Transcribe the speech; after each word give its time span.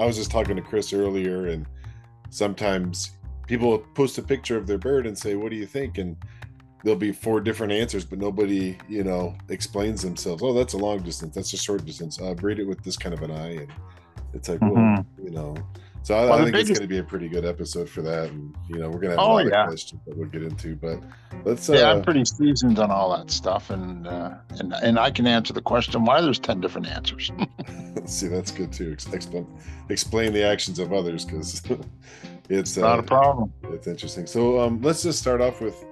I 0.00 0.06
was 0.06 0.16
just 0.16 0.30
talking 0.30 0.56
to 0.56 0.62
Chris 0.62 0.92
earlier, 0.92 1.46
and 1.48 1.66
sometimes 2.30 3.12
people 3.46 3.78
post 3.94 4.18
a 4.18 4.22
picture 4.22 4.56
of 4.56 4.66
their 4.66 4.78
bird 4.78 5.06
and 5.06 5.16
say, 5.16 5.36
"What 5.36 5.50
do 5.50 5.56
you 5.56 5.66
think?" 5.66 5.98
and 5.98 6.16
there'll 6.82 6.98
be 6.98 7.12
four 7.12 7.40
different 7.40 7.72
answers, 7.72 8.04
but 8.04 8.18
nobody, 8.18 8.76
you 8.88 9.04
know, 9.04 9.36
explains 9.48 10.02
themselves. 10.02 10.42
Oh, 10.42 10.52
that's 10.52 10.74
a 10.74 10.78
long 10.78 11.00
distance. 11.02 11.34
That's 11.34 11.52
a 11.52 11.56
short 11.56 11.84
distance. 11.84 12.20
Uh, 12.20 12.34
breed 12.34 12.58
it 12.58 12.64
with 12.64 12.82
this 12.82 12.96
kind 12.96 13.14
of 13.14 13.22
an 13.22 13.30
eye, 13.30 13.52
and 13.52 13.68
it's 14.32 14.48
like, 14.48 14.60
mm-hmm. 14.60 14.94
well, 14.94 15.06
you 15.22 15.30
know. 15.30 15.56
So 16.02 16.14
I, 16.14 16.24
well, 16.24 16.32
I 16.32 16.38
think 16.38 16.52
biggest... 16.52 16.70
it's 16.70 16.78
going 16.78 16.88
to 16.88 16.94
be 16.94 16.98
a 16.98 17.04
pretty 17.04 17.28
good 17.28 17.44
episode 17.44 17.88
for 17.88 18.00
that, 18.02 18.30
and 18.30 18.54
you 18.68 18.78
know, 18.78 18.88
we're 18.88 19.00
going 19.00 19.14
to 19.14 19.18
have 19.18 19.18
oh, 19.18 19.32
a 19.32 19.34
lot 19.34 19.46
yeah. 19.46 19.62
of 19.64 19.68
questions 19.68 20.00
that 20.06 20.16
we'll 20.16 20.28
get 20.28 20.42
into. 20.42 20.74
But 20.74 21.02
let's. 21.44 21.68
Uh... 21.68 21.74
Yeah, 21.74 21.90
I'm 21.90 22.02
pretty 22.02 22.24
seasoned 22.24 22.78
on 22.78 22.90
all 22.90 23.14
that 23.16 23.30
stuff, 23.30 23.68
and 23.68 24.06
uh, 24.06 24.36
and 24.58 24.72
and 24.82 24.98
I 24.98 25.10
can 25.10 25.26
answer 25.26 25.52
the 25.52 25.60
question 25.60 26.04
why 26.04 26.22
there's 26.22 26.38
ten 26.38 26.60
different 26.60 26.86
answers. 26.86 27.30
See, 28.06 28.28
that's 28.28 28.50
good 28.50 28.72
too. 28.72 28.92
Explain 28.92 29.46
explain 29.88 30.32
the 30.32 30.44
actions 30.44 30.78
of 30.78 30.92
others 30.92 31.24
because 31.24 31.62
it's 32.48 32.76
not 32.76 32.98
a 32.98 33.02
uh, 33.02 33.06
problem. 33.06 33.52
It's 33.64 33.86
interesting. 33.86 34.26
So 34.26 34.60
um, 34.60 34.80
let's 34.82 35.02
just 35.02 35.18
start 35.18 35.40
off 35.40 35.60
with 35.60 35.84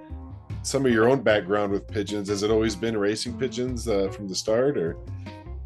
some 0.62 0.84
of 0.84 0.92
your 0.92 1.08
own 1.08 1.22
background 1.22 1.72
with 1.72 1.86
pigeons. 1.88 2.28
Has 2.28 2.42
it 2.42 2.50
always 2.50 2.76
been 2.76 2.96
racing 2.96 3.38
pigeons 3.38 3.88
uh, 3.88 4.10
from 4.10 4.28
the 4.28 4.34
start, 4.34 4.76
or? 4.76 4.96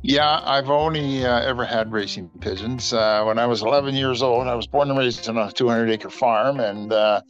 Yeah, 0.05 0.41
I've 0.43 0.69
only 0.69 1.25
uh, 1.25 1.41
ever 1.43 1.65
had 1.65 1.93
racing 1.93 2.29
pigeons. 2.41 2.93
Uh, 2.93 3.23
when 3.25 3.39
I 3.39 3.47
was 3.47 3.63
11 3.63 3.95
years 3.95 4.21
old, 4.21 4.49
I 4.49 4.55
was 4.57 4.67
born 4.67 4.91
and 4.91 4.99
raised 4.99 5.29
on 5.29 5.39
a 5.39 5.51
200 5.53 5.91
acre 5.91 6.11
farm, 6.11 6.59
and 6.59 6.93
uh, 6.93 7.21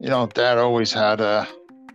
you 0.00 0.08
know, 0.08 0.26
Dad 0.26 0.58
always 0.58 0.92
had 0.92 1.20
a 1.20 1.46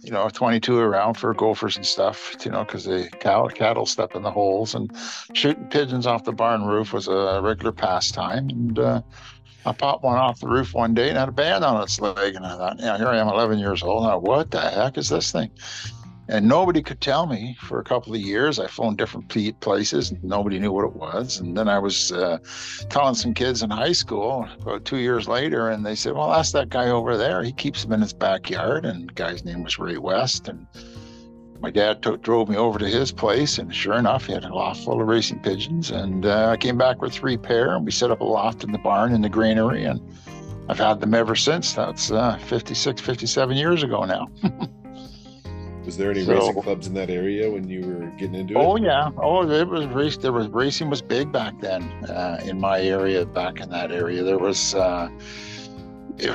you 0.04 0.12
know, 0.12 0.30
22 0.30 0.78
around 0.78 1.16
for 1.16 1.34
gophers 1.34 1.78
and 1.78 1.86
stuff, 1.86 2.36
you 2.44 2.52
know, 2.52 2.64
because 2.64 2.84
the 2.84 3.10
cow, 3.20 3.48
cattle 3.48 3.86
step 3.86 4.16
in 4.16 4.22
the 4.22 4.32
holes 4.32 4.76
and 4.76 4.92
shooting 5.34 5.66
pigeons 5.66 6.06
off 6.06 6.24
the 6.24 6.34
barn 6.34 6.66
roof 6.66 6.94
was 6.94 7.08
a 7.08 7.40
regular 7.42 7.72
pastime. 7.72 8.50
And 8.50 8.80
uh, 8.80 9.02
I 9.66 9.72
popped 9.72 10.04
one 10.04 10.18
off 10.18 10.40
the 10.40 10.48
roof 10.48 10.74
one 10.74 10.94
day 10.94 11.10
and 11.10 11.18
had 11.18 11.30
a 11.30 11.34
band 11.34 11.64
on 11.64 11.82
its 11.82 12.02
leg. 12.02 12.36
And 12.36 12.46
I 12.46 12.58
thought, 12.58 12.80
yeah, 12.80 12.98
here 12.98 13.08
I 13.08 13.18
am, 13.18 13.30
11 13.30 13.60
years 13.60 13.82
old. 13.82 14.04
Now, 14.04 14.20
what 14.20 14.52
the 14.52 14.60
heck 14.60 14.98
is 14.98 15.10
this 15.10 15.32
thing? 15.32 15.52
And 16.30 16.48
nobody 16.48 16.82
could 16.82 17.02
tell 17.02 17.26
me 17.26 17.58
for 17.60 17.80
a 17.80 17.84
couple 17.84 18.14
of 18.14 18.22
years. 18.22 18.58
I 18.58 18.68
phoned 18.68 18.98
different 18.98 19.28
places 19.60 20.12
and 20.12 20.24
nobody 20.24 20.58
knew 20.58 20.72
what 20.72 20.86
it 20.86 20.96
was. 20.96 21.40
And 21.40 21.58
then 21.58 21.68
I 21.68 21.80
was 21.80 22.14
uh, 22.14 22.38
telling 22.90 23.16
some 23.16 23.34
kids 23.34 23.62
in 23.62 23.70
high 23.70 23.92
school 23.92 24.48
about 24.62 24.86
two 24.86 24.98
years 24.98 25.28
later, 25.28 25.70
and 25.70 25.86
they 25.86 25.96
said, 25.96 26.14
Well, 26.14 26.32
ask 26.32 26.54
that 26.54 26.70
guy 26.70 26.90
over 26.90 27.18
there. 27.18 27.44
He 27.44 27.52
keeps 27.52 27.84
them 27.84 27.92
in 27.92 28.02
his 28.02 28.14
backyard. 28.14 28.86
And 28.86 29.10
the 29.10 29.14
guy's 29.14 29.44
name 29.44 29.64
was 29.64 29.78
Ray 29.78 29.98
West. 29.98 30.48
And 30.48 30.66
my 31.60 31.72
dad 31.72 32.02
took, 32.02 32.22
drove 32.22 32.48
me 32.50 32.58
over 32.58 32.78
to 32.78 32.88
his 32.88 33.12
place, 33.12 33.58
and 33.58 33.74
sure 33.74 33.94
enough, 33.94 34.26
he 34.26 34.34
had 34.34 34.44
a 34.44 34.54
loft 34.54 34.84
full 34.84 35.00
of 35.00 35.08
racing 35.08 35.40
pigeons. 35.40 35.92
And 35.92 36.26
uh, 36.26 36.50
I 36.50 36.58
came 36.58 36.78
back 36.78 37.02
with 37.02 37.14
three 37.14 37.38
pair, 37.38 37.76
and 37.76 37.86
we 37.86 37.92
set 37.92 38.12
up 38.12 38.20
a 38.20 38.26
loft 38.26 38.66
in 38.66 38.74
the 38.74 38.80
barn 38.80 39.14
in 39.14 39.22
the 39.22 39.30
granary, 39.30 39.86
and 39.86 40.02
I've 40.68 40.78
had 40.78 41.00
them 41.00 41.14
ever 41.14 41.36
since. 41.36 41.72
That's 41.74 42.12
uh, 42.12 42.38
56, 42.38 43.00
57 43.02 43.56
years 43.56 43.82
ago 43.82 44.04
now. 44.04 44.28
was 45.86 45.98
there 45.98 46.12
any 46.12 46.24
so, 46.24 46.34
racing 46.34 46.62
clubs 46.62 46.88
in 46.88 46.94
that 46.94 47.10
area 47.10 47.50
when 47.52 47.68
you 47.68 47.82
were 47.86 48.06
getting 48.18 48.36
into 48.36 48.54
it? 48.54 48.58
Oh 48.58 48.76
yeah, 48.78 49.12
oh 49.18 49.50
it 49.50 49.68
was 49.68 49.86
race. 49.88 50.18
There 50.18 50.32
was 50.32 50.48
racing 50.48 50.90
was 50.90 51.02
big 51.02 51.32
back 51.32 51.60
then 51.60 51.84
uh, 52.10 52.42
in 52.44 52.60
my 52.60 52.82
area. 52.82 53.26
Back 53.26 53.60
in 53.60 53.70
that 53.70 53.92
area, 53.92 54.24
there 54.24 54.40
was. 54.40 54.76
Uh, 54.76 55.10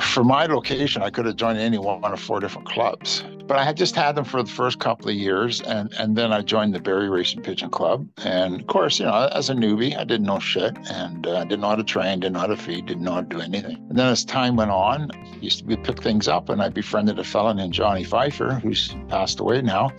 for 0.01 0.25
my 0.25 0.45
location, 0.45 1.01
I 1.01 1.09
could 1.09 1.25
have 1.25 1.37
joined 1.37 1.57
any 1.57 1.77
one 1.77 2.03
of 2.03 2.19
four 2.19 2.41
different 2.41 2.67
clubs, 2.67 3.23
but 3.49 3.57
I 3.57 3.63
had 3.63 3.75
just 3.75 3.95
had 3.95 4.13
them 4.13 4.25
for 4.25 4.43
the 4.43 4.49
first 4.49 4.79
couple 4.79 5.09
of 5.09 5.15
years, 5.15 5.59
and 5.61 5.91
and 5.97 6.15
then 6.15 6.31
I 6.31 6.43
joined 6.43 6.75
the 6.75 6.79
Barrie 6.79 7.09
Racing 7.09 7.41
Pigeon 7.41 7.71
Club. 7.71 8.07
And 8.23 8.61
of 8.61 8.67
course, 8.67 8.99
you 8.99 9.07
know, 9.07 9.27
as 9.33 9.49
a 9.49 9.55
newbie, 9.55 9.97
I 9.97 10.03
didn't 10.03 10.27
know 10.27 10.37
shit, 10.37 10.77
and 10.91 11.25
uh, 11.25 11.43
didn't 11.45 11.61
know 11.61 11.69
how 11.69 11.75
to 11.75 11.83
train, 11.83 12.19
didn't 12.19 12.33
know 12.33 12.41
how 12.41 12.47
to 12.47 12.55
feed, 12.55 12.85
didn't 12.85 13.03
know 13.03 13.13
how 13.13 13.21
to 13.21 13.27
do 13.27 13.41
anything. 13.41 13.77
And 13.89 13.97
then 13.97 14.05
as 14.05 14.23
time 14.23 14.55
went 14.55 14.69
on, 14.69 15.09
I 15.11 15.35
used 15.41 15.57
to 15.57 15.65
be 15.65 15.75
pick 15.75 16.01
things 16.03 16.27
up, 16.27 16.49
and 16.49 16.61
I 16.61 16.69
befriended 16.69 17.17
a 17.17 17.23
fellow 17.23 17.51
named 17.51 17.73
Johnny 17.73 18.03
Pfeiffer, 18.03 18.53
who's 18.61 18.95
passed 19.07 19.39
away 19.39 19.63
now 19.63 19.91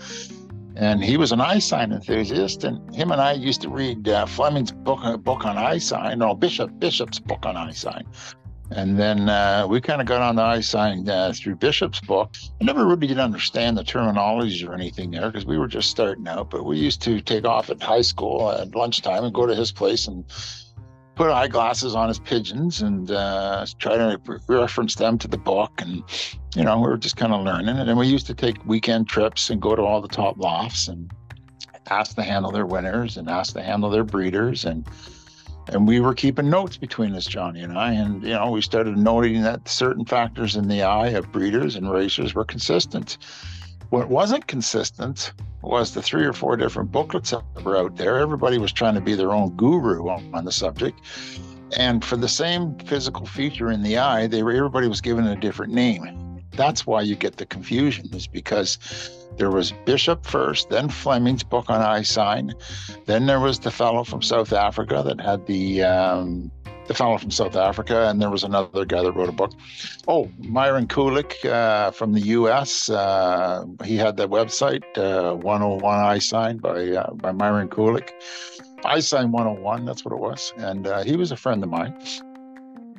and 0.77 1.03
he 1.03 1.17
was 1.17 1.33
an 1.33 1.41
eye 1.41 1.59
sign 1.59 1.93
enthusiast. 1.93 2.65
And 2.65 2.95
him 2.95 3.11
and 3.11 3.21
I 3.21 3.33
used 3.33 3.61
to 3.63 3.69
read 3.69 4.09
uh, 4.09 4.25
Fleming's 4.25 4.73
book, 4.73 5.23
book 5.23 5.45
on 5.45 5.59
eye 5.59 5.79
sign, 5.79 6.23
or 6.23 6.37
Bishop 6.37 6.71
Bishop's 6.79 7.19
book 7.19 7.45
on 7.45 7.57
eye 7.57 7.73
sign. 7.73 8.07
And 8.73 8.97
then 8.97 9.29
uh, 9.29 9.67
we 9.69 9.81
kind 9.81 10.01
of 10.01 10.07
got 10.07 10.23
on 10.23 10.37
the 10.37 10.43
eye 10.43 10.61
sign 10.61 11.09
uh, 11.09 11.33
through 11.35 11.57
Bishop's 11.57 12.01
book. 12.01 12.35
I 12.61 12.65
never 12.65 12.87
really 12.87 13.09
did 13.09 13.19
understand 13.19 13.77
the 13.77 13.83
terminology 13.83 14.65
or 14.65 14.75
anything 14.75 15.11
there 15.11 15.29
because 15.29 15.45
we 15.45 15.59
were 15.59 15.67
just 15.67 15.91
starting 15.91 16.29
out. 16.29 16.51
But 16.51 16.65
we 16.65 16.79
used 16.79 17.03
to 17.03 17.21
take 17.21 17.45
off 17.45 17.69
at 17.71 17.83
high 17.83 18.03
school 18.03 18.51
at 18.51 18.75
lunchtime 18.75 19.25
and 19.25 19.35
go 19.35 19.45
to 19.45 19.55
his 19.57 19.73
place 19.73 20.07
and 20.07 20.25
put 21.17 21.31
eyeglasses 21.31 21.97
on 21.97 22.09
his 22.09 22.21
pigeons 22.21 22.81
and 22.81 23.11
uh, 23.11 23.67
try 23.79 23.97
to 23.97 24.21
reference 24.49 24.95
them 24.95 25.19
to 25.19 25.27
the 25.27 25.39
book. 25.39 25.73
And, 25.79 26.05
you 26.55 26.63
know, 26.63 26.77
we 26.79 26.87
were 26.87 26.97
just 26.97 27.17
kind 27.17 27.33
of 27.33 27.45
learning. 27.45 27.77
And 27.77 27.89
then 27.89 27.99
we 27.99 28.07
used 28.07 28.27
to 28.29 28.35
take 28.35 28.65
weekend 28.67 29.09
trips 29.09 29.51
and 29.51 29.61
go 29.61 29.75
to 29.75 29.83
all 29.83 30.01
the 30.01 30.09
top 30.09 30.39
lofts 30.39 30.87
and 30.87 31.11
ask 31.91 32.15
to 32.15 32.23
handle 32.23 32.53
their 32.53 32.67
winners 32.67 33.17
and 33.17 33.29
ask 33.29 33.55
to 33.55 33.63
handle 33.63 33.91
their 33.91 34.05
breeders. 34.05 34.65
And, 34.65 34.87
and 35.73 35.87
we 35.87 36.01
were 36.01 36.15
keeping 36.15 36.51
notes 36.51 36.77
between 36.77 37.15
us, 37.15 37.27
Johnny 37.27 37.61
and 37.61 37.79
I, 37.79 37.93
and 37.93 38.23
you 38.23 38.31
know 38.31 38.51
we 38.51 38.61
started 38.61 38.97
noting 38.97 39.43
that 39.43 39.69
certain 39.69 40.05
factors 40.05 40.57
in 40.57 40.69
the 40.69 40.83
eye 40.83 41.09
of 41.09 41.31
breeders 41.33 41.77
and 41.77 41.91
racers 41.91 42.35
were 42.35 42.45
consistent. 42.45 43.19
What 43.91 44.09
wasn't 44.09 44.47
consistent 44.47 45.33
was 45.63 45.95
the 45.95 46.03
three 46.03 46.25
or 46.25 46.33
four 46.33 46.57
different 46.57 46.91
booklets 46.91 47.31
that 47.31 47.43
were 47.65 47.77
out 47.77 47.97
there. 47.97 48.19
Everybody 48.19 48.59
was 48.59 48.73
trying 48.73 48.95
to 48.95 49.01
be 49.01 49.15
their 49.15 49.33
own 49.33 49.51
guru 49.57 50.09
on, 50.09 50.31
on 50.35 50.45
the 50.45 50.53
subject, 50.53 51.01
and 51.77 52.05
for 52.05 52.17
the 52.17 52.29
same 52.29 52.77
physical 52.79 53.27
feature 53.27 53.71
in 53.71 53.83
the 53.83 53.99
eye, 53.99 54.27
they 54.27 54.43
were 54.43 54.53
everybody 54.53 54.89
was 54.89 55.01
given 55.01 55.27
a 55.27 55.37
different 55.37 55.73
name. 55.73 56.43
That's 56.53 56.87
why 56.87 57.03
you 57.03 57.15
get 57.15 57.37
the 57.37 57.47
confusion, 57.47 58.09
is 58.13 58.27
because 58.27 58.77
there 59.37 59.51
was 59.51 59.73
Bishop 59.85 60.27
first, 60.27 60.71
then 60.71 60.89
Fleming's 60.89 61.43
book 61.43 61.69
on 61.69 61.81
eye 61.81 62.03
sign. 62.03 62.55
Then 63.07 63.27
there 63.27 63.41
was 63.41 63.59
the 63.59 63.71
fellow 63.71 64.05
from 64.05 64.23
South 64.23 64.53
Africa 64.53 65.03
that 65.05 65.21
had 65.21 65.47
the 65.47 65.83
um, 65.83 66.51
the 66.87 66.95
fellow 66.95 67.17
from 67.19 67.31
South 67.31 67.55
Africa, 67.55 68.09
and 68.09 68.21
there 68.21 68.31
was 68.31 68.43
another 68.43 68.85
guy 68.85 69.03
that 69.03 69.13
wrote 69.13 69.29
a 69.29 69.33
book. 69.33 69.53
Oh, 70.09 70.29
Myron 70.39 70.89
Kulik 70.89 71.45
uh, 71.45 71.93
from 71.93 72.13
the 72.13 72.21
U.S. 72.21 72.91
Uh, 72.91 73.65
he 73.85 73.97
had 73.97 74.17
that 74.17 74.29
website, 74.29 74.83
uh, 74.99 75.37
101 75.37 75.99
Eye 75.99 76.19
Sign 76.19 76.59
by 76.59 76.89
uh, 76.89 77.13
by 77.15 77.33
Myron 77.33 77.69
Kulik. 77.69 78.11
Eye 78.85 79.01
Sign 79.01 79.31
101, 79.31 79.85
that's 79.85 80.05
what 80.05 80.13
it 80.13 80.19
was, 80.21 80.53
and 80.57 80.87
uh, 80.87 81.05
he 81.05 81.15
was 81.15 81.31
a 81.33 81.37
friend 81.37 81.63
of 81.63 81.71
mine 81.71 81.95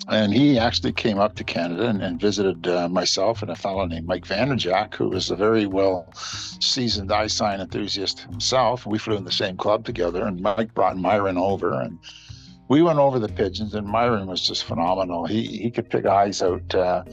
and 0.07 0.34
he 0.34 0.57
actually 0.57 0.94
came 0.94 1.19
up 1.19 1.35
to 1.35 1.44
Canada 1.44 1.88
and, 1.88 2.01
and 2.01 2.19
visited 2.19 2.67
uh, 2.67 2.89
myself 2.89 3.41
and 3.41 3.51
a 3.51 3.56
fellow 3.56 3.85
named 3.85 4.07
Mike 4.07 4.25
Vanderjack, 4.25 4.95
who 4.95 5.09
was 5.09 5.29
a 5.29 5.35
very 5.35 5.66
well 5.66 6.12
seasoned 6.16 7.12
eye 7.12 7.28
sign 7.28 7.62
enthusiast 7.62 8.22
himself. 8.22 8.85
We 8.85 8.97
flew 8.97 9.16
in 9.16 9.25
the 9.25 9.31
same 9.31 9.57
club 9.57 9.85
together, 9.85 10.25
and 10.25 10.41
Mike 10.41 10.73
brought 10.73 10.97
Myron 10.97 11.38
over, 11.38 11.79
and 11.81 12.00
we 12.67 12.81
went 12.81 13.00
over 13.00 13.19
the 13.19 13.29
pigeons. 13.29 13.73
And 13.75 13.88
Myron 13.88 14.28
was 14.28 14.45
just 14.45 14.63
phenomenal. 14.63 15.25
He 15.25 15.45
he 15.45 15.72
could 15.72 15.90
pick 15.90 16.06
eyes 16.06 16.41
out. 16.41 16.73
Uh, 16.73 17.03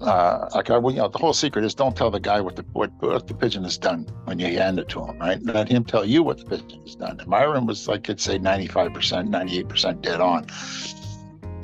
uh, 0.00 0.50
like 0.54 0.68
I, 0.68 0.76
well, 0.76 0.92
you 0.92 1.00
know, 1.00 1.08
the 1.08 1.18
whole 1.18 1.32
secret 1.32 1.64
is 1.64 1.74
don't 1.74 1.96
tell 1.96 2.10
the 2.10 2.20
guy 2.20 2.40
what 2.40 2.56
the 2.56 2.64
what, 2.72 2.90
what 3.00 3.26
the 3.26 3.34
pigeon 3.34 3.62
has 3.64 3.78
done 3.78 4.06
when 4.24 4.38
you 4.38 4.46
hand 4.46 4.78
it 4.78 4.88
to 4.90 5.02
him, 5.02 5.18
right? 5.18 5.42
Let 5.42 5.68
him 5.68 5.84
tell 5.84 6.04
you 6.04 6.22
what 6.22 6.38
the 6.38 6.44
pigeon 6.44 6.82
has 6.82 6.96
done. 6.96 7.18
And 7.18 7.28
Myron 7.28 7.64
was 7.66 7.88
like 7.88 8.10
I'd 8.10 8.20
say 8.20 8.36
ninety 8.36 8.66
five 8.66 8.92
percent, 8.92 9.30
ninety 9.30 9.58
eight 9.58 9.68
percent 9.68 10.02
dead 10.02 10.20
on. 10.20 10.46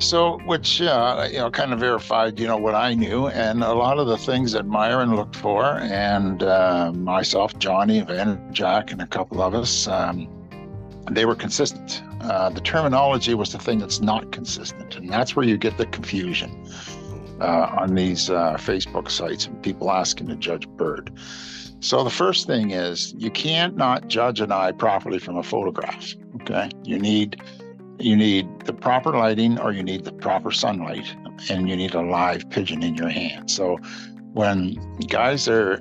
So, 0.03 0.37
which 0.45 0.81
uh, 0.81 1.29
you 1.31 1.37
know, 1.37 1.49
kind 1.49 1.71
of 1.71 1.79
verified, 1.79 2.37
you 2.37 2.45
know, 2.45 2.57
what 2.57 2.75
I 2.75 2.93
knew, 2.93 3.27
and 3.27 3.63
a 3.63 3.73
lot 3.73 3.99
of 3.99 4.07
the 4.07 4.17
things 4.17 4.51
that 4.51 4.65
Myron 4.65 5.15
looked 5.15 5.35
for, 5.35 5.63
and 5.63 6.43
uh, 6.43 6.91
myself, 6.93 7.57
Johnny, 7.57 8.01
Van 8.01 8.53
Jack, 8.53 8.91
and 8.91 9.01
a 9.01 9.07
couple 9.07 9.41
of 9.41 9.55
us, 9.55 9.87
um, 9.87 10.27
they 11.09 11.25
were 11.25 11.35
consistent. 11.35 12.03
Uh, 12.19 12.49
the 12.49 12.59
terminology 12.59 13.33
was 13.33 13.53
the 13.53 13.57
thing 13.57 13.79
that's 13.79 14.01
not 14.01 14.33
consistent, 14.33 14.97
and 14.97 15.09
that's 15.09 15.37
where 15.37 15.45
you 15.45 15.57
get 15.57 15.77
the 15.77 15.85
confusion 15.85 16.67
uh, 17.39 17.73
on 17.79 17.95
these 17.95 18.29
uh, 18.29 18.55
Facebook 18.55 19.09
sites 19.09 19.47
and 19.47 19.63
people 19.63 19.89
asking 19.89 20.27
to 20.27 20.35
judge 20.35 20.67
bird. 20.67 21.11
So 21.79 22.03
the 22.03 22.09
first 22.09 22.45
thing 22.45 22.71
is 22.71 23.15
you 23.17 23.31
can't 23.31 23.77
not 23.77 24.09
judge 24.09 24.41
an 24.41 24.51
eye 24.51 24.73
properly 24.73 25.17
from 25.19 25.37
a 25.37 25.43
photograph. 25.43 26.13
Okay, 26.41 26.69
you 26.83 26.99
need 26.99 27.41
you 28.03 28.15
need 28.15 28.47
the 28.61 28.73
proper 28.73 29.11
lighting 29.11 29.59
or 29.59 29.71
you 29.71 29.83
need 29.83 30.03
the 30.03 30.11
proper 30.11 30.51
sunlight 30.51 31.15
and 31.49 31.69
you 31.69 31.75
need 31.75 31.95
a 31.95 32.01
live 32.01 32.49
pigeon 32.49 32.83
in 32.83 32.95
your 32.95 33.09
hand. 33.09 33.49
So 33.49 33.77
when 34.33 34.73
guys 35.07 35.47
are 35.47 35.77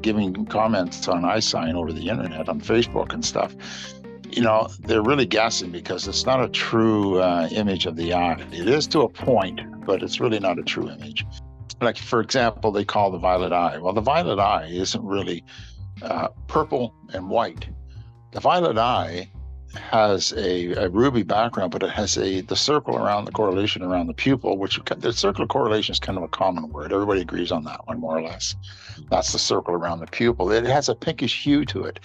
giving 0.00 0.46
comments 0.46 1.08
on 1.08 1.24
eye 1.24 1.40
sign 1.40 1.74
over 1.74 1.92
the 1.92 2.08
internet 2.08 2.48
on 2.48 2.60
Facebook 2.60 3.12
and 3.12 3.24
stuff, 3.24 3.54
you 4.30 4.42
know, 4.42 4.68
they're 4.80 5.02
really 5.02 5.26
guessing 5.26 5.70
because 5.70 6.08
it's 6.08 6.24
not 6.24 6.42
a 6.42 6.48
true 6.48 7.18
uh, 7.20 7.48
image 7.52 7.86
of 7.86 7.96
the 7.96 8.14
eye. 8.14 8.40
It 8.52 8.68
is 8.68 8.86
to 8.88 9.00
a 9.00 9.08
point, 9.08 9.60
but 9.84 10.02
it's 10.02 10.20
really 10.20 10.40
not 10.40 10.58
a 10.58 10.62
true 10.62 10.88
image. 10.88 11.24
Like, 11.80 11.98
for 11.98 12.20
example, 12.20 12.72
they 12.72 12.84
call 12.84 13.10
the 13.10 13.18
violet 13.18 13.52
eye. 13.52 13.78
Well, 13.78 13.92
the 13.92 14.00
violet 14.00 14.38
eye 14.38 14.66
isn't 14.70 15.04
really 15.04 15.44
uh, 16.02 16.28
purple 16.48 16.94
and 17.12 17.28
white. 17.28 17.68
The 18.32 18.40
violet 18.40 18.78
eye 18.78 19.30
has 19.78 20.32
a, 20.32 20.72
a 20.72 20.88
ruby 20.88 21.22
background, 21.22 21.70
but 21.70 21.82
it 21.82 21.90
has 21.90 22.16
a 22.16 22.40
the 22.42 22.56
circle 22.56 22.96
around 22.96 23.24
the 23.24 23.32
correlation 23.32 23.82
around 23.82 24.06
the 24.06 24.14
pupil, 24.14 24.58
which 24.58 24.80
the 24.98 25.12
circle 25.12 25.42
of 25.42 25.48
correlation 25.48 25.92
is 25.92 26.00
kind 26.00 26.18
of 26.18 26.24
a 26.24 26.28
common 26.28 26.68
word. 26.70 26.92
Everybody 26.92 27.20
agrees 27.20 27.52
on 27.52 27.64
that 27.64 27.86
one, 27.86 28.00
more 28.00 28.18
or 28.18 28.22
less. 28.22 28.54
That's 29.10 29.32
the 29.32 29.38
circle 29.38 29.74
around 29.74 30.00
the 30.00 30.06
pupil. 30.06 30.50
It 30.50 30.64
has 30.64 30.88
a 30.88 30.94
pinkish 30.94 31.42
hue 31.42 31.64
to 31.66 31.84
it, 31.84 32.00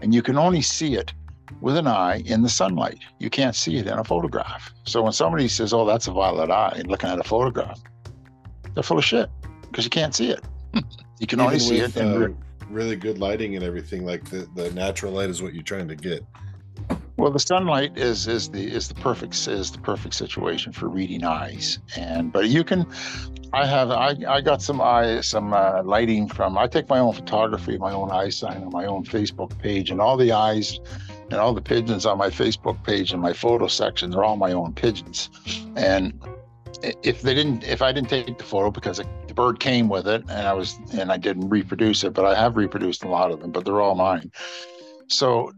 and 0.00 0.14
you 0.14 0.22
can 0.22 0.38
only 0.38 0.62
see 0.62 0.94
it 0.94 1.12
with 1.60 1.76
an 1.76 1.86
eye 1.86 2.22
in 2.26 2.42
the 2.42 2.48
sunlight. 2.48 2.98
You 3.18 3.30
can't 3.30 3.54
see 3.54 3.76
it 3.76 3.86
in 3.86 3.98
a 3.98 4.04
photograph. 4.04 4.72
So 4.84 5.02
when 5.02 5.12
somebody 5.12 5.48
says, 5.48 5.72
"Oh, 5.72 5.84
that's 5.84 6.06
a 6.06 6.12
violet 6.12 6.50
eye," 6.50 6.82
looking 6.86 7.10
at 7.10 7.18
a 7.18 7.24
photograph, 7.24 7.80
they're 8.74 8.82
full 8.82 8.98
of 8.98 9.04
shit 9.04 9.28
because 9.62 9.84
you 9.84 9.90
can't 9.90 10.14
see 10.14 10.30
it. 10.30 10.44
you 11.18 11.26
can 11.26 11.40
Even 11.40 11.40
only 11.40 11.58
see 11.58 11.80
with, 11.80 11.96
it 11.96 12.00
in 12.00 12.22
uh, 12.22 12.28
really 12.70 12.96
good 12.96 13.18
lighting 13.18 13.56
and 13.56 13.64
everything. 13.64 14.04
Like 14.04 14.24
the 14.24 14.48
the 14.54 14.70
natural 14.72 15.12
light 15.12 15.30
is 15.30 15.42
what 15.42 15.54
you're 15.54 15.62
trying 15.62 15.88
to 15.88 15.96
get. 15.96 16.24
Well, 17.20 17.30
the 17.30 17.38
sunlight 17.38 17.98
is 17.98 18.26
is 18.26 18.48
the 18.48 18.66
is 18.66 18.88
the 18.88 18.94
perfect 18.94 19.34
is 19.46 19.70
the 19.70 19.78
perfect 19.78 20.14
situation 20.14 20.72
for 20.72 20.88
reading 20.88 21.22
eyes, 21.22 21.78
and 21.94 22.32
but 22.32 22.48
you 22.48 22.64
can. 22.64 22.86
I 23.52 23.66
have 23.66 23.90
I, 23.90 24.16
I 24.26 24.40
got 24.40 24.62
some 24.62 24.80
eye 24.80 25.20
some 25.20 25.52
uh, 25.52 25.82
lighting 25.82 26.28
from 26.28 26.56
I 26.56 26.66
take 26.66 26.88
my 26.88 26.98
own 26.98 27.12
photography, 27.12 27.76
my 27.76 27.92
own 27.92 28.10
eye 28.10 28.30
sign 28.30 28.62
on 28.62 28.70
my 28.70 28.86
own 28.86 29.04
Facebook 29.04 29.58
page, 29.58 29.90
and 29.90 30.00
all 30.00 30.16
the 30.16 30.32
eyes 30.32 30.80
and 31.30 31.34
all 31.34 31.52
the 31.52 31.60
pigeons 31.60 32.06
on 32.06 32.16
my 32.16 32.30
Facebook 32.30 32.82
page 32.84 33.12
and 33.12 33.20
my 33.20 33.34
photo 33.34 33.66
sections 33.66 34.16
are 34.16 34.24
all 34.24 34.38
my 34.38 34.52
own 34.52 34.72
pigeons, 34.72 35.28
and 35.76 36.18
if 37.02 37.20
they 37.20 37.34
didn't 37.34 37.64
if 37.64 37.82
I 37.82 37.92
didn't 37.92 38.08
take 38.08 38.38
the 38.38 38.44
photo 38.44 38.70
because 38.70 38.96
the 38.96 39.34
bird 39.34 39.60
came 39.60 39.90
with 39.90 40.08
it 40.08 40.22
and 40.30 40.48
I 40.48 40.54
was 40.54 40.78
and 40.94 41.12
I 41.12 41.18
didn't 41.18 41.50
reproduce 41.50 42.02
it, 42.02 42.14
but 42.14 42.24
I 42.24 42.34
have 42.34 42.56
reproduced 42.56 43.04
a 43.04 43.08
lot 43.08 43.30
of 43.30 43.40
them, 43.40 43.50
but 43.50 43.66
they're 43.66 43.82
all 43.82 43.94
mine. 43.94 44.32
So 45.08 45.52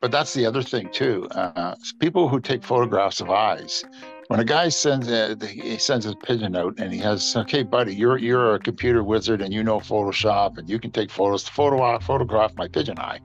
but 0.00 0.10
that's 0.10 0.34
the 0.34 0.46
other 0.46 0.62
thing 0.62 0.88
too. 0.92 1.26
Uh, 1.30 1.74
people 2.00 2.28
who 2.28 2.40
take 2.40 2.62
photographs 2.62 3.20
of 3.20 3.30
eyes. 3.30 3.84
When 4.28 4.40
a 4.40 4.44
guy 4.44 4.68
sends 4.68 5.08
a, 5.08 5.36
he 5.46 5.78
sends 5.78 6.04
his 6.04 6.16
pigeon 6.16 6.56
out 6.56 6.78
and 6.78 6.92
he 6.92 6.98
has, 6.98 7.34
okay, 7.36 7.62
buddy, 7.62 7.94
you're 7.94 8.18
you're 8.18 8.54
a 8.54 8.58
computer 8.58 9.04
wizard 9.04 9.40
and 9.40 9.52
you 9.52 9.62
know 9.62 9.78
Photoshop 9.78 10.58
and 10.58 10.68
you 10.68 10.78
can 10.78 10.90
take 10.90 11.10
photos. 11.10 11.44
To 11.44 11.52
photo 11.52 11.98
photograph 12.00 12.52
my 12.56 12.68
pigeon 12.68 12.98
eye. 12.98 13.20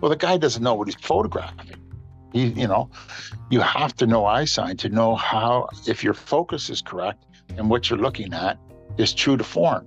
Well, 0.00 0.08
the 0.08 0.16
guy 0.16 0.36
doesn't 0.38 0.62
know 0.62 0.74
what 0.74 0.88
he's 0.88 0.96
photographing. 0.96 1.76
He, 2.32 2.46
you 2.46 2.66
know, 2.66 2.90
you 3.50 3.60
have 3.60 3.94
to 3.96 4.06
know 4.06 4.24
eye 4.24 4.46
sign 4.46 4.76
to 4.78 4.88
know 4.88 5.14
how 5.14 5.68
if 5.86 6.02
your 6.02 6.14
focus 6.14 6.68
is 6.68 6.82
correct 6.82 7.24
and 7.56 7.70
what 7.70 7.88
you're 7.88 7.98
looking 7.98 8.32
at 8.32 8.58
is 8.98 9.12
true 9.12 9.36
to 9.36 9.44
form 9.44 9.86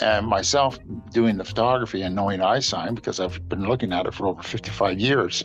and 0.00 0.26
myself 0.26 0.78
doing 1.12 1.36
the 1.36 1.44
photography 1.44 2.02
and 2.02 2.14
knowing 2.14 2.40
eye 2.40 2.60
sign 2.60 2.94
because 2.94 3.20
I've 3.20 3.48
been 3.48 3.66
looking 3.66 3.92
at 3.92 4.06
it 4.06 4.14
for 4.14 4.26
over 4.26 4.42
55 4.42 4.98
years 4.98 5.44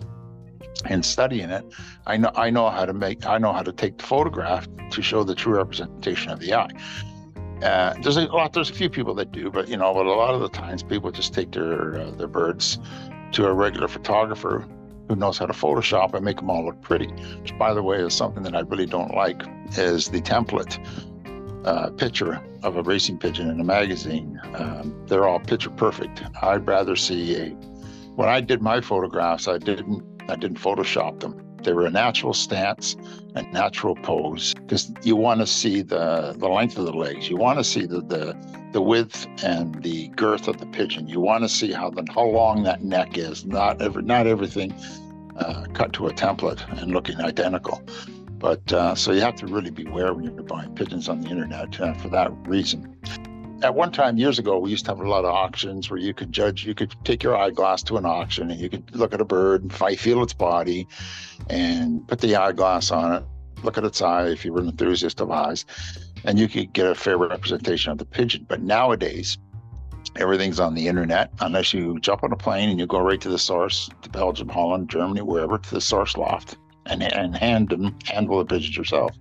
and 0.85 1.05
studying 1.05 1.49
it, 1.49 1.63
I 2.07 2.17
know 2.17 2.31
I 2.35 2.49
know 2.49 2.69
how 2.69 2.85
to 2.85 2.93
make 2.93 3.25
I 3.25 3.37
know 3.37 3.53
how 3.53 3.63
to 3.63 3.71
take 3.71 3.97
the 3.97 4.03
photograph 4.03 4.67
to 4.91 5.01
show 5.01 5.23
the 5.23 5.35
true 5.35 5.55
representation 5.55 6.31
of 6.31 6.39
the 6.39 6.53
eye. 6.53 6.69
Uh, 7.61 7.93
there's 8.01 8.17
a 8.17 8.25
lot. 8.25 8.53
There's 8.53 8.69
a 8.69 8.73
few 8.73 8.89
people 8.89 9.13
that 9.15 9.31
do, 9.31 9.51
but 9.51 9.67
you 9.67 9.77
know, 9.77 9.93
but 9.93 10.05
a 10.05 10.11
lot 10.11 10.33
of 10.33 10.41
the 10.41 10.49
times 10.49 10.81
people 10.81 11.11
just 11.11 11.33
take 11.33 11.51
their 11.51 11.99
uh, 11.99 12.11
their 12.11 12.27
birds 12.27 12.79
to 13.33 13.45
a 13.45 13.53
regular 13.53 13.87
photographer 13.87 14.67
who 15.07 15.15
knows 15.15 15.37
how 15.37 15.45
to 15.45 15.53
Photoshop 15.53 16.13
and 16.13 16.25
make 16.25 16.37
them 16.37 16.49
all 16.49 16.65
look 16.65 16.81
pretty. 16.81 17.07
Which, 17.41 17.55
by 17.57 17.73
the 17.73 17.83
way, 17.83 17.97
is 17.97 18.13
something 18.13 18.43
that 18.43 18.55
I 18.55 18.61
really 18.61 18.87
don't 18.87 19.13
like. 19.13 19.43
Is 19.77 20.07
the 20.09 20.21
template 20.21 20.79
uh, 21.65 21.91
picture 21.91 22.41
of 22.63 22.77
a 22.77 22.83
racing 22.83 23.17
pigeon 23.17 23.49
in 23.49 23.59
a 23.59 23.63
magazine. 23.63 24.39
Um, 24.55 24.95
they're 25.07 25.27
all 25.27 25.39
picture 25.39 25.69
perfect. 25.69 26.23
I'd 26.41 26.67
rather 26.67 26.95
see 26.95 27.35
a. 27.35 27.49
When 28.15 28.29
I 28.29 28.41
did 28.41 28.61
my 28.61 28.81
photographs, 28.81 29.47
I 29.47 29.57
didn't 29.57 30.03
I 30.29 30.35
didn't 30.35 30.59
Photoshop 30.59 31.19
them. 31.19 31.47
They 31.63 31.73
were 31.73 31.85
a 31.85 31.91
natural 31.91 32.33
stance, 32.33 32.95
a 33.35 33.43
natural 33.43 33.95
pose, 33.95 34.53
because 34.55 34.91
you 35.03 35.15
want 35.15 35.41
to 35.41 35.47
see 35.47 35.81
the 35.81 36.35
the 36.37 36.47
length 36.47 36.77
of 36.77 36.85
the 36.85 36.93
legs. 36.93 37.29
You 37.29 37.37
want 37.37 37.59
to 37.59 37.63
see 37.63 37.85
the 37.85 38.01
the 38.01 38.35
the 38.71 38.81
width 38.81 39.27
and 39.43 39.81
the 39.83 40.07
girth 40.09 40.47
of 40.47 40.59
the 40.59 40.65
pigeon. 40.67 41.07
You 41.07 41.19
want 41.19 41.43
to 41.43 41.49
see 41.49 41.71
how 41.71 41.89
the 41.89 42.05
how 42.13 42.25
long 42.25 42.63
that 42.63 42.83
neck 42.83 43.17
is. 43.17 43.45
Not 43.45 43.81
every 43.81 44.03
not 44.03 44.27
everything 44.27 44.73
uh, 45.37 45.65
cut 45.73 45.93
to 45.93 46.07
a 46.07 46.13
template 46.13 46.61
and 46.81 46.91
looking 46.91 47.19
identical. 47.21 47.81
But 48.41 48.73
uh, 48.73 48.95
so 48.95 49.11
you 49.11 49.21
have 49.21 49.35
to 49.35 49.45
really 49.45 49.69
beware 49.69 50.13
when 50.13 50.23
you're 50.23 50.43
buying 50.43 50.73
pigeons 50.73 51.07
on 51.07 51.21
the 51.21 51.29
internet 51.29 51.79
uh, 51.79 51.93
for 51.93 52.09
that 52.09 52.31
reason. 52.47 52.97
At 53.61 53.75
one 53.75 53.91
time, 53.91 54.17
years 54.17 54.39
ago, 54.39 54.57
we 54.57 54.71
used 54.71 54.85
to 54.85 54.91
have 54.91 54.99
a 54.99 55.07
lot 55.07 55.25
of 55.25 55.31
auctions 55.31 55.91
where 55.91 55.99
you 55.99 56.15
could 56.15 56.31
judge, 56.31 56.65
you 56.65 56.73
could 56.73 56.95
take 57.03 57.21
your 57.21 57.37
eyeglass 57.37 57.83
to 57.83 57.97
an 57.97 58.05
auction 58.07 58.49
and 58.49 58.59
you 58.59 58.67
could 58.67 58.95
look 58.95 59.13
at 59.13 59.21
a 59.21 59.25
bird 59.25 59.61
and 59.61 59.99
feel 59.99 60.23
its 60.23 60.33
body 60.33 60.87
and 61.51 62.07
put 62.07 62.19
the 62.19 62.35
eyeglass 62.35 62.89
on 62.89 63.13
it, 63.13 63.23
look 63.63 63.77
at 63.77 63.83
its 63.83 64.01
eye 64.01 64.29
if 64.29 64.43
you 64.43 64.51
were 64.51 64.61
an 64.61 64.69
enthusiast 64.69 65.21
of 65.21 65.29
eyes, 65.29 65.63
and 66.23 66.39
you 66.39 66.47
could 66.47 66.73
get 66.73 66.87
a 66.87 66.95
fair 66.95 67.19
representation 67.19 67.91
of 67.91 67.99
the 67.99 68.05
pigeon. 68.05 68.47
But 68.49 68.63
nowadays, 68.63 69.37
everything's 70.15 70.59
on 70.59 70.73
the 70.73 70.87
internet 70.87 71.31
unless 71.41 71.75
you 71.75 71.99
jump 71.99 72.23
on 72.23 72.31
a 72.31 72.35
plane 72.35 72.69
and 72.69 72.79
you 72.79 72.87
go 72.87 72.99
right 72.99 73.21
to 73.21 73.29
the 73.29 73.37
source 73.37 73.89
to 74.01 74.09
belgium 74.09 74.49
holland 74.49 74.89
germany 74.89 75.21
wherever 75.21 75.57
to 75.57 75.73
the 75.73 75.79
source 75.79 76.17
loft 76.17 76.57
and, 76.91 77.01
and 77.01 77.35
hand 77.35 77.69
them 77.69 77.95
handle 78.05 78.39
the 78.39 78.45
pigeons 78.45 78.77
yourself. 78.77 79.15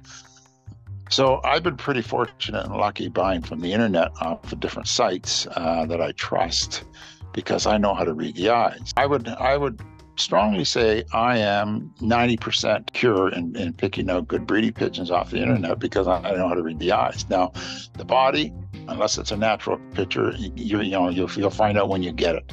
So 1.10 1.40
I've 1.42 1.62
been 1.62 1.76
pretty 1.76 2.02
fortunate 2.02 2.66
and 2.66 2.76
lucky 2.76 3.08
buying 3.08 3.42
from 3.42 3.60
the 3.60 3.72
internet 3.72 4.10
off 4.20 4.42
the 4.48 4.56
different 4.56 4.88
sites 4.88 5.46
uh, 5.56 5.86
that 5.86 6.00
I 6.00 6.12
trust 6.12 6.84
because 7.32 7.66
I 7.66 7.78
know 7.78 7.94
how 7.94 8.04
to 8.04 8.12
read 8.12 8.36
the 8.36 8.50
eyes. 8.50 8.92
I 8.96 9.06
would 9.06 9.28
I 9.28 9.56
would 9.56 9.80
strongly 10.16 10.64
say 10.64 11.02
I 11.12 11.38
am 11.38 11.92
90% 12.00 12.92
pure 12.92 13.30
in, 13.30 13.56
in 13.56 13.72
picking 13.72 14.10
out 14.10 14.28
good 14.28 14.46
breeding 14.46 14.72
pigeons 14.72 15.10
off 15.10 15.30
the 15.30 15.38
internet 15.38 15.78
because 15.78 16.06
I, 16.06 16.18
I 16.18 16.36
know 16.36 16.46
how 16.46 16.54
to 16.54 16.62
read 16.62 16.78
the 16.78 16.92
eyes. 16.92 17.28
Now, 17.30 17.52
the 17.96 18.04
body, 18.04 18.52
unless 18.86 19.16
it's 19.16 19.30
a 19.30 19.36
natural 19.36 19.80
picture, 19.94 20.32
you, 20.36 20.80
you 20.80 20.90
know 20.90 21.08
you'll, 21.08 21.30
you'll 21.30 21.50
find 21.50 21.78
out 21.78 21.88
when 21.88 22.02
you 22.02 22.12
get 22.12 22.36
it 22.36 22.52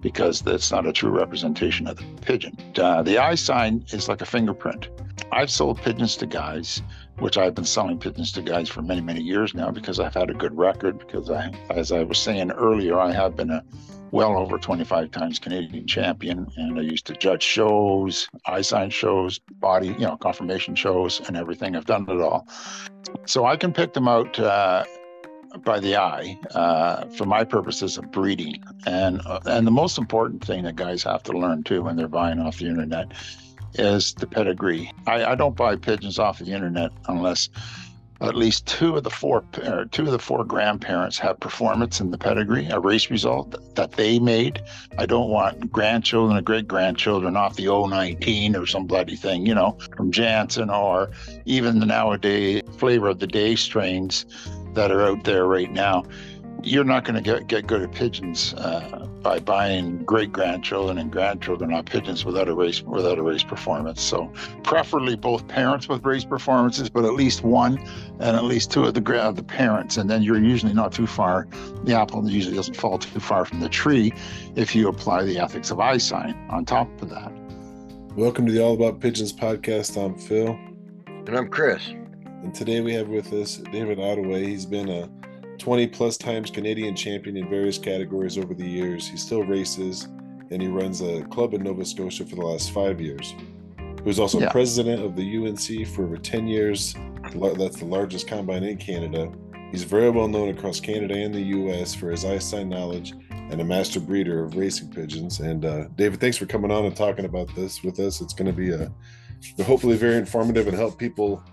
because 0.00 0.40
that's 0.42 0.70
not 0.70 0.86
a 0.86 0.92
true 0.92 1.10
representation 1.10 1.86
of 1.86 1.96
the 1.96 2.04
pigeon. 2.22 2.56
Uh, 2.76 3.02
the 3.02 3.18
eye 3.18 3.34
sign 3.34 3.84
is 3.92 4.08
like 4.08 4.20
a 4.20 4.26
fingerprint. 4.26 4.88
I've 5.32 5.50
sold 5.50 5.80
pigeons 5.80 6.16
to 6.16 6.26
guys, 6.26 6.82
which 7.18 7.36
I've 7.38 7.54
been 7.54 7.64
selling 7.64 7.98
pigeons 7.98 8.32
to 8.32 8.42
guys 8.42 8.68
for 8.68 8.82
many, 8.82 9.00
many 9.00 9.20
years 9.20 9.54
now 9.54 9.70
because 9.70 10.00
I've 10.00 10.14
had 10.14 10.30
a 10.30 10.34
good 10.34 10.56
record. 10.56 10.98
Because 10.98 11.30
I, 11.30 11.52
as 11.70 11.92
I 11.92 12.02
was 12.02 12.18
saying 12.18 12.50
earlier, 12.52 12.98
I 12.98 13.12
have 13.12 13.36
been 13.36 13.50
a 13.50 13.64
well 14.10 14.36
over 14.36 14.58
25 14.58 15.10
times 15.10 15.38
Canadian 15.38 15.86
champion, 15.86 16.50
and 16.56 16.78
I 16.78 16.82
used 16.82 17.06
to 17.06 17.14
judge 17.14 17.42
shows, 17.42 18.28
eye 18.46 18.62
sign 18.62 18.90
shows, 18.90 19.38
body, 19.38 19.88
you 19.88 20.06
know, 20.06 20.16
confirmation 20.16 20.74
shows, 20.74 21.20
and 21.28 21.36
everything. 21.36 21.76
I've 21.76 21.86
done 21.86 22.06
it 22.08 22.20
all, 22.20 22.48
so 23.26 23.46
I 23.46 23.56
can 23.56 23.72
pick 23.72 23.92
them 23.92 24.08
out. 24.08 24.38
Uh, 24.38 24.84
by 25.58 25.80
the 25.80 25.96
eye 25.96 26.38
uh, 26.54 27.06
for 27.06 27.24
my 27.24 27.44
purposes 27.44 27.98
of 27.98 28.10
breeding. 28.10 28.62
And 28.86 29.20
uh, 29.26 29.40
and 29.46 29.66
the 29.66 29.72
most 29.72 29.98
important 29.98 30.44
thing 30.44 30.64
that 30.64 30.76
guys 30.76 31.02
have 31.04 31.22
to 31.24 31.32
learn 31.32 31.62
too 31.62 31.82
when 31.82 31.96
they're 31.96 32.08
buying 32.08 32.38
off 32.40 32.58
the 32.58 32.66
internet 32.66 33.12
is 33.74 34.14
the 34.14 34.26
pedigree. 34.26 34.92
I, 35.06 35.24
I 35.24 35.34
don't 35.34 35.56
buy 35.56 35.76
pigeons 35.76 36.18
off 36.18 36.38
the 36.38 36.52
internet 36.52 36.90
unless 37.08 37.48
at 38.22 38.34
least 38.34 38.66
two 38.66 38.96
of 38.96 39.02
the 39.02 39.10
four 39.10 39.44
two 39.92 40.04
of 40.04 40.10
the 40.10 40.18
four 40.18 40.44
grandparents 40.44 41.18
have 41.18 41.40
performance 41.40 42.00
in 42.00 42.10
the 42.10 42.18
pedigree, 42.18 42.66
a 42.66 42.78
race 42.78 43.10
result 43.10 43.56
that 43.74 43.92
they 43.92 44.18
made. 44.18 44.60
I 44.98 45.06
don't 45.06 45.30
want 45.30 45.72
grandchildren 45.72 46.36
or 46.36 46.42
great 46.42 46.68
grandchildren 46.68 47.36
off 47.36 47.56
the 47.56 47.66
019 47.66 48.56
or 48.56 48.66
some 48.66 48.86
bloody 48.86 49.16
thing, 49.16 49.46
you 49.46 49.54
know, 49.54 49.78
from 49.96 50.12
Janssen 50.12 50.68
or 50.68 51.10
even 51.46 51.80
the 51.80 51.86
nowadays 51.86 52.62
flavor 52.76 53.08
of 53.08 53.20
the 53.20 53.26
day 53.26 53.56
strains 53.56 54.26
that 54.74 54.90
are 54.90 55.02
out 55.02 55.24
there 55.24 55.46
right 55.46 55.70
now, 55.70 56.04
you're 56.62 56.84
not 56.84 57.04
going 57.04 57.14
to 57.14 57.22
get, 57.22 57.46
get 57.46 57.66
good 57.66 57.82
at 57.82 57.92
pigeons 57.92 58.54
uh, 58.54 59.06
by 59.22 59.38
buying 59.38 59.98
great 60.04 60.32
grandchildren 60.32 60.98
and 60.98 61.10
grandchildren 61.10 61.72
on 61.72 61.84
pigeons 61.84 62.24
without 62.24 62.48
a 62.48 62.54
race 62.54 62.82
without 62.82 63.18
a 63.18 63.22
race 63.22 63.42
performance. 63.42 64.00
So, 64.00 64.32
preferably 64.62 65.16
both 65.16 65.46
parents 65.48 65.88
with 65.88 66.04
race 66.04 66.24
performances, 66.24 66.90
but 66.90 67.04
at 67.04 67.14
least 67.14 67.42
one 67.42 67.78
and 68.18 68.36
at 68.36 68.44
least 68.44 68.70
two 68.70 68.84
of 68.84 68.94
the 68.94 69.20
of 69.20 69.36
the 69.36 69.42
parents, 69.42 69.96
and 69.96 70.08
then 70.08 70.22
you're 70.22 70.38
usually 70.38 70.74
not 70.74 70.92
too 70.92 71.06
far. 71.06 71.46
The 71.84 71.94
apple 71.94 72.28
usually 72.28 72.56
doesn't 72.56 72.76
fall 72.76 72.98
too 72.98 73.20
far 73.20 73.44
from 73.44 73.60
the 73.60 73.68
tree 73.68 74.12
if 74.56 74.74
you 74.74 74.88
apply 74.88 75.24
the 75.24 75.38
ethics 75.38 75.70
of 75.70 75.80
eye 75.80 75.98
sign 75.98 76.34
on 76.50 76.64
top 76.64 76.88
of 77.02 77.08
that. 77.10 77.32
Welcome 78.16 78.46
to 78.46 78.52
the 78.52 78.62
All 78.62 78.74
About 78.74 79.00
Pigeons 79.00 79.32
podcast. 79.32 79.96
I'm 80.02 80.18
Phil, 80.18 80.58
and 81.06 81.36
I'm 81.36 81.48
Chris. 81.48 81.94
And 82.42 82.54
today 82.54 82.80
we 82.80 82.94
have 82.94 83.08
with 83.08 83.32
us 83.34 83.56
David 83.56 83.98
Ottoway. 83.98 84.46
He's 84.46 84.64
been 84.64 84.88
a 84.88 85.10
20 85.58 85.88
plus 85.88 86.16
times 86.16 86.50
Canadian 86.50 86.96
champion 86.96 87.36
in 87.36 87.50
various 87.50 87.76
categories 87.76 88.38
over 88.38 88.54
the 88.54 88.66
years. 88.66 89.06
He 89.06 89.18
still 89.18 89.42
races 89.42 90.08
and 90.50 90.62
he 90.62 90.68
runs 90.68 91.02
a 91.02 91.22
club 91.24 91.52
in 91.52 91.62
Nova 91.62 91.84
Scotia 91.84 92.24
for 92.24 92.36
the 92.36 92.42
last 92.42 92.70
five 92.70 92.98
years. 92.98 93.34
He 93.76 94.02
was 94.04 94.18
also 94.18 94.40
yeah. 94.40 94.50
president 94.50 95.04
of 95.04 95.16
the 95.16 95.36
UNC 95.36 95.86
for 95.88 96.04
over 96.04 96.16
10 96.16 96.46
years. 96.46 96.94
That's 97.34 97.76
the 97.76 97.84
largest 97.84 98.26
combine 98.26 98.64
in 98.64 98.78
Canada. 98.78 99.30
He's 99.70 99.84
very 99.84 100.08
well 100.08 100.26
known 100.26 100.48
across 100.48 100.80
Canada 100.80 101.14
and 101.14 101.34
the 101.34 101.42
US 101.42 101.94
for 101.94 102.10
his 102.10 102.24
eye 102.24 102.38
sign 102.38 102.70
knowledge 102.70 103.12
and 103.30 103.60
a 103.60 103.64
master 103.64 104.00
breeder 104.00 104.42
of 104.42 104.56
racing 104.56 104.88
pigeons. 104.88 105.40
And 105.40 105.66
uh, 105.66 105.88
David, 105.94 106.20
thanks 106.20 106.38
for 106.38 106.46
coming 106.46 106.70
on 106.70 106.86
and 106.86 106.96
talking 106.96 107.26
about 107.26 107.54
this 107.54 107.82
with 107.82 108.00
us. 108.00 108.22
It's 108.22 108.32
going 108.32 108.50
to 108.50 108.56
be 108.56 108.72
a 108.72 108.90
hopefully 109.62 109.98
very 109.98 110.16
informative 110.16 110.68
and 110.68 110.76
help 110.76 110.98
people 110.98 111.44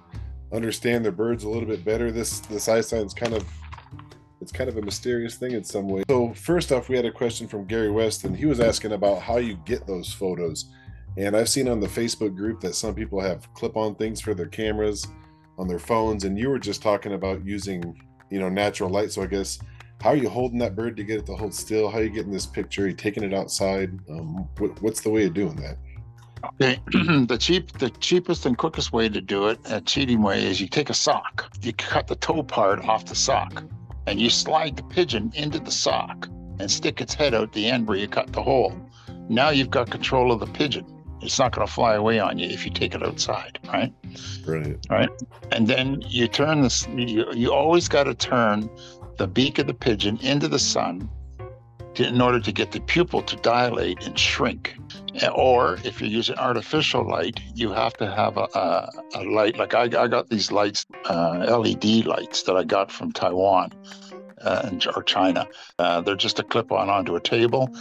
understand 0.51 1.03
their 1.03 1.11
birds 1.11 1.43
a 1.43 1.49
little 1.49 1.67
bit 1.67 1.83
better. 1.83 2.11
This 2.11 2.39
this 2.41 2.67
eye 2.67 2.81
sign's 2.81 3.13
kind 3.13 3.33
of 3.33 3.45
it's 4.41 4.51
kind 4.51 4.69
of 4.69 4.77
a 4.77 4.81
mysterious 4.81 5.35
thing 5.35 5.51
in 5.51 5.63
some 5.63 5.87
way. 5.87 6.03
So 6.09 6.33
first 6.33 6.71
off, 6.71 6.89
we 6.89 6.95
had 6.95 7.05
a 7.05 7.11
question 7.11 7.47
from 7.47 7.65
Gary 7.65 7.91
West, 7.91 8.23
and 8.23 8.35
he 8.35 8.45
was 8.45 8.59
asking 8.59 8.93
about 8.93 9.21
how 9.21 9.37
you 9.37 9.59
get 9.65 9.85
those 9.87 10.13
photos. 10.13 10.65
And 11.17 11.35
I've 11.35 11.49
seen 11.49 11.67
on 11.67 11.79
the 11.79 11.87
Facebook 11.87 12.35
group 12.35 12.61
that 12.61 12.75
some 12.75 12.93
people 12.93 13.19
have 13.19 13.51
clip-on 13.55 13.95
things 13.95 14.21
for 14.21 14.35
their 14.35 14.45
cameras 14.45 15.07
on 15.57 15.67
their 15.67 15.79
phones, 15.79 16.23
and 16.23 16.37
you 16.37 16.49
were 16.49 16.59
just 16.59 16.83
talking 16.83 17.13
about 17.13 17.43
using, 17.43 17.99
you 18.29 18.39
know, 18.39 18.49
natural 18.49 18.91
light. 18.91 19.11
So 19.11 19.23
I 19.23 19.25
guess 19.25 19.57
how 19.99 20.11
are 20.11 20.15
you 20.15 20.29
holding 20.29 20.59
that 20.59 20.75
bird 20.75 20.95
to 20.97 21.03
get 21.03 21.19
it 21.19 21.25
to 21.25 21.35
hold 21.35 21.53
still? 21.53 21.89
How 21.89 21.97
are 21.97 22.03
you 22.03 22.11
getting 22.11 22.31
this 22.31 22.45
picture? 22.45 22.83
Are 22.85 22.87
you 22.87 22.93
taking 22.93 23.23
it 23.23 23.33
outside? 23.33 23.97
Um, 24.09 24.47
what, 24.59 24.79
what's 24.83 25.01
the 25.01 25.09
way 25.09 25.25
of 25.25 25.33
doing 25.33 25.55
that? 25.55 25.77
Okay, 26.44 26.79
the 27.25 27.38
cheap, 27.39 27.72
the 27.74 27.89
cheapest 27.89 28.46
and 28.46 28.58
quickest 28.58 28.94
way 28.94 29.10
to 29.10 29.22
do 29.22 29.48
it, 29.48 29.60
a 29.65 29.82
cheating 29.82 30.22
way, 30.22 30.46
is 30.46 30.62
you 30.62 30.67
take 30.67 30.89
a 30.89 30.94
sock. 30.94 31.51
You 31.62 31.74
cut 31.74 32.08
the 32.08 32.15
toe 32.15 32.44
part 32.44 32.84
off 32.86 33.06
the 33.06 33.15
sock, 33.15 33.63
and 34.06 34.20
you 34.20 34.29
slide 34.29 34.75
the 34.75 34.84
pigeon 34.84 35.32
into 35.36 35.60
the 35.60 35.72
sock 35.72 36.27
and 36.60 36.70
stick 36.70 37.01
its 37.01 37.13
head 37.13 37.34
out 37.34 37.53
the 37.53 37.67
end 37.67 37.88
where 37.88 37.98
you 37.98 38.08
cut 38.08 38.34
the 38.34 38.44
hole. 38.44 38.74
Now 39.29 39.50
you've 39.50 39.70
got 39.70 39.89
control 39.89 40.32
of 40.32 40.39
the 40.39 40.48
pigeon. 40.48 40.86
It's 41.22 41.39
not 41.39 41.53
going 41.53 41.65
to 41.65 41.74
fly 41.74 41.96
away 41.96 42.20
on 42.20 42.38
you 42.38 42.48
if 42.48 42.63
you 42.65 42.72
take 42.72 42.94
it 42.94 43.03
outside, 43.03 43.60
right? 43.67 43.91
Right. 44.46 44.77
Right. 44.89 45.10
And 45.51 45.67
then 45.67 46.01
you 46.08 46.27
turn 46.27 46.62
this. 46.62 46.88
You, 46.96 47.25
you 47.34 47.51
always 47.51 47.88
got 47.88 48.03
to 48.03 48.13
turn 48.13 48.70
the 49.17 49.27
beak 49.27 49.58
of 49.58 49.67
the 49.67 49.74
pigeon 49.74 50.17
into 50.22 50.48
the 50.48 50.60
sun 50.60 51.10
to, 51.97 52.07
in 52.07 52.21
order 52.21 52.39
to 52.39 52.51
get 52.51 52.71
the 52.71 52.79
pupil 52.79 53.23
to 53.23 53.35
dilate 53.37 54.05
and 54.05 54.17
shrink. 54.17 54.77
Or 55.33 55.79
if 55.83 55.99
you're 55.99 56.09
using 56.09 56.35
artificial 56.35 57.07
light, 57.07 57.39
you 57.55 57.71
have 57.71 57.93
to 57.97 58.09
have 58.13 58.37
a, 58.37 58.47
a, 58.53 58.91
a 59.15 59.23
light. 59.23 59.57
Like 59.57 59.73
I, 59.73 59.83
I, 59.83 60.07
got 60.07 60.29
these 60.29 60.51
lights, 60.51 60.85
uh, 61.05 61.57
LED 61.59 62.05
lights 62.05 62.43
that 62.43 62.55
I 62.55 62.63
got 62.63 62.91
from 62.91 63.11
Taiwan. 63.11 63.71
Uh, 64.39 64.69
or 64.95 65.01
China. 65.01 65.47
Uh, 65.79 65.99
they're 65.99 66.15
just 66.15 66.37
a 66.37 66.43
clip 66.43 66.71
on 66.71 66.91
onto 66.91 67.15
a 67.15 67.19
table, 67.19 67.75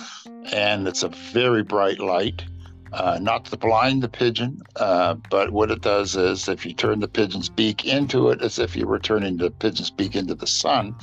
and 0.52 0.88
it's 0.88 1.02
a 1.02 1.08
very 1.08 1.62
bright 1.62 1.98
light. 1.98 2.46
Uh, 2.94 3.18
not 3.20 3.44
to 3.44 3.58
blind 3.58 4.02
the 4.02 4.08
pigeon, 4.08 4.62
uh, 4.76 5.12
but 5.28 5.50
what 5.50 5.70
it 5.70 5.82
does 5.82 6.16
is 6.16 6.48
if 6.48 6.64
you 6.64 6.72
turn 6.72 7.00
the 7.00 7.08
pigeon's 7.08 7.50
beak 7.50 7.84
into 7.84 8.30
it 8.30 8.40
as 8.40 8.58
if 8.58 8.74
you 8.74 8.86
were 8.86 8.98
turning 8.98 9.36
the 9.36 9.50
pigeon's 9.50 9.90
beak 9.90 10.16
into 10.16 10.34
the 10.34 10.46
sun, 10.46 10.96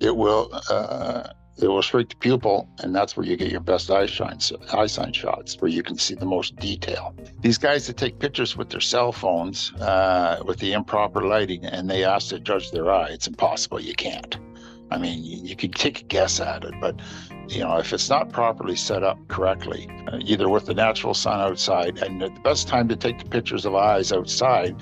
it 0.00 0.16
will 0.16 0.50
it 1.60 1.68
will 1.68 1.82
shrink 1.82 2.10
the 2.10 2.16
pupil, 2.16 2.68
and 2.78 2.94
that's 2.94 3.16
where 3.16 3.26
you 3.26 3.36
get 3.36 3.50
your 3.50 3.60
best 3.60 3.90
eye 3.90 4.06
shine, 4.06 4.38
eye 4.72 4.86
sign 4.86 5.12
shots, 5.12 5.56
where 5.60 5.70
you 5.70 5.82
can 5.82 5.98
see 5.98 6.14
the 6.14 6.26
most 6.26 6.56
detail. 6.56 7.14
These 7.40 7.58
guys 7.58 7.86
that 7.86 7.96
take 7.96 8.18
pictures 8.18 8.56
with 8.56 8.70
their 8.70 8.80
cell 8.80 9.12
phones 9.12 9.72
uh, 9.74 10.42
with 10.44 10.58
the 10.58 10.72
improper 10.72 11.22
lighting, 11.22 11.64
and 11.64 11.90
they 11.90 12.04
ask 12.04 12.28
to 12.28 12.38
judge 12.38 12.70
their 12.70 12.90
eye, 12.90 13.08
it's 13.08 13.26
impossible. 13.26 13.80
You 13.80 13.94
can't. 13.94 14.38
I 14.90 14.98
mean, 14.98 15.22
you, 15.22 15.38
you 15.42 15.56
could 15.56 15.74
take 15.74 16.00
a 16.00 16.04
guess 16.04 16.40
at 16.40 16.64
it, 16.64 16.74
but 16.80 17.00
you 17.48 17.60
know, 17.60 17.76
if 17.78 17.92
it's 17.92 18.08
not 18.08 18.30
properly 18.32 18.76
set 18.76 19.02
up 19.02 19.18
correctly, 19.28 19.88
uh, 20.06 20.18
either 20.20 20.48
with 20.48 20.66
the 20.66 20.74
natural 20.74 21.14
sun 21.14 21.40
outside, 21.40 21.98
and 21.98 22.20
the 22.20 22.30
best 22.42 22.68
time 22.68 22.88
to 22.88 22.96
take 22.96 23.18
the 23.18 23.28
pictures 23.28 23.66
of 23.66 23.74
eyes 23.74 24.12
outside 24.12 24.76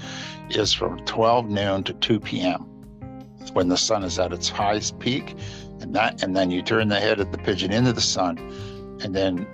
is 0.50 0.72
from 0.72 0.98
12 1.06 1.48
noon 1.48 1.82
to 1.84 1.92
2 1.94 2.20
p.m. 2.20 2.75
when 3.52 3.68
the 3.68 3.76
sun 3.76 4.02
is 4.04 4.18
at 4.18 4.32
its 4.32 4.48
highest 4.48 4.98
peak 4.98 5.34
and 5.80 5.94
that 5.94 6.22
and 6.22 6.36
then 6.36 6.50
you 6.50 6.62
turn 6.62 6.88
the 6.88 7.00
head 7.00 7.20
of 7.20 7.30
the 7.32 7.38
pigeon 7.38 7.72
into 7.72 7.92
the 7.92 8.00
sun 8.00 8.38
and 9.02 9.14
then 9.14 9.46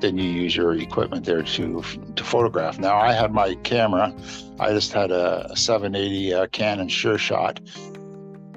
then 0.00 0.16
you 0.16 0.24
use 0.24 0.56
your 0.56 0.74
equipment 0.74 1.26
there 1.26 1.42
to 1.42 1.82
to 2.16 2.24
photograph. 2.24 2.78
Now 2.78 2.98
i 2.98 3.12
had 3.12 3.32
my 3.32 3.54
camera 3.56 4.14
i 4.58 4.70
just 4.70 4.92
had 4.92 5.10
a, 5.10 5.50
780 5.54 6.34
uh, 6.34 6.46
canon 6.48 6.88
sure 6.88 7.18
shot 7.18 7.60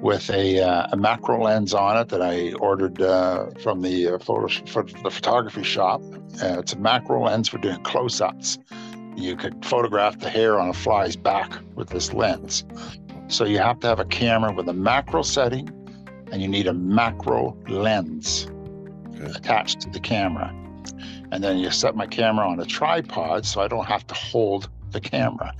with 0.00 0.28
a, 0.28 0.60
uh, 0.60 0.88
a 0.92 0.96
macro 0.98 1.42
lens 1.42 1.72
on 1.72 1.96
it 1.96 2.08
that 2.10 2.20
i 2.20 2.52
ordered 2.54 3.00
uh, 3.00 3.46
from 3.62 3.80
the 3.80 4.08
uh, 4.08 4.18
photo 4.18 4.48
the 5.02 5.10
photography 5.10 5.62
shop. 5.62 6.02
Uh, 6.42 6.58
it's 6.58 6.72
a 6.72 6.78
macro 6.78 7.24
lens 7.24 7.48
for 7.48 7.58
doing 7.58 7.80
close-ups. 7.84 8.58
You 9.16 9.36
could 9.36 9.64
photograph 9.64 10.18
the 10.18 10.28
hair 10.28 10.58
on 10.58 10.68
a 10.68 10.72
fly's 10.74 11.14
back 11.14 11.52
with 11.76 11.88
this 11.88 12.12
lens 12.12 12.64
so 13.28 13.44
you 13.44 13.58
have 13.58 13.80
to 13.80 13.86
have 13.86 14.00
a 14.00 14.04
camera 14.04 14.52
with 14.52 14.68
a 14.68 14.72
macro 14.72 15.22
setting 15.22 15.70
and 16.30 16.42
you 16.42 16.48
need 16.48 16.66
a 16.66 16.74
macro 16.74 17.56
lens 17.68 18.48
okay. 19.14 19.32
attached 19.36 19.80
to 19.80 19.90
the 19.90 20.00
camera. 20.00 20.52
And 21.30 21.42
then 21.42 21.58
you 21.58 21.70
set 21.70 21.96
my 21.96 22.06
camera 22.06 22.46
on 22.46 22.60
a 22.60 22.64
tripod 22.64 23.46
so 23.46 23.60
I 23.60 23.68
don't 23.68 23.86
have 23.86 24.06
to 24.08 24.14
hold 24.14 24.68
the 24.90 25.00
camera. 25.00 25.54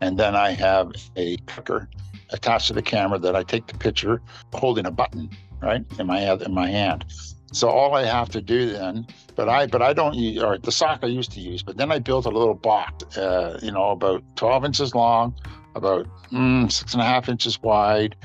And 0.00 0.18
then 0.18 0.36
I 0.36 0.52
have 0.52 0.92
a 1.16 1.36
clicker 1.38 1.88
attached 2.30 2.68
to 2.68 2.72
the 2.74 2.82
camera 2.82 3.18
that 3.18 3.34
I 3.34 3.42
take 3.42 3.66
the 3.66 3.76
picture 3.76 4.20
holding 4.52 4.86
a 4.86 4.90
button, 4.90 5.30
right, 5.60 5.84
in 5.98 6.06
my 6.06 6.20
in 6.34 6.54
my 6.54 6.68
hand. 6.68 7.04
So 7.52 7.68
all 7.68 7.94
I 7.94 8.04
have 8.04 8.28
to 8.30 8.42
do 8.42 8.70
then, 8.70 9.06
but 9.34 9.48
I 9.48 9.66
but 9.66 9.80
I 9.80 9.92
don't 9.92 10.14
use 10.14 10.42
or 10.42 10.58
the 10.58 10.70
sock 10.70 11.00
I 11.02 11.06
used 11.06 11.32
to 11.32 11.40
use, 11.40 11.62
but 11.62 11.78
then 11.78 11.90
I 11.90 11.98
built 11.98 12.26
a 12.26 12.30
little 12.30 12.54
box, 12.54 13.16
uh, 13.16 13.58
you 13.62 13.72
know, 13.72 13.90
about 13.90 14.22
12 14.36 14.64
inches 14.66 14.94
long, 14.94 15.34
about 15.74 16.06
mm, 16.30 16.70
six 16.70 16.92
and 16.92 17.02
a 17.02 17.06
half 17.06 17.28
inches 17.28 17.60
wide, 17.62 18.16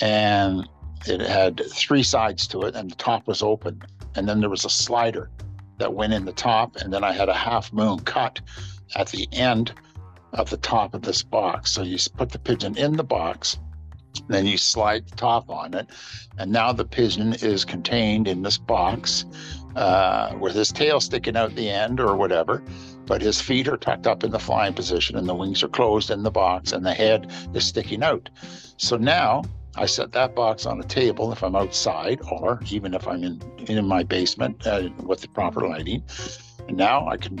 and 0.00 0.68
it 1.06 1.20
had 1.20 1.60
three 1.70 2.02
sides 2.02 2.46
to 2.48 2.62
it, 2.62 2.74
and 2.74 2.90
the 2.90 2.96
top 2.96 3.26
was 3.26 3.42
open. 3.42 3.82
And 4.14 4.28
then 4.28 4.40
there 4.40 4.50
was 4.50 4.64
a 4.64 4.70
slider 4.70 5.30
that 5.78 5.94
went 5.94 6.12
in 6.12 6.24
the 6.24 6.32
top, 6.32 6.76
and 6.76 6.92
then 6.92 7.04
I 7.04 7.12
had 7.12 7.28
a 7.28 7.34
half 7.34 7.72
moon 7.72 8.00
cut 8.00 8.40
at 8.96 9.08
the 9.08 9.28
end 9.32 9.72
of 10.32 10.50
the 10.50 10.56
top 10.56 10.94
of 10.94 11.02
this 11.02 11.22
box. 11.22 11.70
So 11.70 11.82
you 11.82 11.98
put 12.16 12.30
the 12.30 12.38
pigeon 12.38 12.76
in 12.76 12.96
the 12.96 13.04
box, 13.04 13.58
then 14.28 14.46
you 14.46 14.58
slide 14.58 15.08
the 15.08 15.16
top 15.16 15.48
on 15.48 15.74
it, 15.74 15.86
and 16.38 16.50
now 16.50 16.72
the 16.72 16.84
pigeon 16.84 17.34
is 17.34 17.64
contained 17.64 18.26
in 18.26 18.42
this 18.42 18.58
box 18.58 19.24
uh, 19.76 20.36
with 20.40 20.54
his 20.54 20.72
tail 20.72 21.00
sticking 21.00 21.36
out 21.36 21.54
the 21.54 21.70
end 21.70 22.00
or 22.00 22.16
whatever. 22.16 22.62
But 23.08 23.22
his 23.22 23.40
feet 23.40 23.66
are 23.68 23.78
tucked 23.78 24.06
up 24.06 24.22
in 24.22 24.30
the 24.30 24.38
flying 24.38 24.74
position, 24.74 25.16
and 25.16 25.26
the 25.26 25.34
wings 25.34 25.62
are 25.62 25.68
closed 25.68 26.10
in 26.10 26.22
the 26.22 26.30
box, 26.30 26.72
and 26.72 26.84
the 26.84 26.92
head 26.92 27.32
is 27.54 27.66
sticking 27.66 28.02
out. 28.02 28.28
So 28.76 28.98
now 28.98 29.42
I 29.76 29.86
set 29.86 30.12
that 30.12 30.34
box 30.34 30.66
on 30.66 30.78
a 30.78 30.84
table 30.84 31.32
if 31.32 31.42
I'm 31.42 31.56
outside, 31.56 32.20
or 32.30 32.60
even 32.70 32.92
if 32.94 33.08
I'm 33.08 33.24
in 33.24 33.40
in 33.66 33.86
my 33.86 34.02
basement 34.02 34.66
uh, 34.66 34.90
with 35.02 35.22
the 35.22 35.28
proper 35.28 35.66
lighting. 35.66 36.02
And 36.68 36.76
now 36.76 37.08
I 37.08 37.16
can 37.16 37.38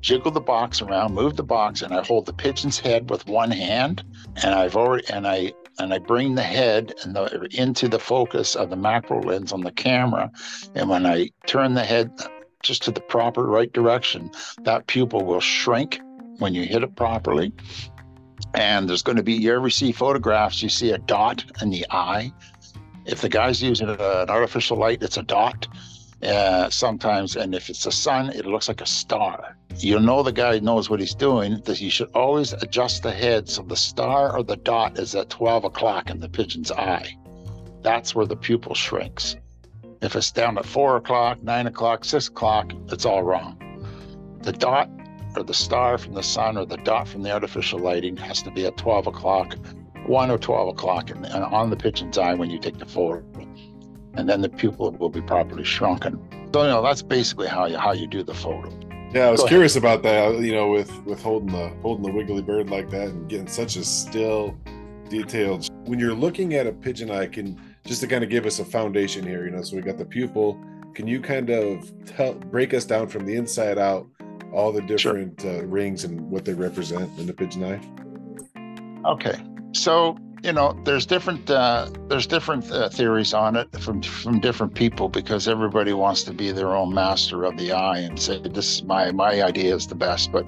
jiggle 0.00 0.30
the 0.30 0.40
box 0.40 0.80
around, 0.80 1.14
move 1.14 1.36
the 1.36 1.42
box, 1.42 1.82
and 1.82 1.92
I 1.92 2.02
hold 2.02 2.24
the 2.24 2.32
pigeon's 2.32 2.78
head 2.78 3.10
with 3.10 3.26
one 3.26 3.50
hand, 3.50 4.02
and 4.42 4.54
I've 4.54 4.74
already 4.74 5.06
and 5.10 5.26
I 5.26 5.52
and 5.78 5.92
I 5.92 5.98
bring 5.98 6.34
the 6.34 6.42
head 6.42 6.94
and 7.02 7.14
the, 7.14 7.48
into 7.52 7.88
the 7.88 7.98
focus 7.98 8.54
of 8.54 8.70
the 8.70 8.76
macro 8.76 9.20
lens 9.20 9.52
on 9.52 9.62
the 9.62 9.72
camera, 9.72 10.30
and 10.74 10.88
when 10.88 11.04
I 11.04 11.28
turn 11.46 11.74
the 11.74 11.84
head 11.84 12.10
just 12.62 12.82
to 12.82 12.90
the 12.90 13.00
proper 13.00 13.46
right 13.46 13.72
direction, 13.72 14.30
that 14.62 14.86
pupil 14.86 15.24
will 15.24 15.40
shrink 15.40 16.00
when 16.38 16.54
you 16.54 16.64
hit 16.64 16.82
it 16.82 16.94
properly. 16.96 17.52
And 18.54 18.88
there's 18.88 19.02
going 19.02 19.16
to 19.16 19.22
be 19.22 19.34
you 19.34 19.54
ever 19.54 19.70
see 19.70 19.92
photographs 19.92 20.62
you 20.62 20.68
see 20.68 20.90
a 20.90 20.98
dot 20.98 21.44
in 21.62 21.70
the 21.70 21.86
eye? 21.90 22.32
If 23.06 23.20
the 23.20 23.28
guy's 23.28 23.62
using 23.62 23.88
an 23.88 24.00
artificial 24.00 24.76
light 24.76 25.02
it's 25.02 25.16
a 25.16 25.22
dot 25.22 25.66
uh, 26.22 26.68
sometimes 26.68 27.36
and 27.36 27.54
if 27.54 27.70
it's 27.70 27.84
the 27.84 27.92
sun 27.92 28.30
it 28.30 28.46
looks 28.46 28.68
like 28.68 28.80
a 28.80 28.86
star. 28.86 29.56
You 29.76 29.98
know 30.00 30.22
the 30.22 30.32
guy 30.32 30.58
knows 30.58 30.90
what 30.90 31.00
he's 31.00 31.14
doing 31.14 31.60
that 31.64 31.80
you 31.80 31.90
should 31.90 32.10
always 32.14 32.52
adjust 32.52 33.02
the 33.02 33.12
head 33.12 33.48
so 33.48 33.62
the 33.62 33.76
star 33.76 34.36
or 34.36 34.42
the 34.42 34.56
dot 34.56 34.98
is 34.98 35.14
at 35.14 35.30
12 35.30 35.64
o'clock 35.64 36.10
in 36.10 36.20
the 36.20 36.28
pigeon's 36.28 36.72
eye. 36.72 37.16
That's 37.82 38.14
where 38.14 38.26
the 38.26 38.36
pupil 38.36 38.74
shrinks 38.74 39.36
if 40.02 40.16
it's 40.16 40.30
down 40.30 40.58
at 40.58 40.66
4 40.66 40.96
o'clock 40.96 41.42
9 41.42 41.66
o'clock 41.66 42.04
6 42.04 42.28
o'clock 42.28 42.72
it's 42.88 43.04
all 43.04 43.22
wrong 43.22 43.56
the 44.42 44.52
dot 44.52 44.88
or 45.36 45.42
the 45.42 45.54
star 45.54 45.98
from 45.98 46.14
the 46.14 46.22
sun 46.22 46.56
or 46.56 46.64
the 46.64 46.76
dot 46.78 47.08
from 47.08 47.22
the 47.22 47.30
artificial 47.30 47.78
lighting 47.78 48.16
has 48.16 48.42
to 48.42 48.50
be 48.50 48.66
at 48.66 48.76
12 48.76 49.06
o'clock, 49.06 49.56
1 50.06 50.30
or 50.30 50.38
12 50.38 50.68
o'clock 50.68 51.10
in, 51.10 51.24
on 51.26 51.70
the 51.70 51.76
pigeon's 51.76 52.18
eye 52.18 52.34
when 52.34 52.50
you 52.50 52.58
take 52.58 52.78
the 52.78 52.86
photo. 52.86 53.24
And 54.14 54.28
then 54.28 54.40
the 54.40 54.48
pupil 54.48 54.90
will 54.92 55.08
be 55.08 55.22
properly 55.22 55.64
shrunken. 55.64 56.18
So, 56.52 56.62
you 56.62 56.68
know, 56.68 56.82
that's 56.82 57.02
basically 57.02 57.46
how 57.46 57.66
you, 57.66 57.76
how 57.76 57.92
you 57.92 58.08
do 58.08 58.24
the 58.24 58.34
photo. 58.34 58.72
Yeah, 59.12 59.26
I 59.26 59.30
was 59.30 59.40
Go 59.40 59.46
curious 59.46 59.76
ahead. 59.76 59.84
about 59.84 60.02
that. 60.02 60.40
You 60.42 60.52
know, 60.52 60.68
with 60.70 60.92
with 61.04 61.20
holding 61.22 61.52
the 61.52 61.68
holding 61.82 62.04
the 62.04 62.12
wiggly 62.12 62.42
bird 62.42 62.70
like 62.70 62.90
that 62.90 63.08
and 63.08 63.28
getting 63.28 63.48
such 63.48 63.76
a 63.76 63.84
still, 63.84 64.56
detailed. 65.08 65.68
When 65.86 65.98
you're 65.98 66.14
looking 66.14 66.54
at 66.54 66.68
a 66.68 66.72
pigeon 66.72 67.10
eye, 67.10 67.26
can 67.26 67.60
just 67.84 68.00
to 68.00 68.06
kind 68.06 68.24
of 68.24 68.30
give 68.30 68.46
us 68.46 68.58
a 68.58 68.64
foundation 68.64 69.26
here. 69.26 69.44
You 69.44 69.50
know, 69.50 69.62
so 69.62 69.76
we 69.76 69.82
got 69.82 69.98
the 69.98 70.04
pupil. 70.04 70.60
Can 70.94 71.06
you 71.06 71.20
kind 71.20 71.50
of 71.50 71.90
tell 72.06 72.34
break 72.34 72.74
us 72.74 72.84
down 72.84 73.08
from 73.08 73.24
the 73.24 73.36
inside 73.36 73.78
out 73.78 74.06
all 74.52 74.72
the 74.72 74.82
different 74.82 75.40
sure. 75.40 75.60
uh, 75.60 75.62
rings 75.62 76.04
and 76.04 76.20
what 76.30 76.44
they 76.44 76.54
represent 76.54 77.10
in 77.18 77.26
the 77.26 77.32
pigeon 77.32 77.64
eye? 77.64 79.08
Okay, 79.08 79.40
so 79.72 80.16
you 80.42 80.52
know, 80.52 80.78
there's 80.84 81.04
different 81.06 81.50
uh, 81.50 81.90
there's 82.08 82.26
different 82.26 82.70
uh, 82.70 82.88
theories 82.88 83.34
on 83.34 83.56
it 83.56 83.70
from 83.80 84.02
from 84.02 84.40
different 84.40 84.74
people 84.74 85.08
because 85.08 85.48
everybody 85.48 85.92
wants 85.92 86.22
to 86.24 86.32
be 86.32 86.50
their 86.52 86.74
own 86.74 86.94
master 86.94 87.44
of 87.44 87.56
the 87.58 87.72
eye 87.72 87.98
and 87.98 88.18
say 88.18 88.40
this 88.40 88.76
is 88.76 88.84
my 88.84 89.12
my 89.12 89.42
idea 89.42 89.74
is 89.74 89.86
the 89.86 89.94
best. 89.94 90.32
But 90.32 90.46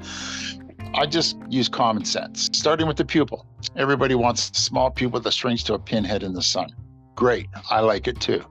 I 0.94 1.06
just 1.06 1.36
use 1.48 1.68
common 1.68 2.04
sense, 2.04 2.48
starting 2.52 2.86
with 2.86 2.96
the 2.96 3.04
pupil. 3.04 3.46
Everybody 3.76 4.14
wants 4.14 4.50
a 4.50 4.54
small 4.54 4.90
pupil 4.90 5.20
that 5.20 5.32
shrinks 5.32 5.62
to 5.64 5.74
a 5.74 5.78
pinhead 5.78 6.22
in 6.22 6.32
the 6.32 6.42
sun. 6.42 6.74
Great, 7.14 7.48
I 7.70 7.80
like 7.80 8.08
it 8.08 8.20
too. 8.20 8.44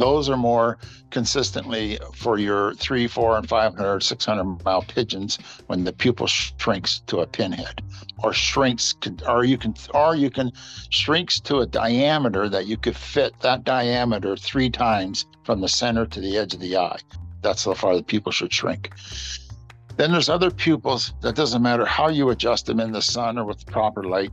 Those 0.00 0.30
are 0.30 0.36
more 0.36 0.78
consistently 1.10 1.98
for 2.14 2.38
your 2.38 2.72
three, 2.74 3.06
four, 3.06 3.36
and 3.36 3.46
500, 3.46 4.02
600 4.02 4.64
mile 4.64 4.80
pigeons 4.80 5.38
when 5.66 5.84
the 5.84 5.92
pupil 5.92 6.26
shrinks 6.26 7.00
to 7.08 7.20
a 7.20 7.26
pinhead, 7.26 7.82
or 8.22 8.32
shrinks, 8.32 8.94
or 9.28 9.44
you 9.44 9.58
can, 9.58 9.74
or 9.92 10.16
you 10.16 10.30
can 10.30 10.52
shrinks 10.88 11.38
to 11.40 11.58
a 11.58 11.66
diameter 11.66 12.48
that 12.48 12.66
you 12.66 12.78
could 12.78 12.96
fit 12.96 13.38
that 13.40 13.64
diameter 13.64 14.36
three 14.38 14.70
times 14.70 15.26
from 15.44 15.60
the 15.60 15.68
center 15.68 16.06
to 16.06 16.20
the 16.20 16.38
edge 16.38 16.54
of 16.54 16.60
the 16.60 16.78
eye. 16.78 16.98
That's 17.42 17.66
how 17.66 17.74
far 17.74 17.94
the 17.94 18.02
pupil 18.02 18.32
should 18.32 18.54
shrink. 18.54 18.92
Then 19.96 20.12
there's 20.12 20.30
other 20.30 20.50
pupils 20.50 21.12
that 21.20 21.34
doesn't 21.34 21.60
matter 21.60 21.84
how 21.84 22.08
you 22.08 22.30
adjust 22.30 22.64
them 22.64 22.80
in 22.80 22.92
the 22.92 23.02
sun 23.02 23.36
or 23.36 23.44
with 23.44 23.66
the 23.66 23.70
proper 23.70 24.04
light, 24.04 24.32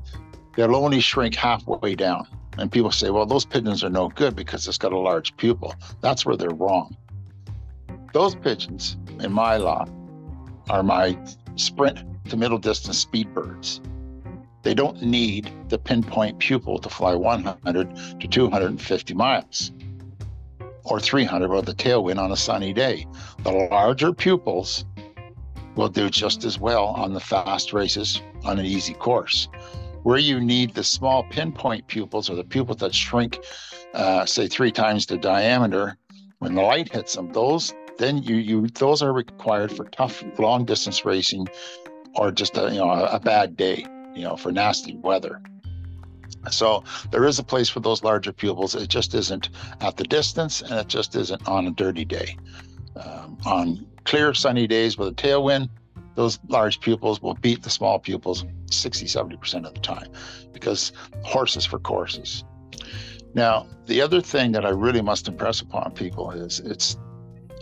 they'll 0.55 0.77
only 0.77 1.01
shrink 1.01 1.35
halfway 1.35 1.93
down. 1.93 2.25
And 2.57 2.71
people 2.71 2.91
say, 2.91 3.09
well, 3.09 3.25
those 3.25 3.45
pigeons 3.45 3.83
are 3.83 3.89
no 3.89 4.09
good 4.09 4.35
because 4.35 4.67
it's 4.67 4.77
got 4.77 4.93
a 4.93 4.97
large 4.97 5.35
pupil. 5.37 5.75
That's 6.01 6.25
where 6.25 6.35
they're 6.35 6.49
wrong. 6.49 6.95
Those 8.13 8.35
pigeons, 8.35 8.97
in 9.19 9.31
my 9.31 9.57
law, 9.57 9.85
are 10.69 10.83
my 10.83 11.17
sprint 11.55 11.99
to 12.29 12.37
middle 12.37 12.57
distance 12.57 12.97
speed 12.97 13.33
birds. 13.33 13.81
They 14.63 14.73
don't 14.73 15.01
need 15.01 15.51
the 15.69 15.77
pinpoint 15.77 16.39
pupil 16.39 16.79
to 16.79 16.89
fly 16.89 17.15
100 17.15 18.19
to 18.19 18.27
250 18.27 19.13
miles 19.13 19.71
or 20.83 20.99
300 20.99 21.49
with 21.49 21.65
the 21.65 21.73
tailwind 21.73 22.17
on 22.17 22.31
a 22.31 22.35
sunny 22.35 22.73
day. 22.73 23.05
The 23.43 23.51
larger 23.51 24.13
pupils 24.13 24.85
will 25.75 25.89
do 25.89 26.09
just 26.09 26.43
as 26.43 26.59
well 26.59 26.87
on 26.87 27.13
the 27.13 27.19
fast 27.19 27.71
races 27.71 28.21
on 28.43 28.57
an 28.59 28.65
easy 28.65 28.93
course. 28.93 29.47
Where 30.07 30.17
you 30.17 30.39
need 30.39 30.73
the 30.73 30.85
small 30.85 31.23
pinpoint 31.23 31.87
pupils 31.87 32.29
or 32.29 32.35
the 32.35 32.45
pupils 32.45 32.77
that 32.77 32.95
shrink, 32.95 33.39
uh, 33.93 34.25
say 34.25 34.47
three 34.47 34.71
times 34.71 35.05
the 35.05 35.17
diameter, 35.17 35.97
when 36.39 36.55
the 36.55 36.61
light 36.61 36.89
hits 36.93 37.15
them, 37.15 37.33
those 37.33 37.73
then 37.97 38.23
you 38.23 38.37
you 38.37 38.67
those 38.69 39.01
are 39.01 39.11
required 39.11 39.69
for 39.69 39.83
tough 39.89 40.23
long 40.39 40.63
distance 40.63 41.03
racing, 41.03 41.49
or 42.15 42.31
just 42.31 42.57
a 42.57 42.69
you 42.71 42.79
know 42.79 42.89
a, 42.89 43.19
bad 43.19 43.57
day, 43.57 43.85
you 44.15 44.21
know, 44.21 44.37
for 44.37 44.49
nasty 44.49 44.95
weather. 44.95 45.41
So 46.51 46.85
there 47.11 47.25
is 47.25 47.37
a 47.37 47.43
place 47.43 47.67
for 47.67 47.81
those 47.81 48.01
larger 48.01 48.31
pupils. 48.31 48.75
It 48.75 48.87
just 48.87 49.13
isn't 49.13 49.49
at 49.81 49.97
the 49.97 50.05
distance, 50.05 50.61
and 50.61 50.75
it 50.75 50.87
just 50.87 51.17
isn't 51.17 51.45
on 51.49 51.67
a 51.67 51.71
dirty 51.71 52.05
day. 52.05 52.37
Um, 52.95 53.37
on 53.45 53.85
clear 54.05 54.33
sunny 54.33 54.67
days 54.67 54.97
with 54.97 55.09
a 55.09 55.15
tailwind, 55.15 55.67
those 56.17 56.39
large 56.49 56.79
pupils 56.81 57.21
will 57.21 57.35
beat 57.35 57.61
the 57.61 57.69
small 57.69 57.99
pupils 57.99 58.43
60, 58.71 59.05
70% 59.05 59.67
of 59.67 59.73
the 59.75 59.79
time 59.79 60.07
because 60.51 60.91
horses 61.23 61.63
for 61.63 61.77
courses. 61.77 62.43
Now, 63.35 63.67
the 63.85 64.01
other 64.01 64.19
thing 64.19 64.51
that 64.53 64.65
I 64.65 64.69
really 64.69 65.03
must 65.03 65.27
impress 65.27 65.61
upon 65.61 65.91
people 65.91 66.31
is 66.31 66.59
it's 66.59 66.97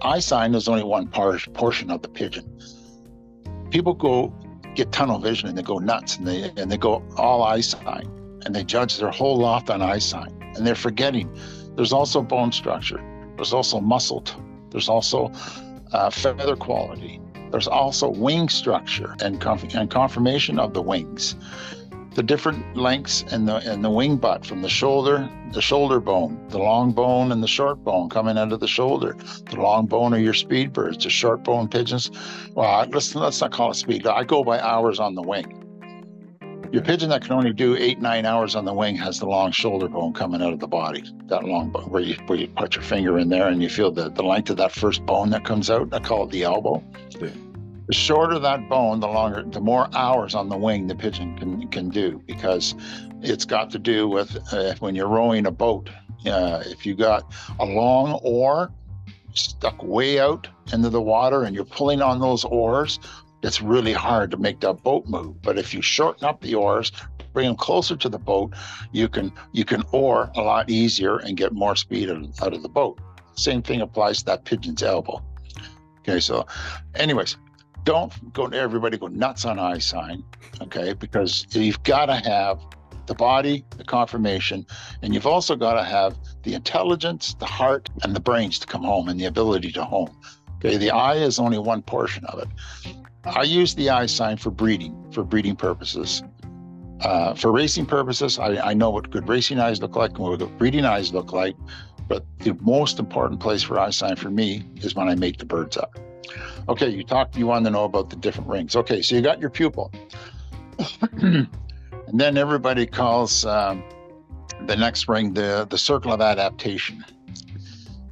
eye 0.02 0.20
sign 0.20 0.56
is 0.56 0.70
only 0.70 0.84
one 0.84 1.10
portion 1.10 1.92
of 1.92 2.02
the 2.02 2.08
pigeon. 2.08 2.46
People 3.72 3.94
go 3.94 4.34
get 4.74 4.94
tunnel 4.94 5.20
vision 5.20 5.50
and 5.50 5.58
they 5.58 5.62
go 5.62 5.78
nuts 5.80 6.16
and 6.16 6.26
they 6.26 6.50
and 6.56 6.72
they 6.72 6.78
go 6.78 7.04
all 7.18 7.44
eye 7.44 7.60
sign 7.60 8.10
and 8.46 8.56
they 8.56 8.64
judge 8.64 8.98
their 8.98 9.12
whole 9.12 9.38
loft 9.38 9.70
on 9.70 9.82
eye 9.82 10.00
sign 10.00 10.32
and 10.56 10.66
they're 10.66 10.76
forgetting 10.76 11.30
there's 11.76 11.92
also 11.92 12.22
bone 12.22 12.54
structure, 12.54 13.04
there's 13.36 13.52
also 13.52 13.82
muscle, 13.82 14.24
there's 14.70 14.88
also 14.88 15.30
uh, 15.92 16.10
feather 16.10 16.56
quality, 16.56 17.20
there's 17.56 17.70
also 17.70 18.10
wing 18.10 18.50
structure 18.50 19.16
and, 19.22 19.40
conf- 19.40 19.74
and 19.74 19.90
conformation 19.90 20.60
of 20.60 20.74
the 20.74 20.82
wings. 20.82 21.38
The 22.14 22.22
different 22.22 22.76
lengths 22.76 23.22
in 23.32 23.46
the 23.46 23.60
in 23.72 23.82
the 23.82 23.90
wing 23.90 24.18
butt 24.18 24.46
from 24.46 24.62
the 24.62 24.68
shoulder, 24.68 25.30
the 25.54 25.62
shoulder 25.62 26.02
bone, 26.02 26.38
the 26.50 26.58
long 26.58 26.92
bone 26.92 27.32
and 27.32 27.42
the 27.42 27.48
short 27.48 27.82
bone 27.82 28.10
coming 28.10 28.38
out 28.38 28.52
of 28.52 28.60
the 28.60 28.68
shoulder. 28.68 29.16
The 29.50 29.56
long 29.56 29.86
bone 29.86 30.14
are 30.14 30.20
your 30.20 30.34
speed 30.34 30.74
birds, 30.74 31.02
the 31.02 31.10
short 31.10 31.46
bone 31.46 31.70
pigeons. 31.70 32.12
Well, 32.56 32.88
let's 32.92 33.16
let's 33.16 33.40
not 33.40 33.54
call 33.54 33.72
it 33.72 33.76
speed. 33.76 34.06
I 34.06 34.26
go 34.26 34.44
by 34.44 34.60
hours 34.60 35.00
on 35.00 35.16
the 35.16 35.22
wing. 35.22 35.62
Your 36.74 36.84
pigeon 36.84 37.08
that 37.08 37.22
can 37.22 37.32
only 37.32 37.54
do 37.54 37.78
eight, 37.78 38.02
nine 38.02 38.26
hours 38.26 38.54
on 38.58 38.66
the 38.66 38.74
wing 38.74 38.98
has 38.98 39.18
the 39.20 39.28
long 39.28 39.54
shoulder 39.54 39.88
bone 39.88 40.12
coming 40.12 40.42
out 40.42 40.52
of 40.52 40.60
the 40.60 40.68
body. 40.68 41.06
That 41.28 41.46
long 41.46 41.70
bone 41.70 41.90
where 41.90 42.02
you 42.02 42.16
where 42.26 42.38
you 42.38 42.50
put 42.50 42.76
your 42.76 42.84
finger 42.84 43.18
in 43.18 43.30
there 43.30 43.48
and 43.48 43.64
you 43.64 43.70
feel 43.70 43.92
the, 43.92 44.10
the 44.10 44.24
length 44.24 44.50
of 44.50 44.58
that 44.58 44.74
first 44.74 45.06
bone 45.06 45.30
that 45.30 45.46
comes 45.46 45.70
out. 45.70 45.94
I 45.94 46.00
call 46.00 46.26
it 46.26 46.32
the 46.32 46.44
elbow. 46.44 46.84
Yeah. 47.22 47.30
The 47.88 47.94
shorter 47.94 48.40
that 48.40 48.68
bone, 48.68 49.00
the 49.00 49.08
longer, 49.08 49.44
the 49.44 49.62
more 49.62 49.88
hours 49.94 50.34
on 50.34 50.50
the 50.50 50.58
wing 50.58 50.88
the 50.88 50.96
pigeon 50.96 51.38
can 51.38 51.68
can 51.68 51.90
do 51.90 52.22
because 52.26 52.74
it's 53.22 53.46
got 53.46 53.70
to 53.72 53.80
do 53.80 54.08
with 54.08 54.38
uh, 54.52 54.74
when 54.80 54.96
you're 54.96 55.08
rowing 55.08 55.46
a 55.46 55.52
boat. 55.52 55.90
Uh, 56.26 56.64
if 56.66 56.86
you 56.86 56.96
got 56.96 57.32
a 57.60 57.66
long 57.66 58.20
oar 58.24 58.72
stuck 59.34 59.84
way 59.84 60.20
out 60.20 60.48
into 60.74 60.90
the 60.90 61.02
water 61.02 61.44
and 61.44 61.56
you're 61.56 61.66
pulling 61.66 62.02
on 62.02 62.20
those 62.20 62.44
oars, 62.46 63.00
it's 63.44 63.62
really 63.62 63.94
hard 63.94 64.32
to 64.32 64.38
make 64.38 64.62
that 64.62 64.82
boat 64.82 65.06
move. 65.06 65.40
But 65.44 65.60
if 65.60 65.74
you 65.74 65.82
shorten 65.82 66.26
up 66.26 66.42
the 66.42 66.56
oars, 66.56 66.92
bring 67.34 67.48
them 67.48 67.56
closer 67.56 67.96
to 67.96 68.10
the 68.10 68.18
boat, 68.18 68.54
you 68.92 69.08
can 69.08 69.32
you 69.52 69.66
can 69.66 69.84
oar 69.92 70.32
a 70.36 70.42
lot 70.42 70.70
easier 70.70 71.18
and 71.18 71.38
get 71.38 71.52
more 71.52 71.76
speed 71.76 72.10
out 72.10 72.54
of 72.54 72.64
the 72.64 72.70
boat. 72.70 73.00
Same 73.36 73.62
thing 73.62 73.82
applies 73.82 74.20
to 74.20 74.26
that 74.26 74.46
pigeon's 74.46 74.82
elbow. 74.82 75.22
Okay, 76.00 76.20
so 76.20 76.48
anyways, 76.96 77.38
don't 77.86 78.34
go 78.34 78.48
to 78.48 78.58
everybody 78.58 78.98
go 78.98 79.08
nuts 79.08 79.46
on 79.46 79.60
eye 79.60 79.78
sign, 79.78 80.24
okay? 80.62 80.94
Because 80.94 81.46
you've 81.52 81.82
got 81.84 82.08
to 82.08 82.16
have 82.16 82.60
the 83.06 83.14
body, 83.14 83.64
the 83.78 83.84
confirmation, 83.84 84.66
and 85.04 85.14
you've 85.14 85.28
also 85.28 85.56
got 85.56 85.76
to 85.76 85.84
have 85.84 86.18
the 86.44 86.56
intelligence, 86.56 87.36
the 87.36 87.46
heart, 87.46 87.90
and 88.04 88.16
the 88.16 88.20
brains 88.20 88.58
to 88.60 88.68
come 88.68 88.84
home 88.84 89.08
and 89.08 89.20
the 89.20 89.26
ability 89.26 89.72
to 89.72 89.84
home. 89.84 90.10
Okay, 90.58 90.78
the 90.78 90.90
eye 90.90 91.16
is 91.16 91.38
only 91.38 91.60
one 91.60 91.84
portion 91.84 92.26
of 92.26 92.40
it. 92.40 92.48
I 93.24 93.44
use 93.44 93.76
the 93.76 93.92
eye 93.92 94.08
sign 94.08 94.38
for 94.38 94.50
breeding, 94.50 95.12
for 95.12 95.24
breeding 95.24 95.56
purposes. 95.56 96.24
Uh, 97.02 97.36
for 97.36 97.52
racing 97.52 97.86
purposes, 97.86 98.40
I, 98.40 98.70
I 98.70 98.74
know 98.74 98.90
what 98.90 99.12
good 99.12 99.28
racing 99.30 99.60
eyes 99.60 99.80
look 99.82 99.96
like 99.96 100.12
and 100.12 100.20
what 100.20 100.40
good 100.40 100.58
breeding 100.58 100.86
eyes 100.86 101.14
look 101.14 101.34
like. 101.34 101.56
But 102.08 102.26
the 102.40 102.56
most 102.62 102.98
important 102.98 103.42
place 103.42 103.62
for 103.62 103.80
eye 103.80 103.90
sign 103.92 104.16
for 104.16 104.30
me 104.32 104.64
is 104.78 104.96
when 104.96 105.08
I 105.08 105.16
make 105.16 105.38
the 105.38 105.46
birds 105.46 105.78
up. 105.78 106.00
Okay, 106.68 106.90
you 106.90 107.04
talked, 107.04 107.38
you 107.38 107.46
want 107.46 107.64
to 107.66 107.72
know 107.72 107.84
about 107.84 108.10
the 108.10 108.16
different 108.16 108.50
rings. 108.50 108.76
Okay, 108.76 109.02
so 109.02 109.16
you 109.16 109.22
got 109.22 109.40
your 109.40 109.52
pupil. 109.52 109.92
and 111.22 111.48
then 112.14 112.38
everybody 112.38 112.88
calls 112.88 113.46
um, 113.46 113.84
the 114.66 114.76
next 114.76 115.08
ring 115.08 115.34
the, 115.34 115.68
the 115.70 115.78
circle 115.78 116.12
of 116.12 116.22
adaptation. 116.22 117.06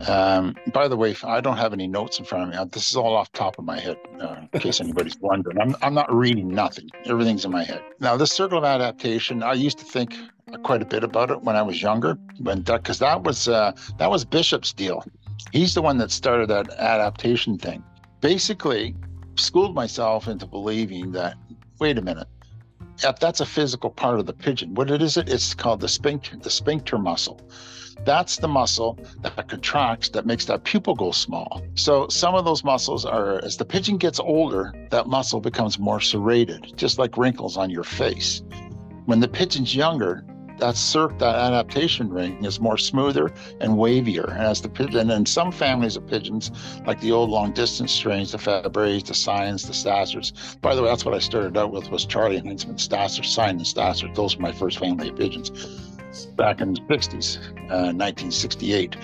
Um, 0.07 0.55
by 0.71 0.87
the 0.87 0.97
way, 0.97 1.15
I 1.23 1.41
don't 1.41 1.57
have 1.57 1.73
any 1.73 1.87
notes 1.87 2.19
in 2.19 2.25
front 2.25 2.53
of 2.53 2.59
me. 2.59 2.69
This 2.71 2.91
is 2.91 2.95
all 2.95 3.15
off 3.15 3.31
top 3.31 3.57
of 3.57 3.65
my 3.65 3.79
head, 3.79 3.97
uh, 4.21 4.41
in 4.51 4.59
case 4.59 4.81
anybody's 4.81 5.17
wondering. 5.19 5.59
I'm, 5.59 5.75
I'm 5.81 5.93
not 5.95 6.13
reading 6.13 6.49
nothing. 6.49 6.89
Everything's 7.05 7.45
in 7.45 7.51
my 7.51 7.63
head. 7.63 7.81
Now, 7.99 8.17
this 8.17 8.31
circle 8.31 8.59
of 8.59 8.65
adaptation, 8.65 9.41
I 9.41 9.53
used 9.53 9.79
to 9.79 9.85
think 9.85 10.15
quite 10.61 10.81
a 10.81 10.85
bit 10.85 11.03
about 11.03 11.31
it 11.31 11.41
when 11.41 11.55
I 11.55 11.63
was 11.63 11.81
younger, 11.81 12.17
when 12.39 12.61
because 12.61 12.99
that, 12.99 13.15
that 13.15 13.23
was 13.23 13.47
uh, 13.47 13.71
that 13.97 14.11
was 14.11 14.25
Bishop's 14.25 14.73
deal. 14.73 15.03
He's 15.51 15.73
the 15.73 15.81
one 15.81 15.97
that 15.97 16.11
started 16.11 16.49
that 16.49 16.69
adaptation 16.71 17.57
thing 17.57 17.83
basically 18.23 18.95
schooled 19.35 19.75
myself 19.75 20.29
into 20.29 20.45
believing 20.45 21.11
that 21.11 21.35
wait 21.81 21.97
a 21.97 22.01
minute 22.01 22.27
that's 23.19 23.41
a 23.41 23.45
physical 23.45 23.89
part 23.89 24.17
of 24.17 24.25
the 24.25 24.31
pigeon 24.31 24.73
what 24.75 24.89
it 24.89 25.01
is 25.01 25.17
it 25.17 25.27
it's 25.27 25.53
called 25.53 25.81
the 25.81 25.89
sphincter 25.89 26.37
the 26.37 26.49
sphincter 26.49 26.97
muscle. 26.97 27.41
That's 28.05 28.37
the 28.37 28.47
muscle 28.47 28.97
that 29.21 29.47
contracts 29.47 30.09
that 30.09 30.25
makes 30.25 30.45
that 30.45 30.63
pupil 30.63 30.95
go 30.95 31.11
small. 31.11 31.61
So 31.75 32.07
some 32.07 32.33
of 32.33 32.43
those 32.43 32.63
muscles 32.63 33.05
are 33.05 33.43
as 33.45 33.57
the 33.57 33.65
pigeon 33.65 33.97
gets 33.97 34.19
older 34.19 34.73
that 34.89 35.07
muscle 35.07 35.39
becomes 35.39 35.77
more 35.77 36.01
serrated 36.01 36.73
just 36.75 36.97
like 36.97 37.17
wrinkles 37.17 37.55
on 37.55 37.69
your 37.69 37.83
face. 37.83 38.41
When 39.05 39.19
the 39.19 39.27
pigeon's 39.27 39.75
younger 39.75 40.25
that 40.57 40.75
circ, 40.75 41.17
that 41.19 41.35
adaptation 41.35 42.09
ring 42.09 42.43
is 42.43 42.59
more 42.59 42.77
smoother 42.77 43.31
and 43.59 43.73
wavier. 43.73 44.31
And 44.31 44.41
as 44.41 44.61
the 44.61 44.69
pigeon, 44.69 45.11
and 45.11 45.27
some 45.27 45.51
families 45.51 45.95
of 45.95 46.07
pigeons, 46.07 46.51
like 46.85 46.99
the 47.01 47.11
old 47.11 47.29
long 47.29 47.51
distance 47.51 47.91
strains, 47.91 48.31
the 48.31 48.37
Fabres, 48.37 49.03
the 49.03 49.13
Sions, 49.13 49.65
the 49.65 49.73
Stassarts. 49.73 50.59
By 50.61 50.75
the 50.75 50.81
way, 50.81 50.89
that's 50.89 51.05
what 51.05 51.13
I 51.13 51.19
started 51.19 51.57
out 51.57 51.71
with 51.71 51.89
was 51.89 52.05
Charlie 52.05 52.41
Heinzman, 52.41 52.79
Stassart, 52.79 53.25
Sion, 53.25 53.49
and 53.49 53.61
Stassart. 53.61 54.15
Those 54.15 54.35
were 54.35 54.43
my 54.43 54.51
first 54.51 54.79
family 54.79 55.09
of 55.09 55.15
pigeons 55.15 55.49
back 56.35 56.61
in 56.61 56.73
the 56.73 56.81
60s, 56.81 57.37
uh, 57.71 57.91
1968. 57.93 58.95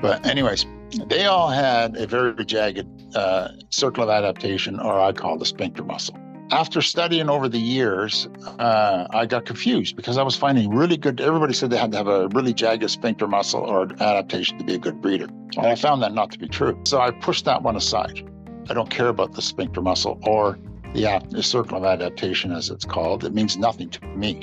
But 0.00 0.26
anyways, 0.26 0.66
they 1.06 1.26
all 1.26 1.48
had 1.48 1.96
a 1.96 2.06
very 2.06 2.44
jagged 2.44 2.86
uh, 3.16 3.48
circle 3.70 4.04
of 4.04 4.10
adaptation, 4.10 4.78
or 4.80 5.00
I 5.00 5.12
call 5.12 5.38
the 5.38 5.46
sphincter 5.46 5.84
muscle. 5.84 6.16
After 6.50 6.80
studying 6.80 7.28
over 7.28 7.48
the 7.48 7.58
years, 7.58 8.28
uh, 8.58 9.06
I 9.10 9.26
got 9.26 9.46
confused 9.46 9.96
because 9.96 10.16
I 10.16 10.22
was 10.22 10.36
finding 10.36 10.70
really 10.70 10.96
good. 10.96 11.20
Everybody 11.20 11.52
said 11.52 11.70
they 11.70 11.76
had 11.76 11.90
to 11.92 11.98
have 11.98 12.06
a 12.06 12.28
really 12.28 12.54
jagged 12.54 12.88
sphincter 12.88 13.26
muscle 13.26 13.60
or 13.60 13.84
adaptation 14.00 14.58
to 14.58 14.64
be 14.64 14.74
a 14.74 14.78
good 14.78 15.00
breeder. 15.00 15.26
And 15.56 15.66
I 15.66 15.74
found 15.74 16.02
that 16.02 16.14
not 16.14 16.30
to 16.32 16.38
be 16.38 16.46
true. 16.46 16.80
So 16.84 17.00
I 17.00 17.10
pushed 17.10 17.44
that 17.46 17.62
one 17.62 17.76
aside. 17.76 18.28
I 18.70 18.74
don't 18.74 18.90
care 18.90 19.08
about 19.08 19.32
the 19.32 19.42
sphincter 19.42 19.82
muscle 19.82 20.20
or 20.22 20.58
the, 20.94 21.20
the 21.30 21.42
circle 21.42 21.78
of 21.78 21.84
adaptation, 21.84 22.52
as 22.52 22.70
it's 22.70 22.84
called. 22.84 23.24
It 23.24 23.34
means 23.34 23.56
nothing 23.56 23.90
to 23.90 24.06
me. 24.06 24.40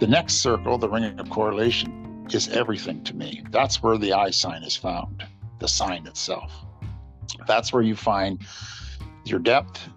The 0.00 0.06
next 0.06 0.36
circle, 0.36 0.76
the 0.76 0.88
ring 0.88 1.18
of 1.18 1.30
correlation, 1.30 2.26
is 2.32 2.48
everything 2.48 3.04
to 3.04 3.14
me. 3.14 3.44
That's 3.50 3.82
where 3.82 3.96
the 3.96 4.12
eye 4.12 4.30
sign 4.30 4.62
is 4.64 4.76
found, 4.76 5.24
the 5.58 5.68
sign 5.68 6.06
itself. 6.06 6.52
That's 7.46 7.72
where 7.72 7.82
you 7.82 7.96
find 7.96 8.40
your 9.24 9.38
depth, 9.38 9.88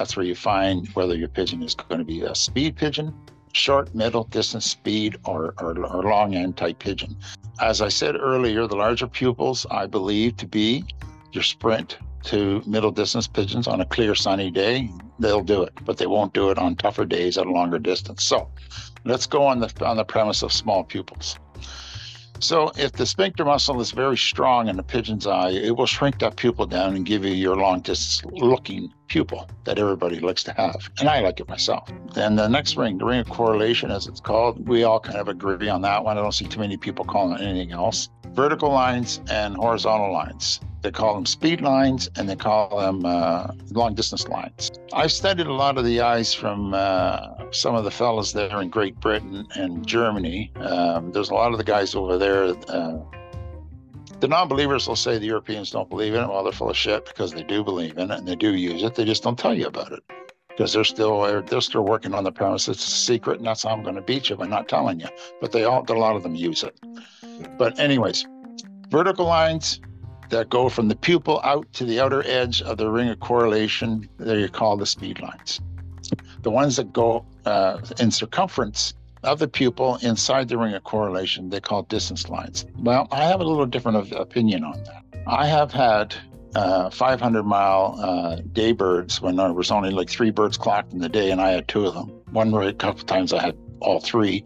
that's 0.00 0.16
where 0.16 0.24
you 0.24 0.34
find 0.34 0.88
whether 0.94 1.14
your 1.14 1.28
pigeon 1.28 1.62
is 1.62 1.74
going 1.74 1.98
to 1.98 2.06
be 2.06 2.22
a 2.22 2.34
speed 2.34 2.74
pigeon, 2.74 3.14
short, 3.52 3.94
middle, 3.94 4.24
distance 4.24 4.64
speed, 4.64 5.18
or, 5.26 5.52
or, 5.60 5.78
or 5.78 6.02
long 6.04 6.34
end 6.34 6.56
type 6.56 6.78
pigeon. 6.78 7.14
As 7.60 7.82
I 7.82 7.90
said 7.90 8.16
earlier, 8.16 8.66
the 8.66 8.76
larger 8.76 9.06
pupils 9.06 9.66
I 9.70 9.84
believe 9.84 10.38
to 10.38 10.46
be 10.46 10.86
your 11.32 11.42
sprint 11.42 11.98
to 12.24 12.62
middle 12.66 12.90
distance 12.90 13.26
pigeons 13.26 13.68
on 13.68 13.82
a 13.82 13.84
clear 13.84 14.14
sunny 14.14 14.50
day, 14.50 14.90
they'll 15.18 15.42
do 15.42 15.64
it, 15.64 15.74
but 15.84 15.98
they 15.98 16.06
won't 16.06 16.32
do 16.32 16.48
it 16.48 16.56
on 16.56 16.76
tougher 16.76 17.04
days 17.04 17.36
at 17.36 17.44
a 17.44 17.52
longer 17.52 17.78
distance. 17.78 18.24
So 18.24 18.48
let's 19.04 19.26
go 19.26 19.44
on 19.44 19.60
the 19.60 19.70
on 19.84 19.98
the 19.98 20.04
premise 20.04 20.42
of 20.42 20.50
small 20.50 20.82
pupils. 20.82 21.38
So 22.38 22.72
if 22.78 22.92
the 22.92 23.04
sphincter 23.04 23.44
muscle 23.44 23.82
is 23.82 23.90
very 23.90 24.16
strong 24.16 24.68
in 24.68 24.78
the 24.78 24.82
pigeon's 24.82 25.26
eye, 25.26 25.50
it 25.50 25.76
will 25.76 25.84
shrink 25.84 26.20
that 26.20 26.36
pupil 26.36 26.64
down 26.64 26.96
and 26.96 27.04
give 27.04 27.22
you 27.22 27.34
your 27.34 27.56
long 27.56 27.80
distance 27.80 28.24
looking 28.32 28.90
pupil 29.10 29.46
that 29.64 29.78
everybody 29.78 30.18
likes 30.20 30.42
to 30.44 30.52
have. 30.52 30.88
And 30.98 31.08
I 31.08 31.20
like 31.20 31.40
it 31.40 31.48
myself. 31.48 31.90
Then 32.14 32.36
the 32.36 32.48
next 32.48 32.76
ring, 32.76 32.96
the 32.96 33.04
ring 33.04 33.20
of 33.20 33.28
correlation, 33.28 33.90
as 33.90 34.06
it's 34.06 34.20
called, 34.20 34.66
we 34.66 34.84
all 34.84 35.00
kind 35.00 35.18
of 35.18 35.28
agree 35.28 35.68
on 35.68 35.82
that 35.82 36.02
one. 36.02 36.16
I 36.16 36.22
don't 36.22 36.32
see 36.32 36.46
too 36.46 36.60
many 36.60 36.78
people 36.78 37.04
calling 37.04 37.38
it 37.38 37.42
anything 37.42 37.72
else. 37.72 38.08
Vertical 38.28 38.70
lines 38.70 39.20
and 39.28 39.56
horizontal 39.56 40.12
lines. 40.12 40.60
They 40.82 40.90
call 40.90 41.14
them 41.14 41.26
speed 41.26 41.60
lines 41.60 42.08
and 42.16 42.28
they 42.28 42.36
call 42.36 42.78
them 42.78 43.04
uh, 43.04 43.48
long 43.72 43.94
distance 43.94 44.26
lines. 44.28 44.70
I've 44.94 45.12
studied 45.12 45.46
a 45.46 45.52
lot 45.52 45.76
of 45.76 45.84
the 45.84 46.00
eyes 46.00 46.32
from 46.32 46.72
uh, 46.72 47.50
some 47.50 47.74
of 47.74 47.84
the 47.84 47.90
fellows 47.90 48.32
there 48.32 48.62
in 48.62 48.70
Great 48.70 48.98
Britain 49.00 49.46
and 49.56 49.86
Germany. 49.86 50.52
Um, 50.56 51.12
there's 51.12 51.30
a 51.30 51.34
lot 51.34 51.52
of 51.52 51.58
the 51.58 51.64
guys 51.64 51.94
over 51.94 52.16
there. 52.16 52.54
Uh, 52.68 52.98
the 54.20 54.28
non-believers 54.28 54.86
will 54.86 54.96
say 54.96 55.18
the 55.18 55.26
Europeans 55.26 55.70
don't 55.70 55.88
believe 55.88 56.14
in 56.14 56.22
it. 56.22 56.28
Well, 56.28 56.44
they're 56.44 56.52
full 56.52 56.70
of 56.70 56.76
shit 56.76 57.06
because 57.06 57.32
they 57.32 57.42
do 57.42 57.64
believe 57.64 57.96
in 57.96 58.10
it 58.10 58.18
and 58.18 58.28
they 58.28 58.36
do 58.36 58.54
use 58.54 58.82
it. 58.82 58.94
They 58.94 59.04
just 59.04 59.22
don't 59.22 59.38
tell 59.38 59.54
you 59.54 59.66
about 59.66 59.92
it 59.92 60.02
because 60.48 60.74
they're 60.74 60.84
still 60.84 61.42
they're 61.42 61.60
still 61.60 61.84
working 61.84 62.12
on 62.12 62.24
the 62.24 62.32
premise 62.32 62.68
it's 62.68 62.86
a 62.86 62.90
secret, 62.90 63.38
and 63.38 63.46
that's 63.46 63.62
how 63.62 63.70
I'm 63.70 63.82
going 63.82 63.94
to 63.94 64.02
beat 64.02 64.28
you 64.28 64.36
by 64.36 64.46
not 64.46 64.68
telling 64.68 65.00
you. 65.00 65.08
But 65.40 65.52
they 65.52 65.64
all 65.64 65.84
a 65.88 65.92
lot 65.94 66.16
of 66.16 66.22
them 66.22 66.34
use 66.34 66.62
it. 66.62 66.78
But 67.56 67.78
anyways, 67.78 68.26
vertical 68.88 69.24
lines 69.24 69.80
that 70.28 70.50
go 70.50 70.68
from 70.68 70.88
the 70.88 70.96
pupil 70.96 71.40
out 71.42 71.72
to 71.72 71.84
the 71.84 71.98
outer 71.98 72.22
edge 72.26 72.62
of 72.62 72.76
the 72.76 72.90
ring 72.90 73.08
of 73.08 73.18
correlation, 73.20 74.08
they 74.18 74.42
are 74.42 74.48
called 74.48 74.80
the 74.80 74.86
speed 74.86 75.20
lines. 75.20 75.60
The 76.42 76.50
ones 76.50 76.76
that 76.76 76.92
go 76.92 77.24
uh, 77.46 77.80
in 77.98 78.10
circumference 78.10 78.94
of 79.22 79.38
the 79.38 79.48
pupil 79.48 79.98
inside 80.02 80.48
the 80.48 80.56
ring 80.56 80.74
of 80.74 80.84
correlation, 80.84 81.50
they 81.50 81.60
call 81.60 81.82
distance 81.82 82.28
lines. 82.28 82.66
Well, 82.78 83.06
I 83.10 83.24
have 83.24 83.40
a 83.40 83.44
little 83.44 83.66
different 83.66 84.12
opinion 84.12 84.64
on 84.64 84.82
that. 84.84 85.04
I 85.26 85.46
have 85.46 85.72
had 85.72 86.14
uh, 86.54 86.90
500 86.90 87.42
mile 87.44 87.98
uh, 88.00 88.36
day 88.52 88.72
birds 88.72 89.20
when 89.20 89.36
there 89.36 89.52
was 89.52 89.70
only 89.70 89.90
like 89.90 90.08
three 90.08 90.30
birds 90.30 90.56
clocked 90.56 90.92
in 90.92 90.98
the 91.00 91.08
day, 91.08 91.30
and 91.30 91.40
I 91.40 91.50
had 91.50 91.68
two 91.68 91.86
of 91.86 91.94
them. 91.94 92.08
One 92.32 92.52
a 92.54 92.72
couple 92.72 93.04
times 93.04 93.32
I 93.32 93.42
had 93.42 93.56
all 93.80 94.00
three. 94.00 94.44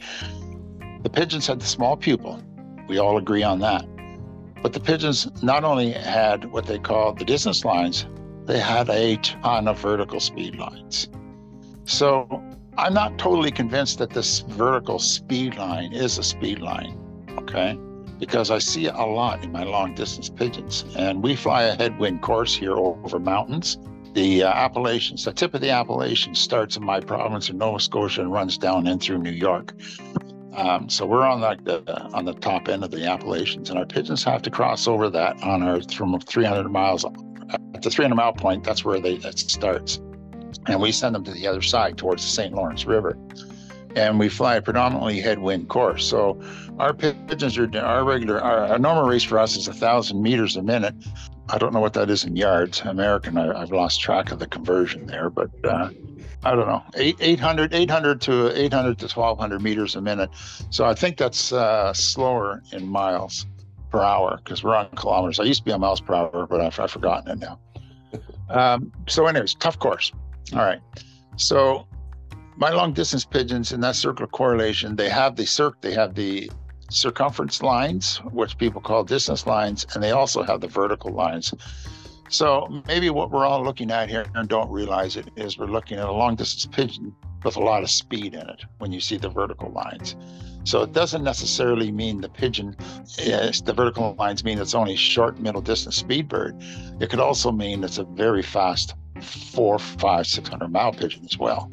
The 1.03 1.11
pigeons 1.11 1.47
had 1.47 1.61
the 1.61 1.67
small 1.67 1.97
pupil. 1.97 2.43
We 2.89 2.99
all 2.99 3.17
agree 3.17 3.43
on 3.43 3.61
that. 3.61 3.87
But 4.63 4.73
the 4.73 4.81
pigeons 4.81 5.29
not 5.43 5.65
only 5.65 5.93
had 5.93 6.51
what 6.51 6.67
they 6.67 6.79
called 6.79 7.19
the 7.19 7.25
distance 7.25 7.65
lines, 7.65 8.07
they 8.47 8.59
had 8.59 8.89
a 8.89 9.17
ton 9.19 9.69
of 9.69 9.79
vertical 9.79 10.21
speed 10.21 10.57
lines. 10.57 11.09
So 11.85 12.43
I'm 12.77 12.93
not 12.93 13.19
totally 13.19 13.53
convinced 13.53 13.99
that 13.99 14.11
this 14.11 14.41
vertical 14.41 14.99
speed 14.99 15.57
line 15.57 15.93
is 15.93 16.19
a 16.19 16.25
speed 16.25 16.61
line, 16.61 16.99
okay? 17.39 17.79
Because 18.19 18.51
I 18.51 18.59
see 18.59 18.87
it 18.87 18.95
a 18.95 19.07
lot 19.07 19.45
in 19.45 19.53
my 19.53 19.63
long 19.63 19.95
distance 19.95 20.29
pigeons. 20.29 20.85
And 20.97 21.23
we 21.23 21.37
fly 21.37 21.65
a 21.65 21.77
headwind 21.77 22.23
course 22.23 22.55
here 22.55 22.73
over 22.77 23.21
mountains. 23.21 23.79
The 24.15 24.43
uh, 24.45 24.53
Appalachians, 24.53 25.25
the 25.25 25.33
tip 25.33 25.55
of 25.55 25.61
the 25.61 25.71
Appalachians 25.71 26.41
starts 26.41 26.77
in 26.77 26.85
my 26.85 27.01
province 27.01 27.49
of 27.49 27.57
Nova 27.57 27.79
Scotia 27.79 28.23
and 28.23 28.33
runs 28.33 28.59
down 28.59 28.89
in 28.89 28.99
through 28.99 29.19
New 29.19 29.31
York. 29.31 29.75
Um, 30.57 30.89
so 30.89 31.05
we're 31.07 31.27
on 31.27 31.41
like 31.41 31.65
the 31.65 31.83
on 32.13 32.25
the 32.25 32.35
top 32.35 32.69
end 32.69 32.85
of 32.85 32.93
the 32.93 33.07
Appalachians, 33.07 33.71
and 33.71 33.79
our 33.79 33.87
pigeons 33.87 34.23
have 34.23 34.43
to 34.43 34.51
cross 34.51 34.87
over 34.87 35.11
that 35.11 35.43
on 35.43 35.63
our 35.63 35.81
from 35.83 36.19
300 36.21 36.71
miles 36.71 37.05
at 37.05 37.83
the 37.83 37.91
300 37.91 38.15
mile 38.15 38.33
point. 38.33 38.63
That's 38.63 38.85
where 38.85 39.01
they 39.01 39.15
it 39.15 39.39
starts, 39.39 40.01
and 40.67 40.81
we 40.81 40.93
send 40.93 41.15
them 41.15 41.25
to 41.25 41.33
the 41.33 41.47
other 41.47 41.63
side 41.63 41.99
towards 41.99 42.23
the 42.25 42.31
St. 42.31 42.55
Lawrence 42.55 42.85
River, 42.87 43.17
and 43.97 44.19
we 44.19 44.29
fly 44.29 44.57
a 44.57 44.63
predominantly 44.63 45.21
headwind 45.21 45.69
course. 45.69 46.07
So 46.07 46.41
our 46.79 46.93
pigeons 46.95 47.57
are 47.59 47.69
our 47.79 48.05
regular 48.05 48.41
our, 48.41 48.67
our 48.67 48.79
normal 48.79 49.05
race 49.05 49.23
for 49.23 49.39
us 49.39 49.57
is 49.57 49.69
a 49.69 49.75
thousand 49.75 50.23
meters 50.23 50.57
a 50.57 50.63
minute. 50.63 50.95
I 51.51 51.59
don't 51.59 51.75
know 51.75 51.81
what 51.81 51.93
that 51.93 52.09
is 52.09 52.25
in 52.25 52.37
yards. 52.37 52.81
American, 52.81 53.37
I, 53.37 53.59
have 53.59 53.71
lost 53.71 54.01
track 54.01 54.33
of 54.33 54.39
the 54.39 54.47
conversion 54.47 55.07
there, 55.07 55.29
but 55.29 55.51
uh, 55.65 55.91
I 56.43 56.55
don't 56.55 56.67
know, 56.67 56.83
eight, 56.97 57.17
800, 57.21 57.75
800 57.75 58.21
to 58.23 58.59
800 58.59 58.99
to 58.99 59.05
1200 59.05 59.63
meters 59.63 59.95
a 59.95 60.01
minute. 60.01 60.31
So 60.71 60.85
I 60.85 60.95
think 60.95 61.19
that's 61.19 61.53
uh, 61.53 61.93
slower 61.93 62.63
in 62.73 62.87
miles 62.87 63.47
per 63.91 64.03
hour 64.03 64.41
because 64.43 64.65
we're 64.65 64.75
on 64.75 64.89
kilometers. 64.97 65.39
I 65.39 65.45
used 65.45 65.61
to 65.61 65.65
be 65.65 65.73
on 65.73 65.81
miles 65.81 66.01
per 66.01 66.15
hour, 66.15 66.47
but 66.47 66.61
I've, 66.61 66.79
I've 66.81 66.91
forgotten 66.91 67.31
it 67.31 67.39
now. 67.39 67.59
Um, 68.51 68.93
so, 69.07 69.27
anyways, 69.27 69.55
tough 69.55 69.79
course. 69.79 70.13
All 70.53 70.61
right. 70.61 70.81
So 71.37 71.87
my 72.57 72.71
long 72.71 72.93
distance 72.93 73.25
pigeons 73.25 73.73
in 73.73 73.81
that 73.81 73.97
circle 73.97 74.27
correlation, 74.27 74.97
they 74.97 75.09
have 75.09 75.37
the 75.37 75.47
circ, 75.47 75.81
they 75.81 75.93
have 75.95 76.15
the 76.15 76.51
circumference 76.91 77.63
lines, 77.63 78.19
which 78.31 78.59
people 78.59 78.81
call 78.81 79.05
distance 79.05 79.47
lines, 79.47 79.87
and 79.95 80.03
they 80.03 80.13
also 80.13 80.43
have 80.43 80.61
the 80.61 80.69
vertical 80.69 81.13
lines. 81.13 81.53
So 82.29 82.83
maybe 82.87 83.11
what 83.11 83.31
we're 83.31 83.47
all 83.47 83.63
looking 83.63 83.91
at 83.91 84.09
here 84.09 84.27
and 84.35 84.49
don't 84.49 84.71
realize 84.71 85.17
it 85.17 85.29
is 85.37 85.59
we're 85.59 85.67
looking 85.67 85.99
at 85.99 86.09
a 86.09 86.13
long 86.13 86.37
distance 86.37 86.67
pigeon 86.75 87.15
with 87.45 87.57
a 87.57 87.61
lot 87.61 87.83
of 87.83 87.91
speed 87.91 88.35
in 88.35 88.49
it 88.49 88.65
when 88.79 88.91
you 88.93 89.01
see 89.01 89.19
the 89.19 89.29
vertical 89.29 89.71
lines. 89.71 90.17
So 90.65 90.83
it 90.83 90.93
doesn't 90.93 91.23
necessarily 91.23 91.93
mean 91.93 92.23
the 92.23 92.29
pigeon 92.31 92.75
is 93.19 93.61
the 93.61 93.75
vertical 93.75 94.15
lines 94.19 94.45
mean 94.45 94.59
it's 94.59 94.75
only 94.75 94.97
short 94.97 95.39
middle 95.39 95.61
distance 95.61 95.97
speed 95.97 96.29
bird. 96.29 96.57
It 97.01 97.11
could 97.11 97.21
also 97.21 97.53
mean 97.53 97.85
it's 97.85 97.99
a 97.99 98.05
very 98.05 98.43
fast 98.43 98.95
four, 99.23 99.79
five, 99.79 100.27
six 100.27 100.49
hundred 100.49 100.73
mile 100.73 100.93
pigeon 100.93 101.25
as 101.25 101.39
well 101.39 101.71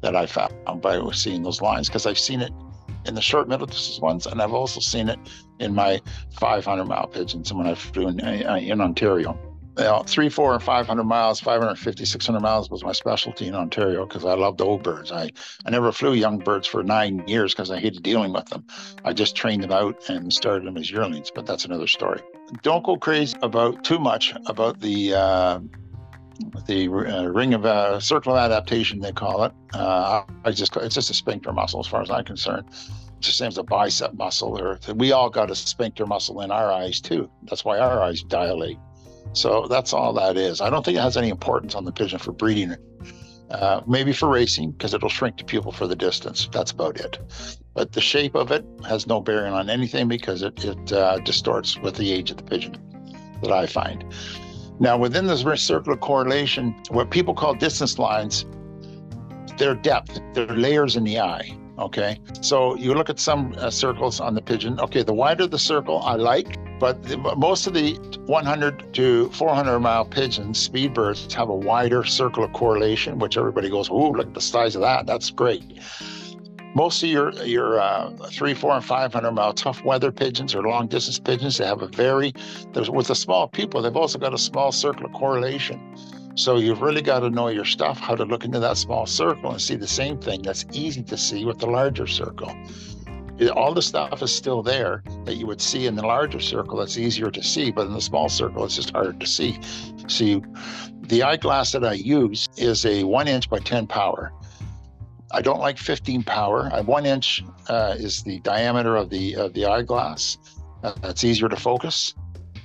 that 0.00 0.16
I 0.16 0.26
found 0.26 0.82
by 0.82 1.00
seeing 1.12 1.42
those 1.42 1.60
lines 1.60 1.88
because 1.88 2.06
I've 2.06 2.18
seen 2.18 2.40
it 2.40 2.52
in 3.04 3.14
the 3.14 3.22
short 3.22 3.48
middle 3.48 3.66
distance 3.66 4.00
ones, 4.00 4.26
and 4.26 4.42
I've 4.42 4.52
also 4.52 4.80
seen 4.80 5.08
it 5.08 5.18
in 5.58 5.74
my 5.74 6.00
500 6.38 6.84
mile 6.84 7.06
pigeons 7.06 7.52
when 7.52 7.66
I 7.66 7.74
flew 7.74 8.08
in, 8.08 8.20
uh, 8.20 8.56
in 8.56 8.80
Ontario 8.80 9.38
you 9.78 9.84
know, 9.84 10.02
three, 10.06 10.28
four, 10.28 10.52
and 10.52 10.62
500 10.62 11.04
miles, 11.04 11.40
550, 11.40 12.04
600 12.04 12.40
miles 12.40 12.68
was 12.68 12.84
my 12.84 12.92
specialty 12.92 13.46
in 13.46 13.54
Ontario 13.54 14.04
because 14.06 14.24
I 14.24 14.34
loved 14.34 14.60
old 14.60 14.82
birds. 14.82 15.10
I, 15.10 15.30
I 15.64 15.70
never 15.70 15.92
flew 15.92 16.12
young 16.12 16.38
birds 16.38 16.66
for 16.66 16.82
nine 16.82 17.26
years 17.26 17.54
because 17.54 17.70
I 17.70 17.78
hated 17.80 18.02
dealing 18.02 18.32
with 18.34 18.46
them. 18.46 18.66
I 19.04 19.14
just 19.14 19.34
trained 19.34 19.62
them 19.62 19.72
out 19.72 20.10
and 20.10 20.30
started 20.30 20.66
them 20.66 20.76
as 20.76 20.90
yearlings, 20.90 21.30
but 21.34 21.46
that's 21.46 21.64
another 21.64 21.86
story. 21.86 22.20
Don't 22.62 22.84
go 22.84 22.96
crazy 22.96 23.36
about 23.40 23.82
too 23.82 23.98
much 23.98 24.34
about 24.46 24.80
the 24.80 25.14
uh, 25.14 25.60
the 26.66 26.88
uh, 26.88 27.26
ring 27.26 27.54
of 27.54 27.64
uh, 27.64 28.00
circle 28.00 28.34
of 28.34 28.38
adaptation 28.38 29.00
they 29.00 29.12
call 29.12 29.44
it. 29.44 29.52
Uh, 29.74 30.22
I 30.44 30.50
just 30.50 30.76
it's 30.76 30.94
just 30.94 31.10
a 31.10 31.14
sphincter 31.14 31.52
muscle 31.52 31.80
as 31.80 31.86
far 31.86 32.02
as 32.02 32.10
I'm 32.10 32.24
concerned. 32.24 32.66
It's 33.18 33.28
the 33.28 33.32
same 33.32 33.48
as 33.48 33.58
a 33.58 33.62
bicep 33.62 34.14
muscle, 34.14 34.58
or 34.58 34.80
we 34.94 35.12
all 35.12 35.30
got 35.30 35.50
a 35.50 35.54
sphincter 35.54 36.06
muscle 36.06 36.40
in 36.40 36.50
our 36.50 36.72
eyes 36.72 37.00
too. 37.00 37.30
That's 37.44 37.64
why 37.64 37.78
our 37.78 38.02
eyes 38.02 38.22
dilate. 38.22 38.78
So 39.32 39.66
that's 39.68 39.92
all 39.92 40.12
that 40.14 40.36
is. 40.36 40.60
I 40.60 40.70
don't 40.70 40.84
think 40.84 40.98
it 40.98 41.02
has 41.02 41.16
any 41.16 41.28
importance 41.28 41.74
on 41.74 41.84
the 41.84 41.92
pigeon 41.92 42.18
for 42.18 42.32
breeding. 42.32 42.76
Uh, 43.50 43.82
maybe 43.86 44.14
for 44.14 44.28
racing 44.28 44.70
because 44.70 44.94
it'll 44.94 45.10
shrink 45.10 45.36
the 45.36 45.44
pupil 45.44 45.72
for 45.72 45.86
the 45.86 45.94
distance. 45.94 46.48
That's 46.52 46.70
about 46.70 46.98
it. 46.98 47.18
But 47.74 47.92
the 47.92 48.00
shape 48.00 48.34
of 48.34 48.50
it 48.50 48.64
has 48.88 49.06
no 49.06 49.20
bearing 49.20 49.52
on 49.52 49.68
anything 49.68 50.08
because 50.08 50.42
it, 50.42 50.64
it 50.64 50.92
uh, 50.92 51.18
distorts 51.18 51.78
with 51.78 51.96
the 51.96 52.12
age 52.12 52.30
of 52.30 52.38
the 52.38 52.44
pigeon 52.44 52.76
that 53.42 53.52
I 53.52 53.66
find. 53.66 54.04
Now, 54.80 54.96
within 54.96 55.26
this 55.26 55.42
circular 55.60 55.96
correlation, 55.96 56.74
what 56.90 57.10
people 57.10 57.34
call 57.34 57.54
distance 57.54 57.98
lines, 57.98 58.46
their 59.58 59.74
depth, 59.74 60.18
their 60.34 60.46
layers 60.46 60.96
in 60.96 61.04
the 61.04 61.20
eye. 61.20 61.56
Okay. 61.78 62.18
So 62.40 62.76
you 62.76 62.94
look 62.94 63.08
at 63.10 63.18
some 63.18 63.54
uh, 63.58 63.70
circles 63.70 64.20
on 64.20 64.34
the 64.34 64.42
pigeon. 64.42 64.78
Okay. 64.80 65.02
The 65.02 65.14
wider 65.14 65.46
the 65.46 65.58
circle, 65.58 66.02
I 66.02 66.16
like 66.16 66.58
But 66.82 67.00
the, 67.04 67.16
most 67.16 67.68
of 67.68 67.74
the 67.74 67.94
100 68.26 68.92
to 68.94 69.30
400 69.30 69.78
mile 69.78 70.04
pigeons, 70.04 70.58
speed 70.58 70.94
birds, 70.94 71.32
have 71.32 71.48
a 71.48 71.54
wider 71.54 72.02
circle 72.02 72.42
of 72.42 72.52
correlation, 72.52 73.20
which 73.20 73.38
everybody 73.38 73.70
goes, 73.70 73.88
"Ooh, 73.88 74.10
look 74.10 74.26
at 74.26 74.34
the 74.34 74.40
size 74.40 74.74
of 74.74 74.82
that! 74.82 75.06
That's 75.06 75.30
great." 75.30 75.62
Most 76.74 77.02
of 77.02 77.10
your 77.10 77.32
your 77.44 77.80
uh, 77.80 78.10
three, 78.30 78.54
four, 78.54 78.72
and 78.72 78.84
500 78.84 79.32
mile 79.32 79.52
tough 79.52 79.84
weather 79.84 80.10
pigeons 80.10 80.54
or 80.54 80.62
long 80.62 80.86
distance 80.86 81.18
pigeons, 81.18 81.58
they 81.58 81.66
have 81.66 81.82
a 81.82 81.88
very 81.88 82.32
with 82.74 83.08
the 83.08 83.14
small 83.14 83.46
pupil, 83.46 83.82
they've 83.82 83.96
also 83.96 84.18
got 84.18 84.32
a 84.32 84.38
small 84.38 84.72
circle 84.72 85.06
of 85.06 85.12
correlation. 85.12 85.94
So 86.34 86.56
you've 86.56 86.80
really 86.80 87.02
got 87.02 87.20
to 87.20 87.30
know 87.30 87.48
your 87.48 87.66
stuff, 87.66 87.98
how 87.98 88.14
to 88.14 88.24
look 88.24 88.46
into 88.46 88.58
that 88.60 88.78
small 88.78 89.04
circle 89.04 89.50
and 89.50 89.60
see 89.60 89.76
the 89.76 89.86
same 89.86 90.18
thing 90.18 90.40
that's 90.40 90.64
easy 90.72 91.02
to 91.02 91.16
see 91.18 91.44
with 91.44 91.58
the 91.58 91.66
larger 91.66 92.06
circle. 92.06 92.50
All 93.54 93.74
the 93.74 93.82
stuff 93.82 94.22
is 94.22 94.34
still 94.34 94.62
there 94.62 95.02
that 95.24 95.34
you 95.34 95.46
would 95.46 95.60
see 95.60 95.86
in 95.86 95.94
the 95.94 96.06
larger 96.06 96.40
circle 96.40 96.78
that's 96.78 96.96
easier 96.96 97.30
to 97.30 97.42
see, 97.42 97.70
but 97.70 97.86
in 97.86 97.92
the 97.92 98.00
small 98.00 98.30
circle, 98.30 98.64
it's 98.64 98.76
just 98.76 98.92
harder 98.92 99.12
to 99.12 99.26
see. 99.26 99.58
So 100.06 100.40
the 101.02 101.22
eyeglass 101.22 101.72
that 101.72 101.84
I 101.84 101.94
use 101.94 102.48
is 102.56 102.86
a 102.86 103.04
one 103.04 103.28
inch 103.28 103.50
by 103.50 103.58
10 103.58 103.86
power. 103.86 104.32
I 105.32 105.40
don't 105.40 105.60
like 105.60 105.78
15 105.78 106.22
power. 106.24 106.68
One 106.84 107.06
inch 107.06 107.42
uh, 107.68 107.94
is 107.98 108.22
the 108.22 108.40
diameter 108.40 108.96
of 108.96 109.10
the 109.10 109.34
of 109.36 109.54
the 109.54 109.64
eyeglass. 109.66 110.38
Uh, 110.82 110.92
that's 111.00 111.24
easier 111.24 111.48
to 111.48 111.56
focus. 111.56 112.14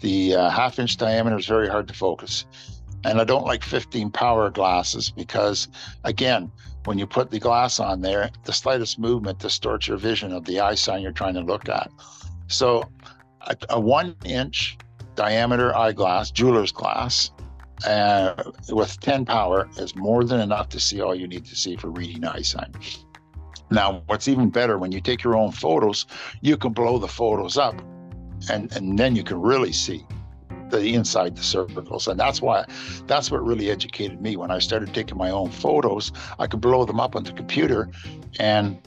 The 0.01 0.35
uh, 0.35 0.49
half 0.49 0.79
inch 0.79 0.97
diameter 0.97 1.37
is 1.37 1.45
very 1.45 1.67
hard 1.67 1.87
to 1.87 1.93
focus. 1.93 2.45
And 3.03 3.21
I 3.21 3.23
don't 3.23 3.45
like 3.45 3.63
15 3.63 4.11
power 4.11 4.49
glasses 4.49 5.11
because, 5.11 5.69
again, 6.03 6.51
when 6.85 6.97
you 6.97 7.07
put 7.07 7.31
the 7.31 7.39
glass 7.39 7.79
on 7.79 8.01
there, 8.01 8.31
the 8.43 8.53
slightest 8.53 8.99
movement 8.99 9.39
distorts 9.39 9.87
your 9.87 9.97
vision 9.97 10.33
of 10.33 10.45
the 10.45 10.59
eye 10.59 10.75
sign 10.75 11.01
you're 11.01 11.11
trying 11.11 11.35
to 11.35 11.41
look 11.41 11.69
at. 11.69 11.89
So, 12.47 12.83
a, 13.41 13.55
a 13.69 13.79
one 13.79 14.15
inch 14.25 14.77
diameter 15.15 15.75
eyeglass, 15.75 16.31
jeweler's 16.31 16.71
glass, 16.71 17.31
uh, 17.85 18.43
with 18.69 18.99
10 18.99 19.25
power 19.25 19.69
is 19.77 19.95
more 19.95 20.23
than 20.23 20.39
enough 20.39 20.69
to 20.69 20.79
see 20.79 21.01
all 21.01 21.15
you 21.15 21.27
need 21.27 21.45
to 21.45 21.55
see 21.55 21.75
for 21.75 21.89
reading 21.89 22.25
eyesight. 22.25 22.75
Now, 23.69 24.03
what's 24.07 24.27
even 24.27 24.49
better 24.49 24.77
when 24.77 24.91
you 24.91 25.01
take 25.01 25.23
your 25.23 25.35
own 25.35 25.51
photos, 25.51 26.05
you 26.41 26.57
can 26.57 26.71
blow 26.71 26.97
the 26.97 27.07
photos 27.07 27.57
up 27.57 27.75
and, 28.49 28.71
and 28.75 28.97
then 28.97 29.15
you 29.15 29.23
can 29.23 29.41
really 29.41 29.73
see 29.73 30.05
the 30.69 30.93
inside 30.93 31.35
the 31.35 31.43
circles 31.43 32.07
and 32.07 32.19
that's 32.19 32.41
why 32.41 32.65
that's 33.05 33.31
what 33.31 33.43
really 33.45 33.69
educated 33.69 34.21
me 34.21 34.35
when 34.35 34.51
i 34.51 34.59
started 34.59 34.93
taking 34.93 35.17
my 35.17 35.29
own 35.29 35.49
photos 35.49 36.11
i 36.39 36.47
could 36.47 36.59
blow 36.59 36.83
them 36.83 36.99
up 36.99 37.15
on 37.15 37.23
the 37.23 37.31
computer 37.31 37.89
and 38.39 38.77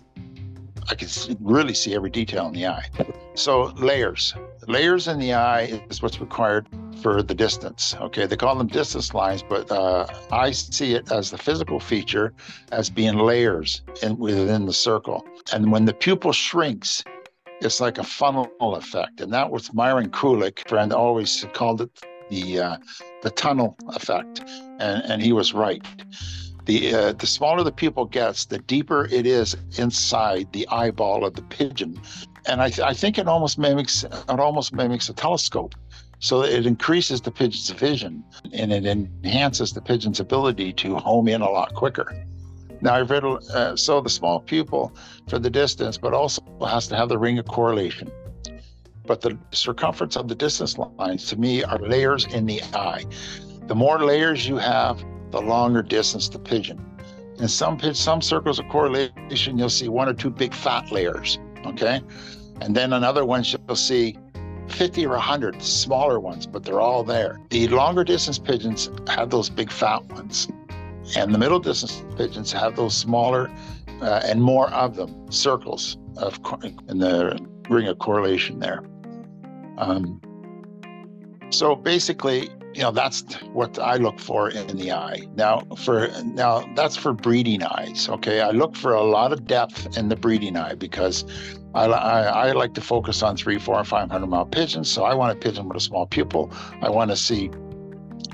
i 0.91 0.95
could 0.95 1.11
really 1.41 1.75
see 1.75 1.95
every 1.95 2.11
detail 2.11 2.47
in 2.47 2.53
the 2.53 2.67
eye 2.67 2.87
so 3.35 3.73
layers 3.77 4.35
layers 4.67 5.09
in 5.09 5.19
the 5.19 5.33
eye 5.33 5.83
is 5.89 6.03
what's 6.03 6.21
required 6.21 6.67
for 7.03 7.23
the 7.23 7.35
distance. 7.35 7.97
Okay, 8.01 8.27
they 8.27 8.37
call 8.37 8.55
them 8.55 8.67
distance 8.67 9.15
lines, 9.15 9.43
but 9.43 9.71
uh, 9.71 10.07
I 10.31 10.51
see 10.51 10.95
it 10.95 11.11
as 11.11 11.31
the 11.31 11.39
physical 11.39 11.81
feature 11.81 12.33
as 12.73 12.91
being 12.91 13.19
layers 13.19 13.83
in, 14.03 14.19
within 14.19 14.67
the 14.67 14.73
circle. 14.73 15.25
And 15.53 15.73
when 15.73 15.85
the 15.85 15.95
pupil 15.95 16.33
shrinks, 16.33 17.03
it's 17.61 17.81
like 17.81 17.99
a 17.99 18.05
funnel 18.05 18.51
effect, 18.61 19.21
and 19.21 19.33
that 19.33 19.51
was 19.51 19.73
Myron 19.75 20.11
Kulik, 20.11 20.67
friend, 20.69 20.93
always 20.93 21.45
called 21.53 21.83
it 21.83 21.91
the 22.31 22.61
uh, 22.61 22.77
the 23.23 23.31
tunnel 23.31 23.77
effect, 23.89 24.41
and 24.79 25.03
and 25.05 25.21
he 25.21 25.33
was 25.33 25.53
right. 25.53 25.85
The 26.71 26.95
uh, 26.95 27.13
the 27.15 27.27
smaller 27.27 27.65
the 27.65 27.73
pupil 27.73 28.05
gets, 28.05 28.45
the 28.45 28.61
deeper 28.61 29.09
it 29.11 29.27
is 29.27 29.57
inside 29.77 30.53
the 30.53 30.69
eyeball 30.69 31.25
of 31.25 31.35
the 31.35 31.43
pigeon, 31.43 32.01
and 32.47 32.63
I, 32.63 32.69
th- 32.69 32.87
I 32.87 32.95
think 32.95 33.19
it 33.19 33.27
almost 33.27 33.59
mimics 33.59 34.05
it 34.05 34.39
almost 34.39 34.73
mimics 34.73 35.09
a 35.09 35.13
telescope. 35.13 35.75
So 36.21 36.45
it 36.45 36.67
increases 36.67 37.21
the 37.23 37.33
pigeon's 37.33 37.71
vision 37.71 38.23
and 38.53 38.73
it 38.73 38.87
enhances 38.87 39.73
the 39.73 39.81
pigeon's 39.81 40.21
ability 40.21 40.73
to 40.75 40.95
home 40.95 41.27
in 41.27 41.41
a 41.41 41.51
lot 41.51 41.75
quicker. 41.75 42.25
Now, 42.81 42.95
I've 42.95 43.11
read, 43.11 43.25
uh, 43.25 43.75
so 43.75 44.01
the 44.01 44.09
small 44.09 44.39
pupil 44.39 44.95
for 45.29 45.41
the 45.41 45.51
distance, 45.51 45.99
but 45.99 46.15
also 46.15 46.41
has 46.69 46.87
to 46.87 46.95
have 46.95 47.09
the 47.09 47.19
ring 47.19 47.41
of 47.41 47.47
correlation. 47.47 48.13
But 49.07 49.23
the 49.23 49.37
circumference 49.51 50.17
of 50.17 50.29
the 50.29 50.37
distance 50.37 50.79
lines 50.79 51.27
to 51.31 51.37
me 51.37 51.65
are 51.65 51.81
layers 51.81 52.27
in 52.27 52.47
the 52.47 52.63
eye. 52.75 53.07
The 53.67 53.75
more 53.75 54.05
layers 54.05 54.47
you 54.47 54.59
have, 54.59 55.05
the 55.31 55.41
longer 55.41 55.83
distance 55.83 56.29
the 56.29 56.39
pigeon. 56.39 56.85
In 57.39 57.49
some 57.49 57.79
some 57.95 58.21
circles 58.21 58.59
of 58.59 58.69
correlation, 58.69 59.59
you'll 59.59 59.71
see 59.71 59.89
one 59.89 60.09
or 60.09 60.15
two 60.15 60.31
big 60.31 60.53
fat 60.53 60.93
layers. 60.93 61.39
Okay. 61.67 62.03
And 62.61 62.77
then 62.77 62.93
another 62.93 63.25
one 63.25 63.43
you'll 63.45 63.77
see 63.77 64.19
50 64.69 65.07
or 65.07 65.11
100 65.11 65.63
smaller 65.63 66.21
ones, 66.21 66.47
but 66.47 66.65
they're 66.65 66.81
all 66.81 67.03
there. 67.03 67.41
The 67.51 67.69
longer 67.69 68.05
distance 68.05 68.39
pigeons 68.39 68.91
have 69.09 69.31
those 69.31 69.49
big 69.51 69.71
fat 69.71 70.05
ones, 70.13 70.49
and 71.17 71.35
the 71.35 71.39
middle 71.39 71.59
distance 71.59 72.05
pigeons 72.17 72.53
have 72.53 72.77
those 72.77 72.97
smaller 72.97 73.51
uh, 74.01 74.21
and 74.25 74.43
more 74.43 74.71
of 74.71 74.97
them 74.97 75.31
circles 75.31 75.99
of 76.17 76.41
in 76.89 76.99
the 76.99 77.39
ring 77.69 77.87
of 77.87 77.99
correlation 77.99 78.59
there. 78.59 78.83
Um, 79.79 80.21
so 81.51 81.75
basically, 81.75 82.49
you 82.75 82.83
know 82.83 82.93
that's 82.93 83.23
what 83.53 83.79
I 83.79 83.97
look 83.97 84.21
for 84.21 84.51
in 84.51 84.77
the 84.77 84.93
eye. 84.93 85.27
Now 85.35 85.63
for 85.77 86.09
now 86.25 86.65
that's 86.77 86.97
for 86.97 87.13
breeding 87.13 87.63
eyes. 87.63 88.09
Okay, 88.09 88.41
I 88.41 88.51
look 88.51 88.77
for 88.77 88.95
a 88.95 89.03
lot 89.03 89.33
of 89.33 89.47
depth 89.47 89.99
in 89.99 90.09
the 90.09 90.17
breeding 90.17 90.57
eye 90.57 90.75
because 90.75 91.25
I, 91.75 91.87
I, 91.87 92.21
I, 92.49 92.53
like 92.53 92.75
to 92.75 92.81
focus 92.81 93.23
on 93.23 93.37
three, 93.37 93.59
four, 93.59 93.79
and 93.79 93.87
five 93.87 94.11
hundred 94.11 94.29
mile 94.29 94.47
pigeons. 94.47 94.91
So 94.91 95.05
I 95.05 95.15
want 95.15 95.37
a 95.37 95.41
pigeon 95.41 95.69
with 95.69 95.77
a 95.77 95.81
small 95.81 96.07
pupil. 96.07 96.53
I 96.81 96.89
want 96.91 97.11
to 97.11 97.17
see 97.17 97.51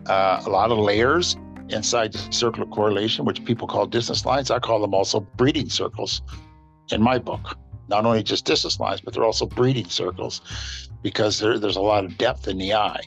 uh, 0.07 0.42
a 0.44 0.50
lot 0.50 0.70
of 0.70 0.79
layers 0.79 1.37
inside 1.68 2.12
the 2.12 2.33
circle 2.33 2.62
of 2.62 2.70
correlation, 2.70 3.24
which 3.24 3.44
people 3.44 3.66
call 3.66 3.87
distance 3.87 4.24
lines. 4.24 4.50
I 4.50 4.59
call 4.59 4.81
them 4.81 4.94
also 4.94 5.20
breeding 5.20 5.68
circles 5.68 6.22
in 6.90 7.02
my 7.02 7.18
book. 7.18 7.59
Not 7.88 8.05
only 8.05 8.22
just 8.22 8.44
distance 8.44 8.81
lines, 8.81 9.01
but 9.01 9.14
they're 9.14 9.25
also 9.25 9.46
breeding 9.46 9.88
circles 9.88 10.40
because 11.03 11.38
there, 11.38 11.59
there's 11.59 11.77
a 11.77 11.81
lot 11.81 12.05
of 12.05 12.18
depth 12.18 12.49
in 12.49 12.59
the 12.59 12.75
eye. 12.75 13.03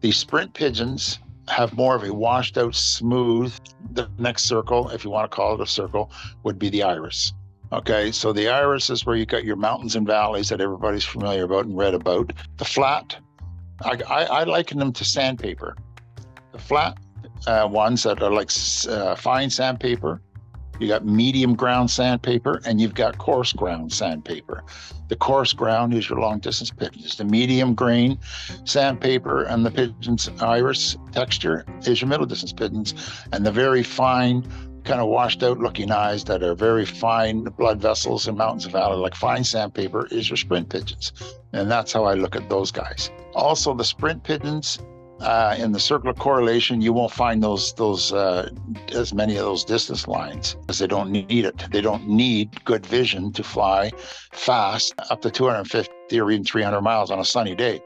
The 0.00 0.12
sprint 0.12 0.54
pigeons 0.54 1.18
have 1.48 1.72
more 1.74 1.96
of 1.96 2.04
a 2.04 2.12
washed 2.12 2.58
out, 2.58 2.74
smooth. 2.74 3.54
The 3.92 4.08
next 4.18 4.44
circle, 4.44 4.90
if 4.90 5.04
you 5.04 5.10
want 5.10 5.30
to 5.30 5.34
call 5.34 5.54
it 5.54 5.60
a 5.60 5.66
circle, 5.66 6.10
would 6.42 6.58
be 6.58 6.68
the 6.68 6.82
iris. 6.82 7.32
Okay, 7.72 8.12
so 8.12 8.32
the 8.32 8.48
iris 8.48 8.90
is 8.90 9.04
where 9.04 9.16
you 9.16 9.26
got 9.26 9.44
your 9.44 9.56
mountains 9.56 9.96
and 9.96 10.06
valleys 10.06 10.48
that 10.50 10.60
everybody's 10.60 11.04
familiar 11.04 11.44
about 11.44 11.66
and 11.66 11.76
read 11.76 11.94
about. 11.94 12.32
The 12.58 12.64
flat, 12.64 13.16
I, 13.82 13.98
I, 14.08 14.24
I 14.24 14.44
liken 14.44 14.78
them 14.78 14.92
to 14.92 15.04
sandpaper. 15.04 15.76
The 16.52 16.58
flat 16.58 16.98
uh, 17.46 17.68
ones 17.70 18.04
that 18.04 18.22
are 18.22 18.30
like 18.30 18.50
uh, 18.88 19.16
fine 19.16 19.50
sandpaper, 19.50 20.22
you 20.78 20.88
got 20.88 21.04
medium 21.04 21.54
ground 21.54 21.90
sandpaper, 21.90 22.60
and 22.64 22.80
you've 22.80 22.94
got 22.94 23.18
coarse 23.18 23.52
ground 23.52 23.92
sandpaper. 23.92 24.64
The 25.08 25.16
coarse 25.16 25.52
ground 25.52 25.94
is 25.94 26.08
your 26.08 26.18
long 26.18 26.40
distance 26.40 26.70
pigeons. 26.70 27.16
The 27.16 27.24
medium 27.24 27.74
grain 27.74 28.18
sandpaper 28.64 29.44
and 29.44 29.64
the 29.64 29.70
pigeon's 29.70 30.28
iris 30.40 30.96
texture 31.12 31.64
is 31.82 32.00
your 32.00 32.08
middle 32.08 32.26
distance 32.26 32.52
pigeons. 32.52 32.94
And 33.32 33.46
the 33.46 33.52
very 33.52 33.82
fine 33.82 34.44
kind 34.84 35.00
of 35.00 35.08
washed 35.08 35.42
out 35.42 35.58
looking 35.58 35.90
eyes 35.90 36.24
that 36.24 36.42
are 36.42 36.54
very 36.54 36.84
fine 36.84 37.44
blood 37.44 37.80
vessels 37.80 38.26
in 38.28 38.36
mountains 38.36 38.66
of 38.66 38.72
valley, 38.72 38.96
like 38.96 39.14
fine 39.14 39.44
sandpaper, 39.44 40.06
is 40.10 40.28
your 40.30 40.36
sprint 40.36 40.68
pigeons. 40.68 41.12
And 41.52 41.70
that's 41.70 41.92
how 41.92 42.04
I 42.04 42.14
look 42.14 42.36
at 42.36 42.48
those 42.48 42.70
guys. 42.70 43.10
Also, 43.34 43.74
the 43.74 43.84
sprint 43.84 44.24
pigeons 44.24 44.78
uh, 45.20 45.56
in 45.58 45.72
the 45.72 45.80
circle 45.80 46.10
of 46.10 46.18
correlation, 46.18 46.80
you 46.80 46.92
won't 46.92 47.12
find 47.12 47.42
those 47.42 47.72
those 47.74 48.12
uh, 48.12 48.50
as 48.92 49.14
many 49.14 49.36
of 49.36 49.44
those 49.44 49.64
distance 49.64 50.06
lines 50.06 50.54
because 50.60 50.78
they 50.78 50.86
don't 50.86 51.10
need 51.10 51.44
it. 51.44 51.64
They 51.70 51.80
don't 51.80 52.08
need 52.08 52.64
good 52.64 52.84
vision 52.84 53.32
to 53.32 53.42
fly 53.42 53.92
fast 54.32 54.94
up 55.10 55.22
to 55.22 55.30
250 55.30 56.20
or 56.20 56.30
even 56.30 56.44
300 56.44 56.80
miles 56.82 57.10
on 57.10 57.18
a 57.18 57.24
sunny 57.24 57.54
day. 57.54 57.80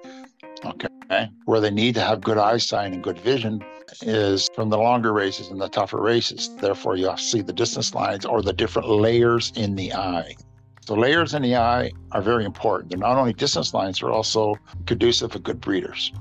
Okay, 0.65 1.29
where 1.45 1.61
they 1.61 1.71
need 1.71 1.95
to 1.95 2.01
have 2.01 2.21
good 2.21 2.39
eyesight 2.39 2.93
and 2.93 3.03
good 3.03 3.19
vision 3.21 3.65
is 4.03 4.49
from 4.55 4.69
the 4.69 4.79
longer 4.79 5.13
races 5.13 5.49
and 5.49 5.61
the 5.61 5.69
tougher 5.69 6.01
races. 6.01 6.55
Therefore, 6.57 6.97
you 6.97 7.17
see 7.17 7.43
the 7.43 7.53
distance 7.53 7.95
lines 7.95 8.25
or 8.25 8.43
the 8.43 8.53
different 8.53 8.89
layers 8.89 9.53
in 9.57 9.77
the 9.77 9.93
eye. 9.93 10.35
The 10.87 10.97
layers 10.97 11.35
in 11.35 11.43
the 11.43 11.57
eye 11.57 11.93
are 12.13 12.23
very 12.23 12.45
important. 12.45 12.91
They're 12.91 12.99
not 12.99 13.17
only 13.17 13.33
distance 13.33 13.73
lines, 13.73 14.01
they're 14.01 14.11
also 14.11 14.57
conducive 14.87 15.33
for 15.33 15.39
good 15.39 15.61
breeders 15.61 16.13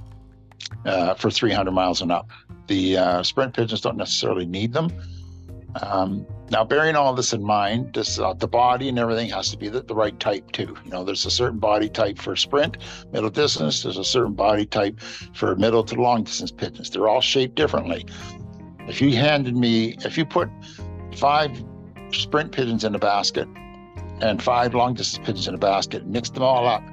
uh, 0.86 1.14
for 1.16 1.30
300 1.30 1.72
miles 1.72 2.02
and 2.02 2.12
up. 2.12 2.30
The 2.68 2.98
uh, 2.98 3.24
sprint 3.24 3.54
pigeons 3.54 3.82
don't 3.82 3.98
necessarily 3.98 4.46
need 4.46 4.74
them. 4.74 4.92
Um, 5.82 6.26
now, 6.50 6.64
bearing 6.64 6.96
all 6.96 7.14
this 7.14 7.32
in 7.34 7.44
mind, 7.44 7.94
this, 7.94 8.18
uh, 8.18 8.34
the 8.34 8.48
body 8.48 8.90
and 8.90 8.98
everything 8.98 9.30
has 9.30 9.52
to 9.52 9.58
be 9.58 9.70
the, 9.70 9.82
the, 9.82 9.94
right 9.94 10.20
type 10.20 10.52
too. 10.52 10.76
You 10.84 10.92
know, 10.92 11.04
there's 11.04 11.26
a 11.28 11.32
certain 11.32 11.60
body 11.60 11.90
type 11.90 12.18
for 12.18 12.36
sprint, 12.36 12.78
middle 13.12 13.30
distance. 13.30 13.84
There's 13.84 13.98
a 13.98 14.04
certain 14.04 14.34
body 14.34 14.66
type 14.66 15.00
for 15.34 15.56
middle 15.56 15.84
to 15.84 15.96
long 15.96 16.24
distance 16.24 16.52
pigeons. 16.52 16.90
They're 16.90 17.08
all 17.08 17.22
shaped 17.22 17.56
differently. 17.56 18.06
If 18.88 19.00
you 19.00 19.16
handed 19.16 19.56
me, 19.56 19.96
if 20.04 20.18
you 20.18 20.26
put 20.26 20.50
five 21.16 21.52
sprint 22.12 22.52
pigeons 22.52 22.84
in 22.84 22.96
a 22.96 23.00
basket 23.00 23.48
and 24.22 24.42
five 24.42 24.74
long 24.74 24.96
distance 24.96 25.24
pigeons 25.24 25.48
in 25.48 25.54
a 25.54 25.60
basket, 25.60 26.08
mixed 26.08 26.34
them 26.34 26.44
all 26.44 26.68
up, 26.68 26.84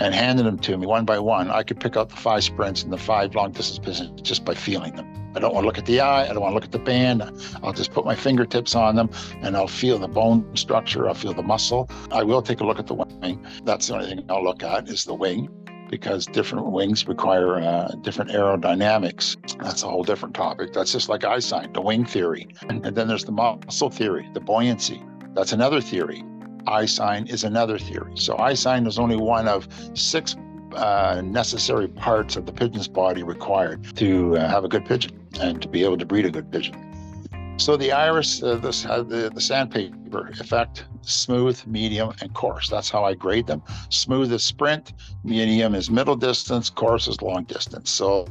and 0.00 0.14
handed 0.14 0.46
them 0.46 0.58
to 0.58 0.76
me 0.76 0.86
one 0.86 1.04
by 1.04 1.18
one, 1.18 1.50
I 1.50 1.62
could 1.62 1.80
pick 1.80 1.96
out 1.96 2.08
the 2.08 2.16
five 2.16 2.44
sprints 2.44 2.82
and 2.82 2.92
the 2.92 2.98
five 2.98 3.34
long 3.34 3.52
distance 3.52 3.78
pigeons 3.78 4.20
just 4.22 4.44
by 4.44 4.54
feeling 4.54 4.96
them. 4.96 5.06
I 5.36 5.40
don't 5.40 5.52
want 5.52 5.64
to 5.64 5.66
look 5.66 5.78
at 5.78 5.86
the 5.86 6.00
eye. 6.00 6.24
I 6.24 6.28
don't 6.28 6.40
want 6.40 6.52
to 6.52 6.54
look 6.54 6.64
at 6.64 6.72
the 6.72 6.78
band. 6.78 7.22
I'll 7.62 7.72
just 7.72 7.92
put 7.92 8.04
my 8.04 8.14
fingertips 8.14 8.74
on 8.74 8.94
them 8.94 9.10
and 9.42 9.56
I'll 9.56 9.66
feel 9.66 9.98
the 9.98 10.08
bone 10.08 10.48
structure. 10.56 11.08
I'll 11.08 11.14
feel 11.14 11.34
the 11.34 11.42
muscle. 11.42 11.90
I 12.12 12.22
will 12.22 12.40
take 12.40 12.60
a 12.60 12.64
look 12.64 12.78
at 12.78 12.86
the 12.86 12.94
wing. 12.94 13.44
That's 13.64 13.88
the 13.88 13.94
only 13.94 14.06
thing 14.06 14.24
I'll 14.28 14.44
look 14.44 14.62
at 14.62 14.88
is 14.88 15.04
the 15.04 15.14
wing 15.14 15.48
because 15.90 16.26
different 16.26 16.66
wings 16.66 17.06
require 17.06 17.56
uh, 17.56 17.88
different 18.02 18.30
aerodynamics. 18.30 19.36
That's 19.62 19.82
a 19.82 19.88
whole 19.88 20.04
different 20.04 20.34
topic. 20.34 20.72
That's 20.72 20.92
just 20.92 21.08
like 21.08 21.24
eye 21.24 21.40
sign, 21.40 21.72
the 21.72 21.80
wing 21.80 22.04
theory. 22.04 22.48
And 22.68 22.84
then 22.84 23.08
there's 23.08 23.24
the 23.24 23.32
muscle 23.32 23.90
theory, 23.90 24.28
the 24.34 24.40
buoyancy. 24.40 25.02
That's 25.34 25.52
another 25.52 25.80
theory. 25.80 26.24
Sign 26.86 27.26
is 27.26 27.44
another 27.44 27.78
theory. 27.78 28.12
So 28.16 28.36
sign 28.54 28.86
is 28.86 28.98
only 28.98 29.16
one 29.16 29.48
of 29.48 29.68
six 29.94 30.36
uh, 30.74 31.22
necessary 31.24 31.88
parts 31.88 32.36
of 32.36 32.46
the 32.46 32.52
pigeon's 32.52 32.88
body 32.88 33.22
required 33.22 33.96
to 33.96 34.36
uh, 34.36 34.48
have 34.48 34.64
a 34.64 34.68
good 34.68 34.84
pigeon 34.84 35.18
and 35.40 35.62
to 35.62 35.68
be 35.68 35.84
able 35.84 35.96
to 35.98 36.06
breed 36.06 36.26
a 36.26 36.30
good 36.30 36.50
pigeon. 36.50 36.74
So 37.56 37.76
the 37.76 37.92
iris, 37.92 38.42
uh, 38.42 38.56
this, 38.56 38.84
uh, 38.84 39.04
the, 39.04 39.30
the 39.32 39.40
sandpaper 39.40 40.28
effect, 40.40 40.84
smooth, 41.02 41.64
medium, 41.66 42.12
and 42.20 42.34
coarse. 42.34 42.68
That's 42.68 42.90
how 42.90 43.04
I 43.04 43.14
grade 43.14 43.46
them. 43.46 43.62
Smooth 43.90 44.32
is 44.32 44.44
sprint, 44.44 44.92
medium 45.22 45.76
is 45.76 45.88
middle 45.88 46.16
distance, 46.16 46.68
coarse 46.68 47.06
is 47.06 47.22
long 47.22 47.44
distance. 47.44 47.90
So 47.90 48.26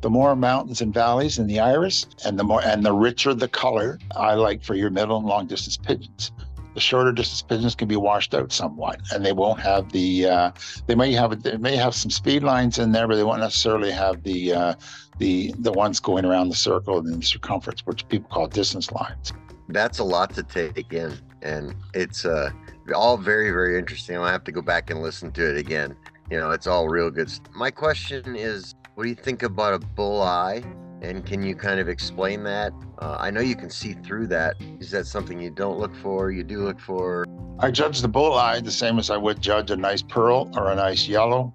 the 0.00 0.08
more 0.08 0.34
mountains 0.34 0.80
and 0.80 0.94
valleys 0.94 1.38
in 1.38 1.46
the 1.46 1.60
iris, 1.60 2.06
and 2.24 2.38
the 2.38 2.44
more 2.44 2.62
and 2.64 2.82
the 2.82 2.94
richer 2.94 3.34
the 3.34 3.48
color, 3.48 3.98
I 4.16 4.34
like 4.34 4.64
for 4.64 4.74
your 4.74 4.88
middle 4.88 5.18
and 5.18 5.26
long 5.26 5.46
distance 5.46 5.76
pigeons 5.76 6.32
the 6.74 6.80
shorter 6.80 7.12
distance 7.12 7.42
pigeons 7.42 7.74
can 7.74 7.88
be 7.88 7.96
washed 7.96 8.34
out 8.34 8.52
somewhat, 8.52 9.00
and 9.12 9.24
they 9.24 9.32
won't 9.32 9.60
have 9.60 9.92
the. 9.92 10.26
Uh, 10.26 10.50
they 10.86 10.94
may 10.94 11.12
have 11.12 11.42
they 11.42 11.56
may 11.56 11.76
have 11.76 11.94
some 11.94 12.10
speed 12.10 12.42
lines 12.42 12.78
in 12.78 12.92
there, 12.92 13.06
but 13.06 13.16
they 13.16 13.24
won't 13.24 13.40
necessarily 13.40 13.90
have 13.90 14.22
the 14.22 14.52
uh, 14.52 14.74
the 15.18 15.54
the 15.58 15.72
ones 15.72 16.00
going 16.00 16.24
around 16.24 16.48
the 16.48 16.56
circle 16.56 16.98
and 16.98 17.22
the 17.22 17.26
circumference, 17.26 17.84
which 17.84 18.06
people 18.08 18.28
call 18.30 18.46
distance 18.46 18.90
lines. 18.92 19.32
That's 19.68 19.98
a 19.98 20.04
lot 20.04 20.34
to 20.34 20.42
take 20.42 20.92
in, 20.92 21.18
and 21.42 21.74
it's 21.94 22.24
uh, 22.24 22.50
all 22.94 23.16
very 23.16 23.50
very 23.50 23.78
interesting. 23.78 24.16
I'll 24.16 24.26
have 24.26 24.44
to 24.44 24.52
go 24.52 24.62
back 24.62 24.90
and 24.90 25.02
listen 25.02 25.30
to 25.32 25.50
it 25.50 25.58
again. 25.58 25.96
You 26.30 26.38
know, 26.38 26.50
it's 26.50 26.66
all 26.66 26.88
real 26.88 27.10
good. 27.10 27.30
My 27.54 27.70
question 27.70 28.36
is, 28.36 28.74
what 28.94 29.04
do 29.04 29.10
you 29.10 29.14
think 29.14 29.42
about 29.42 29.74
a 29.74 29.78
bull 29.78 30.22
eye? 30.22 30.62
And 31.02 31.26
can 31.26 31.42
you 31.42 31.56
kind 31.56 31.80
of 31.80 31.88
explain 31.88 32.44
that? 32.44 32.72
Uh, 33.00 33.16
I 33.18 33.30
know 33.32 33.40
you 33.40 33.56
can 33.56 33.70
see 33.70 33.94
through 33.94 34.28
that. 34.28 34.54
Is 34.78 34.92
that 34.92 35.06
something 35.06 35.40
you 35.40 35.50
don't 35.50 35.76
look 35.76 35.94
for? 35.96 36.30
You 36.30 36.44
do 36.44 36.60
look 36.60 36.78
for? 36.78 37.26
I 37.58 37.72
judge 37.72 38.00
the 38.00 38.08
bull 38.08 38.34
eye 38.34 38.60
the 38.60 38.70
same 38.70 39.00
as 39.00 39.10
I 39.10 39.16
would 39.16 39.40
judge 39.40 39.72
a 39.72 39.76
nice 39.76 40.00
pearl 40.00 40.48
or 40.56 40.70
a 40.70 40.76
nice 40.76 41.08
yellow 41.08 41.52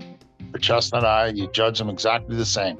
or 0.53 0.60
chestnut 0.60 1.05
eye. 1.05 1.27
You 1.27 1.49
judge 1.53 1.79
them 1.79 1.89
exactly 1.89 2.36
the 2.36 2.45
same. 2.45 2.77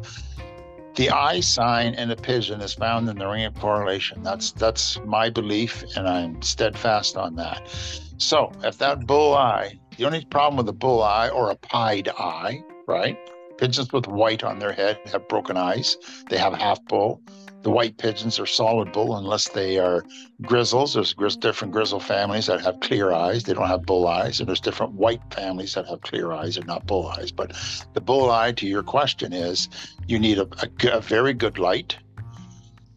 The 0.96 1.10
eye 1.10 1.40
sign 1.40 1.94
in 1.94 2.12
a 2.12 2.18
pigeon 2.18 2.60
is 2.60 2.74
found 2.74 3.08
in 3.08 3.18
the 3.18 3.28
ring 3.28 3.46
of 3.46 3.54
correlation. 3.54 4.22
That's 4.22 4.52
that's 4.52 5.00
my 5.06 5.30
belief, 5.30 5.86
and 5.96 6.08
I'm 6.08 6.42
steadfast 6.42 7.16
on 7.16 7.36
that. 7.36 7.70
So 8.18 8.52
if 8.64 8.78
that 8.80 9.06
bull 9.06 9.36
eye, 9.36 9.80
the 9.96 10.06
only 10.06 10.26
problem 10.26 10.58
with 10.58 10.68
a 10.68 10.74
bull 10.74 11.02
eye 11.02 11.30
or 11.30 11.52
a 11.52 11.56
pied 11.56 12.10
eye, 12.10 12.64
right? 12.88 13.18
Pigeons 13.58 13.92
with 13.92 14.08
white 14.08 14.44
on 14.44 14.60
their 14.60 14.72
head 14.72 15.00
have 15.12 15.28
broken 15.28 15.58
eyes. 15.58 15.98
They 16.30 16.38
have 16.38 16.54
half 16.54 16.84
bull. 16.86 17.22
The 17.64 17.72
white 17.72 17.98
pigeons 17.98 18.40
are 18.40 18.46
solid 18.46 18.92
bull 18.92 19.18
unless 19.18 19.50
they 19.50 19.80
are 19.80 20.06
grizzles. 20.44 20.94
There's 20.94 21.36
different 21.36 21.74
grizzle 21.74 22.00
families 22.00 22.46
that 22.46 22.62
have 22.62 22.80
clear 22.82 23.12
eyes. 23.12 23.44
They 23.44 23.54
don't 23.54 23.68
have 23.68 23.86
bull 23.86 24.08
eyes. 24.08 24.40
And 24.40 24.48
there's 24.48 24.62
different 24.62 24.94
white 24.94 25.22
families 25.34 25.74
that 25.74 25.88
have 25.88 26.02
clear 26.02 26.32
eyes 26.32 26.56
and 26.58 26.68
not 26.68 26.86
bull 26.86 27.08
eyes. 27.08 27.32
But 27.32 27.58
the 27.94 28.02
bull 28.02 28.30
eye, 28.30 28.52
to 28.54 28.68
your 28.68 28.84
question, 28.84 29.34
is 29.34 29.70
you 30.08 30.20
need 30.20 30.38
a, 30.38 30.48
a, 30.62 30.98
a 30.98 31.02
very 31.02 31.34
good 31.34 31.58
light. 31.58 31.98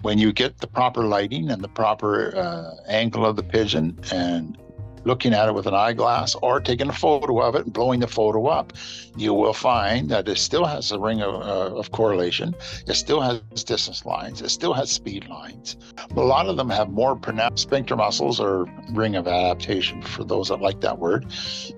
When 0.03 0.18
you 0.18 0.33
get 0.33 0.59
the 0.59 0.66
proper 0.66 1.05
lighting 1.05 1.51
and 1.51 1.62
the 1.62 1.68
proper 1.68 2.37
uh, 2.37 2.77
angle 2.87 3.27
of 3.27 3.37
the 3.37 3.42
pigeon 3.42 3.99
and 4.12 4.57
looking 5.05 5.33
at 5.33 5.49
it 5.49 5.55
with 5.55 5.67
an 5.67 5.75
eyeglass 5.75 6.35
or 6.43 6.61
taking 6.61 6.89
a 6.89 6.93
photo 6.93 7.41
of 7.41 7.55
it 7.55 7.65
and 7.65 7.73
blowing 7.73 8.01
the 8.01 8.07
photo 8.07 8.47
up, 8.47 8.73
you 9.17 9.35
will 9.35 9.53
find 9.53 10.09
that 10.11 10.29
it 10.29 10.39
still 10.39 10.65
has 10.65 10.93
a 10.93 10.99
ring 10.99 11.23
of, 11.23 11.35
uh, 11.35 11.77
of 11.77 11.91
correlation. 11.91 12.55
It 12.87 12.95
still 12.95 13.21
has 13.21 13.41
distance 13.65 14.05
lines. 14.05 14.43
It 14.43 14.51
still 14.51 14.73
has 14.75 14.91
speed 14.91 15.29
lines. 15.29 15.77
But 16.15 16.23
a 16.23 16.27
lot 16.27 16.47
of 16.47 16.57
them 16.57 16.71
have 16.71 16.91
more 16.91 17.17
pronounced 17.17 17.63
sphincter 17.65 17.97
muscles 17.97 18.41
or 18.41 18.67
ring 18.93 19.17
of 19.17 19.27
adaptation 19.27 20.03
for 20.03 20.25
those 20.25 20.49
that 20.49 20.61
like 20.61 20.81
that 20.81 20.99
word. 20.99 21.27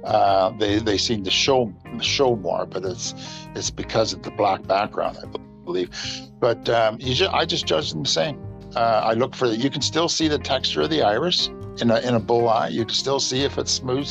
Uh, 0.04 0.50
they, 0.58 0.78
they 0.78 0.98
seem 0.98 1.24
to 1.24 1.30
show 1.30 1.72
show 2.00 2.36
more, 2.36 2.66
but 2.66 2.84
it's 2.84 3.14
it's 3.54 3.70
because 3.70 4.12
of 4.12 4.22
the 4.22 4.30
black 4.30 4.66
background, 4.66 5.18
I 5.22 5.26
believe. 5.64 5.90
But 6.40 6.68
um, 6.68 6.98
you 7.00 7.14
just, 7.14 7.32
I 7.32 7.44
just 7.44 7.66
judge 7.66 7.92
them 7.92 8.02
the 8.02 8.08
same. 8.08 8.42
Uh, 8.74 9.02
I 9.04 9.12
look 9.12 9.34
for 9.34 9.46
you 9.46 9.70
can 9.70 9.82
still 9.82 10.08
see 10.08 10.28
the 10.28 10.38
texture 10.38 10.82
of 10.82 10.90
the 10.90 11.02
iris 11.02 11.50
in 11.80 11.90
a 11.90 11.98
in 12.00 12.14
a 12.14 12.20
bull 12.20 12.48
eye. 12.48 12.68
You 12.68 12.84
can 12.84 12.94
still 12.94 13.20
see 13.20 13.44
if 13.44 13.58
it's 13.58 13.72
smooth, 13.72 14.06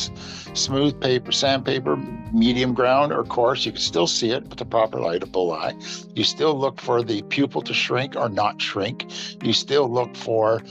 smooth 0.55 0.99
paper, 0.99 1.31
sandpaper, 1.31 1.97
medium 2.33 2.73
ground, 2.73 3.11
or 3.11 3.23
coarse. 3.23 3.65
You 3.65 3.71
can 3.71 3.81
still 3.81 4.07
see 4.07 4.31
it 4.31 4.47
with 4.47 4.57
the 4.57 4.65
proper 4.65 4.99
light 4.99 5.23
of 5.23 5.31
bull 5.31 5.53
eye. 5.53 5.75
You 6.15 6.23
still 6.23 6.57
look 6.57 6.79
for 6.79 7.03
the 7.03 7.21
pupil 7.23 7.61
to 7.63 7.73
shrink 7.73 8.15
or 8.15 8.29
not 8.29 8.61
shrink. 8.61 9.05
You 9.43 9.53
still 9.53 9.89
look 9.89 10.15
for 10.15 10.61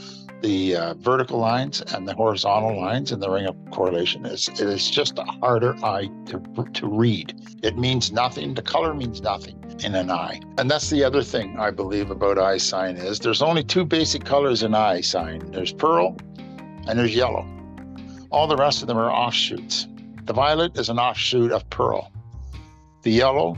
the 0.41 0.75
uh, 0.75 0.93
vertical 0.95 1.39
lines 1.39 1.81
and 1.93 2.07
the 2.07 2.13
horizontal 2.13 2.79
lines 2.79 3.11
in 3.11 3.19
the 3.19 3.29
ring 3.29 3.45
of 3.45 3.55
correlation 3.69 4.25
is 4.25 4.47
it 4.49 4.61
is 4.61 4.89
just 4.89 5.19
a 5.19 5.23
harder 5.23 5.75
eye 5.85 6.09
to, 6.25 6.41
to 6.73 6.87
read. 6.87 7.33
It 7.61 7.77
means 7.77 8.11
nothing. 8.11 8.55
The 8.55 8.61
color 8.61 8.93
means 8.93 9.21
nothing 9.21 9.63
in 9.83 9.95
an 9.95 10.09
eye. 10.09 10.39
And 10.57 10.69
that's 10.69 10.89
the 10.89 11.03
other 11.03 11.23
thing 11.23 11.59
I 11.59 11.71
believe 11.71 12.11
about 12.11 12.37
eye 12.37 12.57
sign 12.57 12.97
is 12.97 13.19
there's 13.19 13.41
only 13.41 13.63
two 13.63 13.85
basic 13.85 14.25
colors 14.25 14.63
in 14.63 14.73
eye 14.73 15.01
sign. 15.01 15.39
There's 15.51 15.73
pearl 15.73 16.17
and 16.87 16.97
there's 16.99 17.15
yellow. 17.15 17.45
All 18.31 18.47
the 18.47 18.55
rest 18.55 18.81
of 18.81 18.87
them 18.87 18.97
are 18.97 19.11
offshoots. 19.11 19.87
The 20.23 20.33
violet 20.33 20.77
is 20.77 20.89
an 20.89 20.99
offshoot 20.99 21.51
of 21.51 21.69
pearl. 21.69 22.11
The 23.01 23.11
yellow, 23.11 23.57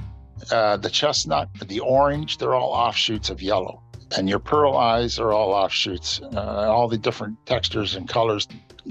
uh, 0.51 0.77
the 0.77 0.89
chestnut, 0.89 1.49
the 1.67 1.79
orange, 1.79 2.37
they're 2.37 2.55
all 2.55 2.71
offshoots 2.71 3.29
of 3.29 3.41
yellow. 3.41 3.81
And 4.17 4.29
your 4.29 4.39
pearl 4.39 4.77
eyes 4.77 5.19
are 5.19 5.31
all 5.31 5.51
offshoots. 5.51 6.21
Uh, 6.21 6.39
all 6.39 6.87
the 6.87 6.97
different 6.97 7.43
textures 7.45 7.95
and 7.95 8.07
colors, 8.07 8.47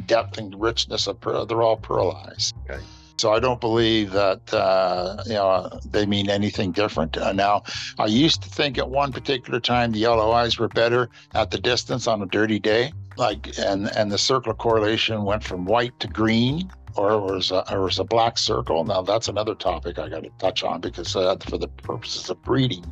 depth 0.06 0.38
and 0.38 0.60
richness 0.60 1.06
of 1.06 1.20
pearl, 1.20 1.46
they're 1.46 1.62
all 1.62 1.76
pearl 1.76 2.12
eyes. 2.12 2.52
Okay. 2.68 2.82
So 3.18 3.32
I 3.32 3.38
don't 3.38 3.60
believe 3.60 4.10
that 4.12 4.52
uh, 4.52 5.22
you 5.26 5.34
know 5.34 5.78
they 5.88 6.06
mean 6.06 6.28
anything 6.28 6.72
different. 6.72 7.16
Uh, 7.16 7.32
now, 7.32 7.62
I 7.98 8.06
used 8.06 8.42
to 8.42 8.48
think 8.48 8.78
at 8.78 8.88
one 8.88 9.12
particular 9.12 9.60
time 9.60 9.92
the 9.92 10.00
yellow 10.00 10.32
eyes 10.32 10.58
were 10.58 10.68
better 10.68 11.08
at 11.34 11.50
the 11.52 11.58
distance 11.58 12.08
on 12.08 12.20
a 12.22 12.26
dirty 12.26 12.58
day 12.58 12.92
like 13.16 13.58
and 13.58 13.88
and 13.96 14.10
the 14.10 14.18
circle 14.18 14.52
of 14.52 14.58
correlation 14.58 15.24
went 15.24 15.44
from 15.44 15.64
white 15.64 15.98
to 16.00 16.08
green 16.08 16.70
or 16.94 17.18
was 17.18 17.50
a, 17.50 17.72
or 17.72 17.82
was 17.82 17.98
a 17.98 18.04
black 18.04 18.36
circle. 18.36 18.84
Now 18.84 19.02
that's 19.02 19.28
another 19.28 19.54
topic 19.54 19.98
i 19.98 20.08
got 20.08 20.24
to 20.24 20.30
touch 20.38 20.62
on 20.62 20.80
because 20.80 21.16
uh, 21.16 21.36
for 21.48 21.58
the 21.58 21.68
purposes 21.68 22.28
of 22.30 22.42
breeding. 22.42 22.84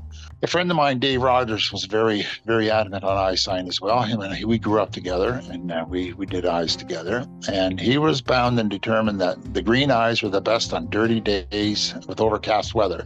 A 0.43 0.47
friend 0.47 0.71
of 0.71 0.77
mine 0.77 0.99
dave 0.99 1.21
rogers 1.21 1.71
was 1.71 1.85
very 1.85 2.25
very 2.47 2.71
adamant 2.71 3.05
on 3.05 3.17
eye 3.17 3.35
sign 3.35 3.69
as 3.69 3.81
well. 3.81 4.03
Him 4.03 4.21
and 4.21 4.35
he, 4.35 4.45
we 4.45 4.59
grew 4.59 4.81
up 4.81 4.93
together 4.93 5.43
and 5.51 5.71
uh, 5.71 5.85
we 5.89 6.13
we 6.15 6.27
did 6.27 6.47
eyes 6.47 6.77
together. 6.77 7.27
And 7.49 7.79
he 7.81 7.99
was 7.99 8.23
bound 8.23 8.59
and 8.59 8.71
determined 8.71 9.21
that 9.21 9.55
the 9.55 9.63
green 9.63 9.91
eyes 9.91 10.23
were 10.23 10.31
the 10.31 10.41
best 10.41 10.73
on 10.73 10.89
dirty 10.91 11.21
days 11.21 11.95
with 12.07 12.21
overcast 12.21 12.75
weather 12.75 13.05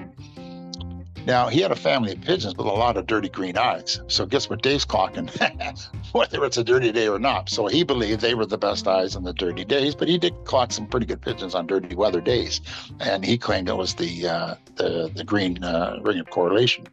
now, 1.27 1.49
he 1.49 1.61
had 1.61 1.71
a 1.71 1.77
family 1.77 2.13
of 2.13 2.21
pigeons 2.21 2.55
with 2.57 2.67
a 2.67 2.71
lot 2.71 2.97
of 2.97 3.07
dirty 3.07 3.31
green 3.31 3.57
eyes. 3.57 4.01
So, 4.09 4.27
guess 4.27 4.51
what 4.51 4.63
Dave's 4.63 4.85
clocking? 4.85 5.31
Whether 6.13 6.45
it's 6.45 6.59
a 6.59 6.65
dirty 6.65 6.93
day 6.93 7.09
or 7.09 7.19
not. 7.19 7.49
So, 7.49 7.67
he 7.67 7.83
believed 7.83 8.21
they 8.21 8.35
were 8.35 8.45
the 8.45 8.59
best 8.59 8.87
eyes 8.87 9.17
on 9.17 9.25
the 9.25 9.33
dirty 9.33 9.65
days, 9.65 9.95
but 9.95 10.09
he 10.09 10.19
did 10.19 10.35
clock 10.45 10.73
some 10.73 10.87
pretty 10.87 11.07
good 11.07 11.23
pigeons 11.23 11.55
on 11.55 11.67
dirty 11.67 11.95
weather 11.95 12.21
days. 12.21 12.61
And 13.01 13.25
he 13.25 13.39
claimed 13.39 13.69
it 13.69 13.77
was 13.77 13.95
the 13.95 14.29
uh, 14.29 14.55
the, 14.77 15.11
the 15.15 15.25
green 15.25 15.63
uh, 15.65 15.99
ring 16.03 16.19
of 16.19 16.29
correlation. 16.29 16.85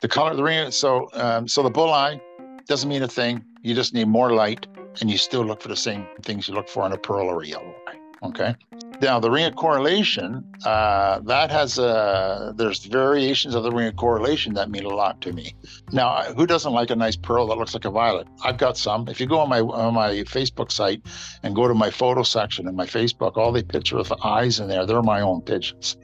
The 0.00 0.08
color 0.08 0.32
of 0.32 0.36
the 0.36 0.44
ring, 0.44 0.70
so, 0.70 1.08
um, 1.14 1.48
so 1.48 1.62
the 1.62 1.70
bull 1.70 1.92
eye 1.92 2.20
doesn't 2.66 2.88
mean 2.88 3.02
a 3.02 3.08
thing. 3.08 3.44
You 3.62 3.74
just 3.74 3.94
need 3.94 4.06
more 4.06 4.32
light, 4.32 4.66
and 5.00 5.10
you 5.10 5.18
still 5.18 5.44
look 5.44 5.60
for 5.60 5.68
the 5.68 5.76
same 5.76 6.06
things 6.22 6.48
you 6.48 6.54
look 6.54 6.68
for 6.68 6.86
in 6.86 6.92
a 6.92 6.98
pearl 6.98 7.26
or 7.26 7.42
a 7.42 7.46
yellow 7.46 7.74
eye. 7.88 7.98
Okay. 8.22 8.54
Now 9.00 9.20
the 9.20 9.30
ring 9.30 9.44
of 9.44 9.54
correlation, 9.54 10.44
uh, 10.64 11.20
that 11.20 11.52
has 11.52 11.78
a 11.78 12.52
there's 12.56 12.84
variations 12.84 13.54
of 13.54 13.62
the 13.62 13.70
ring 13.70 13.86
of 13.86 13.94
correlation 13.94 14.54
that 14.54 14.70
mean 14.70 14.84
a 14.84 14.88
lot 14.88 15.20
to 15.20 15.32
me. 15.32 15.54
Now, 15.92 16.22
who 16.36 16.48
doesn't 16.48 16.72
like 16.72 16.90
a 16.90 16.96
nice 16.96 17.14
pearl 17.14 17.46
that 17.46 17.58
looks 17.58 17.74
like 17.74 17.84
a 17.84 17.90
violet? 17.90 18.26
I've 18.42 18.58
got 18.58 18.76
some. 18.76 19.06
If 19.08 19.20
you 19.20 19.26
go 19.26 19.38
on 19.38 19.48
my 19.48 19.60
on 19.60 19.94
my 19.94 20.10
Facebook 20.24 20.72
site 20.72 21.00
and 21.44 21.54
go 21.54 21.68
to 21.68 21.74
my 21.74 21.90
photo 21.90 22.24
section 22.24 22.66
in 22.66 22.74
my 22.74 22.86
Facebook, 22.86 23.36
all 23.36 23.52
the 23.52 23.62
pictures 23.62 24.10
of 24.10 24.24
eyes 24.24 24.58
in 24.58 24.66
there, 24.66 24.84
they're 24.84 25.02
my 25.02 25.20
own 25.20 25.42
pigeons. 25.42 25.96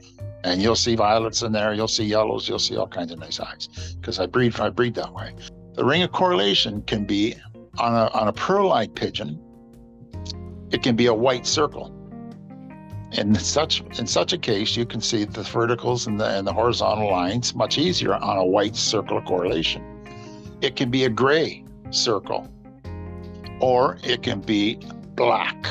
And 0.45 0.61
you'll 0.61 0.75
see 0.77 0.95
violets 0.95 1.41
in 1.41 1.51
there, 1.51 1.73
you'll 1.73 1.89
see 1.89 2.05
yellows, 2.05 2.47
you'll 2.47 2.59
see 2.59 2.77
all 2.77 2.87
kinds 2.87 3.11
of 3.11 3.19
nice 3.19 3.41
eyes 3.41 3.67
because 3.99 4.19
I 4.19 4.25
breed 4.25 4.57
I 4.57 4.69
breed 4.69 4.95
that 4.95 5.11
way. 5.11 5.35
The 5.73 5.83
ring 5.83 6.03
of 6.03 6.13
correlation 6.13 6.81
can 6.83 7.03
be 7.03 7.35
on 7.77 7.93
a 7.93 8.07
on 8.13 8.29
a 8.29 8.33
pearl-eyed 8.33 8.95
pigeon. 8.95 9.41
It 10.71 10.81
can 10.81 10.95
be 10.95 11.07
a 11.07 11.13
white 11.13 11.45
circle 11.45 11.94
In 13.17 13.33
such 13.35 13.81
in 13.97 14.07
such 14.07 14.33
a 14.33 14.37
case, 14.37 14.75
you 14.75 14.85
can 14.85 14.99
see 14.99 15.23
the 15.23 15.43
verticals 15.43 16.05
and 16.05 16.19
the 16.19 16.25
and 16.25 16.45
the 16.45 16.51
horizontal 16.51 17.09
lines 17.09 17.55
much 17.55 17.77
easier 17.77 18.13
on 18.15 18.37
a 18.37 18.45
white 18.45 18.75
circle 18.75 19.17
of 19.17 19.25
correlation. 19.25 19.81
It 20.61 20.75
can 20.75 20.91
be 20.91 21.05
a 21.05 21.09
gray 21.09 21.63
circle, 21.91 22.49
or 23.61 23.97
it 24.03 24.21
can 24.21 24.41
be 24.41 24.79
black. 25.15 25.65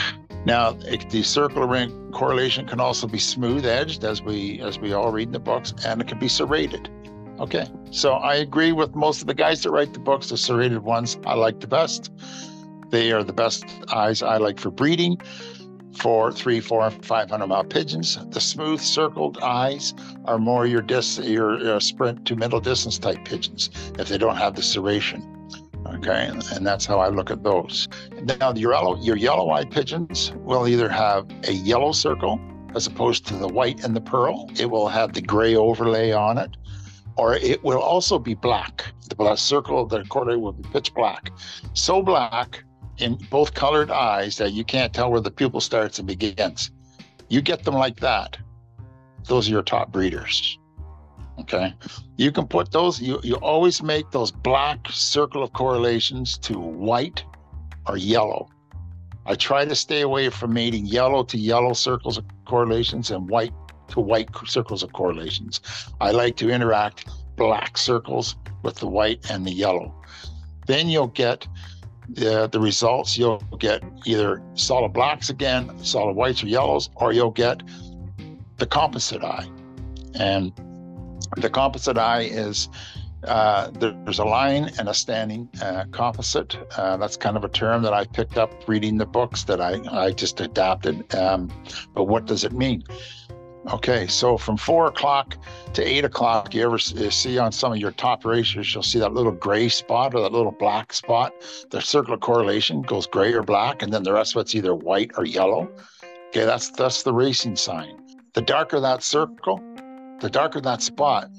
Now, 0.47 0.73
the 0.73 1.23
circular 1.23 1.67
ring 1.67 2.11
correlation 2.13 2.67
can 2.67 2.81
also 2.81 3.07
be 3.07 3.19
smooth 3.19 3.67
edged, 3.67 4.05
as 4.05 4.23
we 4.23 4.61
as 4.63 4.79
we 4.79 4.95
all 4.95 5.13
read 5.13 5.29
in 5.29 5.33
the 5.33 5.39
books, 5.39 5.75
and 5.85 6.01
it 6.01 6.09
can 6.09 6.19
be 6.19 6.29
serrated. 6.29 6.89
Okay, 7.41 7.67
so 7.91 8.15
I 8.15 8.37
agree 8.37 8.73
with 8.73 8.95
most 8.95 9.21
of 9.21 9.27
the 9.27 9.35
guys 9.35 9.63
that 9.65 9.71
write 9.71 9.93
the 9.93 10.01
books. 10.01 10.31
The 10.31 10.39
serrated 10.39 10.83
ones 10.83 11.19
I 11.27 11.35
like 11.35 11.61
the 11.61 11.67
best. 11.67 12.11
They 12.89 13.13
are 13.13 13.25
the 13.25 13.33
best 13.33 13.65
eyes 13.93 14.23
I 14.23 14.39
like 14.39 14.59
for 14.59 14.71
breeding 14.71 15.21
for 15.97 16.33
three, 16.33 16.61
four, 16.61 16.89
five 16.91 17.31
hundred 17.31 17.47
mile 17.47 17.65
pigeons. 17.65 18.19
The 18.31 18.41
smooth 18.41 18.81
circled 18.81 19.39
eyes 19.39 19.95
are 20.25 20.39
more 20.39 20.67
your 20.67 20.83
dis 20.83 21.19
your, 21.19 21.81
sprint 21.81 22.27
to 22.27 22.37
middle 22.37 22.61
distance 22.61 22.99
type 22.99 23.25
pigeons 23.25 23.71
if 23.99 24.09
they 24.09 24.19
don't 24.19 24.37
have 24.37 24.55
the 24.55 24.63
serration. 24.63 25.31
Okay, 25.97 26.31
and 26.55 26.67
that's 26.67 26.87
how 26.87 26.99
I 26.99 27.09
look 27.09 27.31
at 27.31 27.43
those. 27.43 27.89
Now, 28.41 28.53
your 28.55 28.73
yellow 28.73 28.97
your 29.01 29.17
yellow 29.17 29.51
eyed 29.51 29.71
pigeons 29.71 30.33
will 30.37 30.67
either 30.67 30.89
have 30.89 31.27
a 31.47 31.53
yellow 31.53 31.93
circle 31.93 32.41
as 32.75 32.87
opposed 32.87 33.27
to 33.27 33.35
the 33.37 33.49
white 33.49 33.85
and 33.85 33.95
the 33.95 34.01
pearl. 34.01 34.51
It 34.59 34.71
will 34.71 34.89
have 34.89 35.13
the 35.13 35.23
gray 35.23 35.55
overlay 35.55 36.11
on 36.13 36.39
it, 36.39 36.57
or 37.17 37.35
it 37.35 37.63
will 37.63 37.81
also 37.81 38.19
be 38.19 38.35
black. 38.35 38.85
The 39.09 39.15
black 39.15 39.39
circle, 39.39 39.87
the 39.87 40.05
correlate 40.05 40.41
will 40.41 40.53
be 40.53 40.69
pitch 40.71 40.93
black, 40.95 41.31
so 41.75 42.03
black 42.03 42.65
in 42.99 43.17
both 43.31 43.55
colored 43.55 43.91
eyes 43.91 44.37
that 44.37 44.53
you 44.53 44.65
can't 44.65 44.93
tell 44.93 45.11
where 45.11 45.21
the 45.21 45.31
pupil 45.31 45.61
starts 45.61 45.99
and 45.99 46.07
begins. 46.07 46.71
You 47.29 47.43
get 47.43 47.65
them 47.65 47.75
like 47.75 48.01
that. 48.01 48.37
Those 49.27 49.49
are 49.49 49.53
your 49.53 49.63
top 49.63 49.91
breeders. 49.91 50.59
Okay. 51.39 51.75
You 52.17 52.31
can 52.31 52.47
put 52.47 52.71
those, 52.71 53.01
you, 53.01 53.19
you 53.23 53.35
always 53.37 53.83
make 53.83 54.11
those 54.11 54.31
black 54.31 54.79
circle 54.91 55.43
of 55.43 55.53
correlations 55.53 56.39
to 56.39 56.59
white 56.59 57.25
or 57.87 57.97
yellow. 57.97 58.49
I 59.27 59.35
try 59.35 59.65
to 59.65 59.75
stay 59.75 60.03
away 60.03 60.29
from 60.29 60.53
mating 60.53 60.87
yellow 60.87 61.25
to 61.25 61.39
yellow 61.39 61.73
circles 61.73 62.19
of 62.19 62.25
correlations 62.45 63.11
and 63.11 63.29
white 63.29 63.53
to 63.89 64.01
white 64.01 64.29
circles 64.47 64.83
of 64.83 64.93
correlations. 64.93 65.61
I 66.01 66.11
like 66.11 66.37
to 66.37 66.51
interact 66.51 67.09
black 67.37 67.77
circles 67.77 68.37
with 68.63 68.77
the 68.77 68.87
white 68.87 69.31
and 69.31 69.47
the 69.47 69.53
yellow. 69.53 69.95
Then 70.67 70.89
you'll 70.89 71.09
get 71.09 71.47
the, 72.09 72.49
the 72.49 72.61
results. 72.61 73.17
You'll 73.19 73.39
get 73.59 73.83
either 74.05 74.43
solid 74.55 74.93
blacks 74.93 75.31
again, 75.31 75.71
solid 75.83 76.15
whites 76.15 76.43
or 76.43 76.47
yellows, 76.47 76.91
or 76.97 77.13
you'll 77.13 77.31
get 77.31 77.63
the 78.59 78.67
composite 78.67 79.25
eye. 79.25 79.49
And 80.15 80.53
the 81.37 81.51
composite 81.51 81.99
eye 81.99 82.23
is 82.23 82.69
uh, 83.25 83.71
there's 83.71 84.19
a 84.19 84.25
line 84.25 84.71
and 84.79 84.89
a 84.89 84.95
standing 84.95 85.49
uh, 85.63 85.85
composite. 85.91 86.57
Uh, 86.77 86.97
that's 86.97 87.17
kind 87.17 87.37
of 87.37 87.45
a 87.45 87.49
term 87.49 87.83
that 87.83 87.95
I 87.95 88.05
picked 88.05 88.37
up 88.37 88.69
reading 88.69 88.99
the 88.99 89.07
books 89.07 89.45
that 89.45 89.61
I, 89.61 89.81
I 89.91 90.11
just 90.13 90.41
adapted. 90.41 91.15
Um, 91.15 91.51
but 91.95 92.05
what 92.05 92.27
does 92.27 92.45
it 92.45 92.53
mean? 92.53 92.85
Okay, 93.73 94.07
so 94.07 94.37
from 94.37 94.59
four 94.59 94.87
o'clock 94.87 95.39
to 95.73 95.83
eight 95.83 96.05
o'clock, 96.05 96.55
you 96.55 96.63
ever 96.63 96.79
see 96.79 97.39
on 97.39 97.51
some 97.51 97.73
of 97.73 97.79
your 97.79 97.93
top 97.93 98.27
racers, 98.27 98.75
you'll 98.75 98.83
see 98.83 98.99
that 98.99 99.15
little 99.15 99.33
gray 99.33 99.71
spot 99.71 100.15
or 100.15 100.21
that 100.21 100.33
little 100.33 100.53
black 100.53 100.93
spot. 100.93 101.33
The 101.71 101.81
circle 101.81 102.13
of 102.13 102.21
correlation 102.21 102.83
goes 102.83 103.07
gray 103.07 103.33
or 103.33 103.43
black, 103.43 103.83
and 103.83 103.91
then 103.91 104.03
the 104.03 104.13
rest 104.13 104.37
of 104.37 104.43
it's 104.43 104.55
either 104.55 104.75
white 104.75 105.13
or 105.17 105.25
yellow. 105.25 105.71
Okay, 106.29 106.45
that's 106.45 106.71
that's 106.71 107.05
the 107.05 107.15
racing 107.15 107.57
sign. 107.57 108.05
The 108.35 108.43
darker 108.43 108.81
that 108.81 109.03
circle, 109.03 109.61
the 110.21 110.29
darker 110.29 110.61
that 110.61 110.83
spot, 110.83 111.31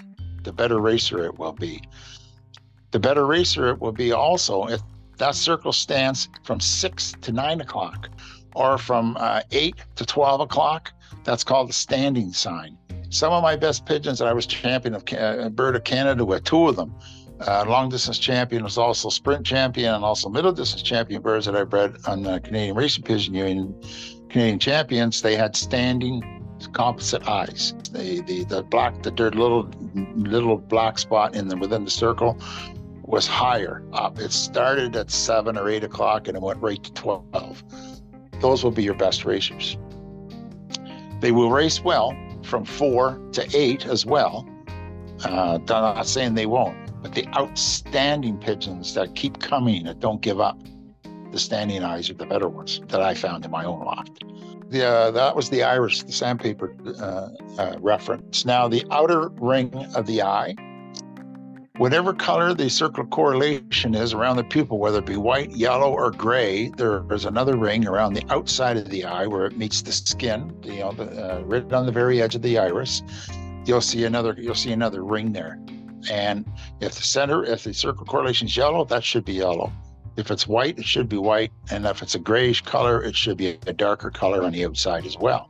the 0.43 0.51
better 0.51 0.79
racer 0.79 1.25
it 1.25 1.37
will 1.37 1.53
be. 1.53 1.83
The 2.89 2.99
better 2.99 3.27
racer 3.27 3.67
it 3.67 3.79
will 3.79 3.91
be 3.91 4.13
also 4.13 4.65
if 4.65 4.81
that 5.17 5.35
circle 5.35 5.73
stands 5.73 6.27
from 6.43 6.59
six 6.59 7.13
to 7.21 7.31
nine 7.31 7.61
o'clock 7.61 8.09
or 8.55 8.77
from 8.77 9.15
uh, 9.19 9.41
eight 9.51 9.75
to 9.95 10.05
12 10.05 10.41
o'clock. 10.41 10.91
That's 11.23 11.43
called 11.43 11.69
the 11.69 11.73
standing 11.73 12.33
sign. 12.33 12.77
Some 13.09 13.33
of 13.33 13.43
my 13.43 13.55
best 13.55 13.85
pigeons 13.85 14.19
that 14.19 14.27
I 14.27 14.33
was 14.33 14.45
champion 14.45 14.95
of 14.95 15.03
uh, 15.13 15.49
Bird 15.49 15.75
of 15.75 15.83
Canada 15.83 16.25
with, 16.25 16.43
two 16.43 16.67
of 16.67 16.75
them, 16.75 16.93
uh, 17.41 17.65
long 17.67 17.89
distance 17.89 18.17
champion 18.17 18.63
was 18.63 18.77
also 18.77 19.09
sprint 19.09 19.45
champion 19.45 19.93
and 19.93 20.03
also 20.03 20.29
middle 20.29 20.53
distance 20.53 20.81
champion 20.81 21.21
birds 21.21 21.45
that 21.45 21.55
I 21.55 21.63
bred 21.63 21.97
on 22.07 22.23
the 22.23 22.39
Canadian 22.39 22.75
Racing 22.75 23.03
Pigeon 23.03 23.33
Union 23.33 23.75
Canadian 24.29 24.59
champions. 24.59 25.21
They 25.21 25.35
had 25.35 25.55
standing 25.55 26.23
composite 26.71 27.27
eyes. 27.27 27.73
The 27.91 28.21
the 28.21 28.45
the 28.45 28.63
black 28.63 29.03
the 29.03 29.11
dirt 29.11 29.35
little 29.35 29.69
little 30.15 30.57
black 30.57 30.97
spot 30.97 31.35
in 31.35 31.49
the 31.49 31.57
within 31.57 31.83
the 31.83 31.91
circle 31.91 32.39
was 33.03 33.27
higher 33.27 33.83
up. 33.91 34.17
It 34.17 34.31
started 34.31 34.95
at 34.95 35.11
seven 35.11 35.57
or 35.57 35.69
eight 35.69 35.83
o'clock 35.83 36.27
and 36.27 36.37
it 36.37 36.41
went 36.41 36.61
right 36.61 36.81
to 36.81 36.93
twelve. 36.93 37.63
Those 38.39 38.63
will 38.63 38.71
be 38.71 38.83
your 38.83 38.95
best 38.95 39.25
racers. 39.25 39.77
They 41.19 41.31
will 41.31 41.49
race 41.49 41.83
well 41.83 42.15
from 42.43 42.65
four 42.65 43.19
to 43.33 43.47
eight 43.53 43.85
as 43.85 44.05
well. 44.05 44.47
Uh, 45.23 45.59
I'm 45.59 45.65
not 45.65 46.07
saying 46.07 46.35
they 46.35 46.45
won't, 46.45 46.77
but 47.01 47.13
the 47.13 47.27
outstanding 47.37 48.37
pigeons 48.37 48.93
that 48.95 49.15
keep 49.15 49.39
coming 49.39 49.85
that 49.85 49.99
don't 49.99 50.21
give 50.21 50.39
up, 50.39 50.59
the 51.31 51.39
standing 51.39 51.83
eyes 51.83 52.09
are 52.09 52.13
the 52.13 52.25
better 52.25 52.49
ones 52.49 52.81
that 52.87 53.01
I 53.01 53.13
found 53.13 53.45
in 53.45 53.51
my 53.51 53.63
own 53.65 53.79
loft. 53.79 54.23
The, 54.69 54.85
uh, 54.85 55.11
that 55.11 55.35
was 55.35 55.49
the 55.49 55.63
iris, 55.63 56.03
the 56.03 56.11
sandpaper 56.11 56.75
uh, 56.99 57.29
uh, 57.61 57.77
reference. 57.79 58.45
Now, 58.45 58.67
the 58.67 58.85
outer 58.91 59.29
ring 59.39 59.73
of 59.95 60.05
the 60.05 60.21
eye, 60.21 60.55
whatever 61.77 62.13
color 62.13 62.53
the 62.53 62.69
circle 62.69 63.05
correlation 63.05 63.95
is 63.95 64.13
around 64.13 64.37
the 64.37 64.43
pupil, 64.43 64.79
whether 64.79 64.99
it 64.99 65.05
be 65.05 65.17
white, 65.17 65.51
yellow, 65.51 65.91
or 65.91 66.11
gray, 66.11 66.69
there 66.77 67.03
is 67.11 67.25
another 67.25 67.57
ring 67.57 67.87
around 67.87 68.13
the 68.13 68.23
outside 68.29 68.77
of 68.77 68.89
the 68.89 69.03
eye 69.03 69.27
where 69.27 69.45
it 69.45 69.57
meets 69.57 69.81
the 69.81 69.91
skin, 69.91 70.57
you 70.63 70.79
know, 70.79 70.91
the, 70.93 71.03
uh, 71.03 71.41
right 71.41 71.71
on 71.73 71.85
the 71.85 71.91
very 71.91 72.21
edge 72.21 72.35
of 72.35 72.41
the 72.41 72.57
iris. 72.57 73.03
You'll 73.65 73.81
see 73.81 74.05
another. 74.05 74.35
You'll 74.37 74.55
see 74.55 74.71
another 74.71 75.03
ring 75.03 75.33
there. 75.33 75.59
And 76.09 76.45
if 76.81 76.95
the 76.95 77.01
center, 77.01 77.43
if 77.43 77.63
the 77.63 77.73
circle 77.73 78.05
correlation 78.05 78.47
is 78.47 78.55
yellow, 78.55 78.85
that 78.85 79.03
should 79.03 79.25
be 79.25 79.33
yellow. 79.33 79.73
If 80.17 80.31
it's 80.31 80.47
white, 80.47 80.77
it 80.77 80.85
should 80.85 81.09
be 81.09 81.17
white. 81.17 81.51
And 81.71 81.85
if 81.85 82.01
it's 82.01 82.15
a 82.15 82.19
grayish 82.19 82.61
color, 82.61 83.01
it 83.03 83.15
should 83.15 83.37
be 83.37 83.57
a 83.67 83.73
darker 83.73 84.11
color 84.11 84.43
on 84.43 84.53
the 84.53 84.63
outside 84.65 85.05
as 85.05 85.17
well. 85.17 85.49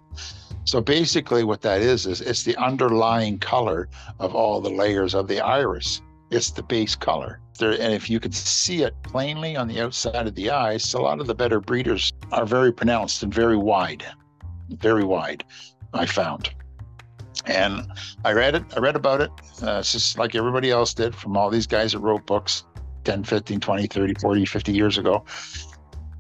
So 0.64 0.82
basically, 0.82 1.44
what 1.44 1.62
that 1.62 1.82
is, 1.82 2.08
is 2.08 2.22
it's 2.22 2.44
the 2.44 2.56
underlying 2.56 3.38
color 3.38 3.90
of 4.20 4.34
all 4.34 4.62
the 4.62 4.70
layers 4.70 5.14
of 5.14 5.28
the 5.28 5.40
iris. 5.40 6.02
It's 6.32 6.52
the 6.52 6.64
base 6.64 6.96
color. 6.96 7.40
There, 7.60 7.72
and 7.72 7.94
if 7.94 8.10
you 8.10 8.20
could 8.20 8.34
see 8.34 8.84
it 8.84 8.94
plainly 9.04 9.56
on 9.56 9.68
the 9.68 9.80
outside 9.82 10.28
of 10.28 10.36
the 10.36 10.50
eyes, 10.50 10.94
a 10.94 11.00
lot 11.00 11.20
of 11.20 11.28
the 11.28 11.36
better 11.36 11.60
breeders 11.60 12.12
are 12.32 12.46
very 12.46 12.74
pronounced 12.74 13.24
and 13.24 13.34
very 13.34 13.58
wide, 13.58 14.06
very 14.70 15.04
wide, 15.04 15.44
I 15.94 16.06
found. 16.06 16.50
And 17.46 17.88
I 18.24 18.34
read 18.34 18.56
it, 18.56 18.64
I 18.76 18.80
read 18.80 18.96
about 18.96 19.22
it, 19.22 19.32
uh, 19.62 19.82
just 19.84 20.18
like 20.18 20.36
everybody 20.36 20.72
else 20.72 20.94
did 20.94 21.16
from 21.16 21.38
all 21.38 21.50
these 21.50 21.68
guys 21.68 21.92
that 21.92 22.00
wrote 22.00 22.26
books 22.26 22.64
10, 23.04 23.24
15, 23.24 23.60
20, 23.60 23.88
30, 23.88 24.14
40, 24.16 24.46
50 24.46 24.74
years 24.74 24.98
ago. 24.98 25.24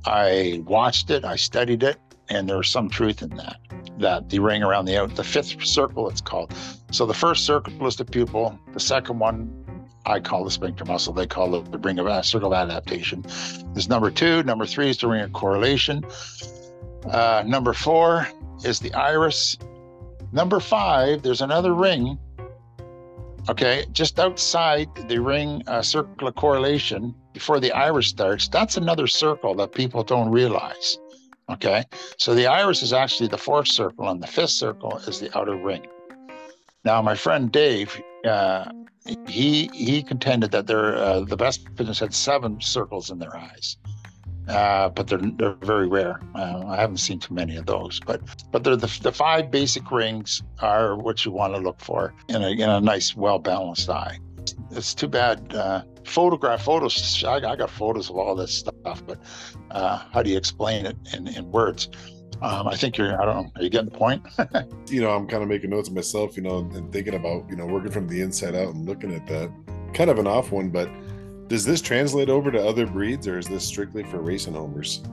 I 0.05 0.61
watched 0.65 1.09
it, 1.09 1.25
I 1.25 1.35
studied 1.35 1.81
it, 1.83 1.97
and 2.29 2.47
there's 2.47 2.69
some 2.69 2.89
truth 2.89 3.21
in 3.21 3.29
that. 3.37 3.57
That 3.97 4.29
the 4.29 4.39
ring 4.39 4.61
around 4.61 4.85
the 4.85 4.97
out, 4.97 5.15
the 5.15 5.23
fifth 5.23 5.65
circle, 5.65 6.09
it's 6.09 6.21
called. 6.21 6.53
So 6.91 7.05
the 7.05 7.13
first 7.13 7.45
circle 7.45 7.87
is 7.87 7.95
the 7.95 8.05
pupil. 8.05 8.59
The 8.73 8.79
second 8.79 9.19
one, 9.19 9.64
I 10.05 10.19
call 10.19 10.43
the 10.43 10.51
sphincter 10.51 10.85
muscle. 10.85 11.13
They 11.13 11.27
call 11.27 11.55
it 11.55 11.71
the 11.71 11.77
ring 11.77 11.99
of 11.99 12.07
uh, 12.07 12.21
circle 12.21 12.53
of 12.53 12.69
adaptation. 12.69 13.23
There's 13.73 13.89
number 13.89 14.11
two. 14.11 14.43
Number 14.43 14.65
three 14.65 14.89
is 14.89 14.97
the 14.97 15.07
ring 15.07 15.21
of 15.21 15.33
correlation. 15.33 16.05
Uh, 17.09 17.43
number 17.45 17.73
four 17.73 18.27
is 18.63 18.79
the 18.79 18.93
iris. 18.93 19.57
Number 20.31 20.59
five, 20.59 21.21
there's 21.21 21.41
another 21.41 21.73
ring 21.73 22.19
Okay, 23.47 23.85
just 23.91 24.19
outside 24.19 24.89
the 25.07 25.19
ring 25.21 25.61
uh, 25.67 25.83
circle 25.83 26.27
of 26.27 26.33
correlation 26.33 27.13
before 27.31 27.59
the 27.59 27.71
iris 27.73 28.07
starts, 28.07 28.47
that's 28.47 28.75
another 28.75 29.05
circle 29.05 29.53
that 29.55 29.71
people 29.71 30.03
don't 30.03 30.31
realize. 30.31 30.97
Okay, 31.51 31.83
so 32.17 32.33
the 32.33 32.47
iris 32.47 32.81
is 32.81 32.91
actually 32.91 33.29
the 33.29 33.37
fourth 33.37 33.67
circle, 33.67 34.09
and 34.09 34.21
the 34.21 34.25
fifth 34.25 34.49
circle 34.49 34.97
is 35.05 35.19
the 35.19 35.37
outer 35.37 35.55
ring. 35.55 35.85
Now, 36.83 37.03
my 37.03 37.13
friend 37.13 37.51
Dave, 37.51 38.01
uh, 38.25 38.71
he 39.27 39.69
he 39.73 40.03
contended 40.03 40.51
that 40.51 40.67
they're 40.67 40.95
uh, 40.95 41.21
the 41.21 41.37
best 41.37 41.73
pigeons 41.75 41.99
had 41.99 42.13
seven 42.13 42.59
circles 42.61 43.09
in 43.09 43.19
their 43.19 43.35
eyes 43.35 43.77
uh, 44.47 44.89
but 44.89 45.07
they're 45.07 45.17
they're 45.17 45.57
very 45.61 45.87
rare. 45.87 46.19
Uh, 46.35 46.63
I 46.67 46.75
haven't 46.77 46.97
seen 46.97 47.19
too 47.19 47.33
many 47.33 47.55
of 47.55 47.65
those, 47.65 47.99
but 48.05 48.21
but 48.51 48.63
they're 48.63 48.75
the, 48.75 48.99
the 49.01 49.11
five 49.11 49.49
basic 49.49 49.89
rings 49.91 50.43
are 50.59 50.95
what 50.95 51.25
you 51.25 51.31
want 51.31 51.55
to 51.55 51.59
look 51.59 51.79
for 51.79 52.13
in 52.29 52.43
a 52.43 52.49
in 52.49 52.69
a 52.69 52.79
nice, 52.79 53.15
well 53.15 53.39
balanced 53.39 53.89
eye. 53.89 54.19
It's 54.71 54.93
too 54.93 55.07
bad. 55.07 55.53
Uh, 55.53 55.83
photograph 56.03 56.63
photos. 56.63 57.23
I, 57.23 57.37
I, 57.37 57.55
got 57.55 57.71
photos 57.71 58.11
of 58.11 58.17
all 58.17 58.35
this 58.35 58.53
stuff, 58.53 59.03
but 59.07 59.19
uh, 59.71 60.03
how 60.11 60.21
do 60.21 60.29
you 60.29 60.37
explain 60.37 60.85
it 60.85 60.95
in, 61.13 61.27
in 61.27 61.51
words? 61.51 61.89
Um, 62.41 62.67
I 62.67 62.75
think 62.75 62.97
you're. 62.97 63.19
I 63.19 63.25
don't 63.25 63.35
know. 63.35 63.51
Are 63.55 63.63
you 63.63 63.69
getting 63.69 63.89
the 63.89 63.97
point? 63.97 64.25
you 64.89 65.01
know, 65.01 65.11
I'm 65.11 65.27
kind 65.27 65.43
of 65.43 65.49
making 65.49 65.69
notes 65.69 65.89
myself. 65.89 66.35
You 66.35 66.43
know, 66.43 66.59
and 66.59 66.91
thinking 66.91 67.15
about 67.15 67.49
you 67.49 67.55
know 67.55 67.65
working 67.65 67.91
from 67.91 68.07
the 68.07 68.21
inside 68.21 68.55
out 68.55 68.73
and 68.73 68.85
looking 68.85 69.13
at 69.13 69.25
that. 69.27 69.51
Kind 69.93 70.09
of 70.09 70.19
an 70.19 70.27
off 70.27 70.51
one, 70.51 70.69
but 70.69 70.89
does 71.47 71.63
this 71.63 71.81
translate 71.81 72.29
over 72.29 72.51
to 72.51 72.67
other 72.67 72.85
breeds, 72.85 73.27
or 73.27 73.37
is 73.37 73.47
this 73.47 73.63
strictly 73.63 74.03
for 74.03 74.19
racing 74.19 74.53
homers? 74.55 75.03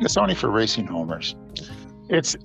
It's 0.00 0.16
only 0.16 0.34
for 0.34 0.50
racing 0.50 0.86
homers. 0.86 1.34
It's 2.08 2.36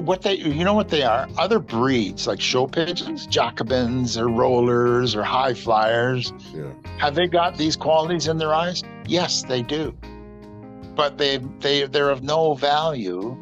what 0.00 0.22
they, 0.22 0.34
you 0.34 0.64
know 0.64 0.74
what 0.74 0.88
they 0.88 1.02
are? 1.02 1.28
Other 1.38 1.60
breeds 1.60 2.26
like 2.26 2.40
show 2.40 2.66
pigeons, 2.66 3.26
Jacobins 3.26 4.18
or 4.18 4.28
rollers 4.28 5.14
or 5.14 5.22
high 5.22 5.54
flyers. 5.54 6.32
Yeah. 6.52 6.72
Have 6.98 7.14
they 7.14 7.28
got 7.28 7.56
these 7.56 7.76
qualities 7.76 8.26
in 8.26 8.38
their 8.38 8.52
eyes? 8.52 8.82
Yes, 9.06 9.44
they 9.44 9.62
do. 9.62 9.96
But 10.96 11.18
they 11.18 11.38
they 11.60 11.86
they're 11.86 12.10
of 12.10 12.24
no 12.24 12.54
value. 12.54 13.36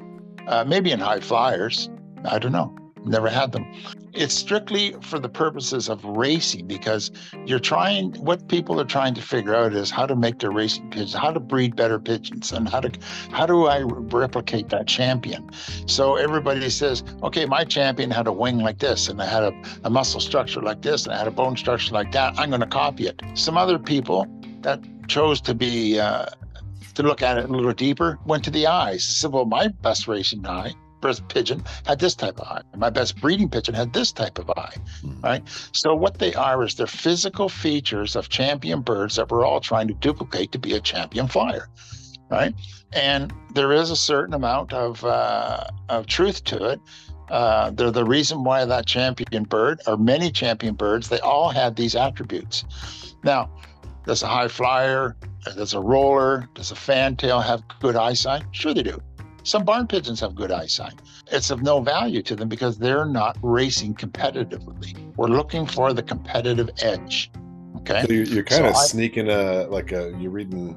Uh, 0.47 0.65
maybe 0.67 0.91
in 0.91 1.01
high 1.01 1.21
flyers. 1.21 1.91
I 2.25 2.39
don't 2.39 2.53
know. 2.53 2.75
Never 3.05 3.29
had 3.29 3.53
them 3.53 3.67
it's 4.15 4.35
strictly 4.35 4.95
for 5.01 5.19
the 5.19 5.29
purposes 5.29 5.89
of 5.89 6.05
racing 6.05 6.67
because 6.67 7.11
you're 7.47 7.59
trying 7.59 8.13
what 8.15 8.47
people 8.49 8.79
are 8.81 8.85
trying 8.85 9.15
to 9.15 9.23
figure 9.23 9.55
out 9.55 9.73
is 9.73 9.91
how 9.91 10.05
to 10.05 10.15
make 10.15 10.39
their 10.39 10.51
racing 10.51 10.89
pigeons 10.91 11.15
how 11.15 11.31
to 11.33 11.41
breed 11.41 11.75
better 11.75 11.99
pigeons 11.99 12.53
and 12.53 12.69
how 12.69 12.81
to 12.81 12.91
how 13.31 13.47
do 13.47 13.67
i 13.67 13.81
replicate 13.81 14.69
that 14.69 14.87
champion 14.87 15.49
so 15.87 16.17
everybody 16.17 16.69
says 16.69 17.03
okay 17.23 17.47
my 17.47 17.65
champion 17.65 18.11
had 18.11 18.27
a 18.27 18.33
wing 18.33 18.59
like 18.59 18.79
this 18.79 19.09
and 19.09 19.21
i 19.23 19.27
had 19.27 19.43
a, 19.43 19.63
a 19.85 19.91
muscle 19.91 20.21
structure 20.21 20.61
like 20.61 20.83
this 20.83 21.05
and 21.05 21.15
i 21.15 21.19
had 21.19 21.29
a 21.29 21.33
bone 21.33 21.57
structure 21.57 21.95
like 21.95 22.13
that 22.13 22.39
i'm 22.39 22.51
going 22.51 22.61
to 22.61 22.67
copy 22.67 23.07
it 23.07 23.21
some 23.35 23.57
other 23.57 23.79
people 23.79 24.27
that 24.61 24.81
chose 25.09 25.41
to 25.41 25.55
be 25.55 25.99
uh, 25.99 26.27
to 26.95 27.03
look 27.03 27.23
at 27.23 27.39
it 27.39 27.45
a 27.45 27.49
little 27.49 27.73
deeper 27.73 28.19
went 28.27 28.45
to 28.45 28.51
the 28.51 28.67
eyes 28.67 29.05
said 29.05 29.33
well 29.33 29.45
my 29.45 29.69
best 29.69 30.09
racing 30.09 30.47
eye 30.47 30.73
best 31.03 31.29
pigeon 31.29 31.63
had 31.85 31.99
this 31.99 32.15
type 32.15 32.41
of 32.41 32.49
eye. 32.49 32.63
My 32.77 32.89
best 32.89 33.21
breeding 33.21 33.51
pigeon 33.51 33.75
had 33.75 33.93
this 33.93 34.13
type 34.13 34.39
of 34.39 34.49
eye, 34.51 34.75
mm-hmm. 35.03 35.21
right? 35.21 35.69
So 35.73 35.95
what 35.95 36.19
they 36.19 36.33
are 36.35 36.65
is 36.65 36.77
they're 36.77 36.87
physical 36.87 37.51
features 37.51 38.17
of 38.17 38.31
champion 38.31 38.81
birds 38.81 39.17
that 39.17 39.31
we're 39.31 39.45
all 39.45 39.61
trying 39.61 39.89
to 39.89 39.95
duplicate 39.95 40.53
to 40.53 40.59
be 40.59 40.73
a 40.73 40.81
champion 40.81 41.29
flyer, 41.29 41.69
right? 42.31 42.55
And 42.95 43.33
there 43.55 43.73
is 43.73 43.91
a 43.91 43.97
certain 43.97 44.33
amount 44.33 44.73
of 44.73 45.05
uh, 45.05 45.67
of 45.91 46.07
truth 46.07 46.45
to 46.45 46.65
it. 46.71 46.81
Uh, 47.29 47.71
they're 47.71 47.91
the 47.91 48.05
reason 48.05 48.45
why 48.45 48.65
that 48.65 48.87
champion 48.87 49.45
bird, 49.45 49.81
or 49.87 49.97
many 49.97 50.31
champion 50.31 50.75
birds, 50.75 51.09
they 51.09 51.21
all 51.21 51.51
had 51.51 51.77
these 51.77 51.97
attributes. 51.97 52.65
Now, 53.25 53.51
does 54.05 54.23
a 54.23 54.27
high 54.27 54.49
flyer, 54.49 55.17
does 55.45 55.75
a 55.75 55.81
roller, 55.81 56.49
does 56.55 56.71
a 56.71 56.77
fantail 56.77 57.41
have 57.41 57.63
good 57.81 57.97
eyesight? 57.97 58.45
Sure, 58.53 58.73
they 58.75 58.83
do. 58.83 59.01
Some 59.45 59.65
barn 59.65 59.89
pigeons 59.89 60.21
have 60.21 60.35
good 60.35 60.53
eyesight. 60.53 60.95
It's 61.33 61.51
of 61.51 61.63
no 61.63 61.81
value 61.81 62.23
to 62.23 62.37
them 62.37 62.49
because 62.49 62.79
they're 62.79 63.05
not 63.05 63.37
racing 63.43 63.95
competitively. 63.95 64.97
We're 65.17 65.29
looking 65.29 65.67
for 65.67 65.93
the 65.93 66.03
competitive 66.03 66.71
edge. 66.81 67.31
Okay. 67.79 68.05
So 68.07 68.13
you're, 68.13 68.25
you're 68.25 68.45
kind 68.45 68.63
so 68.63 68.69
of 68.69 68.77
I, 68.77 68.85
sneaking 68.85 69.29
a 69.29 69.67
like 69.69 69.91
a 69.91 70.15
you're 70.21 70.31
reading. 70.31 70.77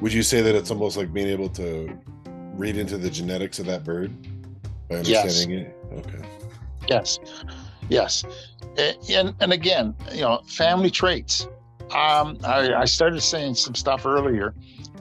Would 0.00 0.12
you 0.12 0.22
say 0.22 0.40
that 0.42 0.54
it's 0.54 0.70
almost 0.70 0.96
like 0.96 1.12
being 1.12 1.26
able 1.26 1.48
to 1.50 1.98
read 2.54 2.76
into 2.76 2.98
the 2.98 3.10
genetics 3.10 3.58
of 3.58 3.66
that 3.66 3.82
bird 3.82 4.12
by 4.88 4.96
understanding 4.96 5.50
yes. 5.50 5.68
it? 5.68 5.76
Okay. 5.94 6.28
Yes. 6.88 7.18
Yes. 7.88 8.24
And 9.10 9.34
and 9.40 9.52
again, 9.52 9.96
you 10.12 10.20
know, 10.20 10.40
family 10.46 10.90
traits. 10.90 11.48
Um, 11.92 12.38
I, 12.44 12.74
I 12.74 12.84
started 12.84 13.20
saying 13.20 13.54
some 13.54 13.74
stuff 13.74 14.04
earlier 14.04 14.54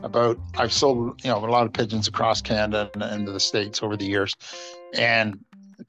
about 0.03 0.39
I've 0.57 0.71
sold 0.71 1.21
you 1.23 1.29
know 1.29 1.37
a 1.37 1.47
lot 1.47 1.65
of 1.65 1.73
pigeons 1.73 2.07
across 2.07 2.41
Canada 2.41 2.89
and 2.93 3.03
into 3.03 3.31
the 3.31 3.39
states 3.39 3.83
over 3.83 3.97
the 3.97 4.05
years, 4.05 4.33
and 4.93 5.39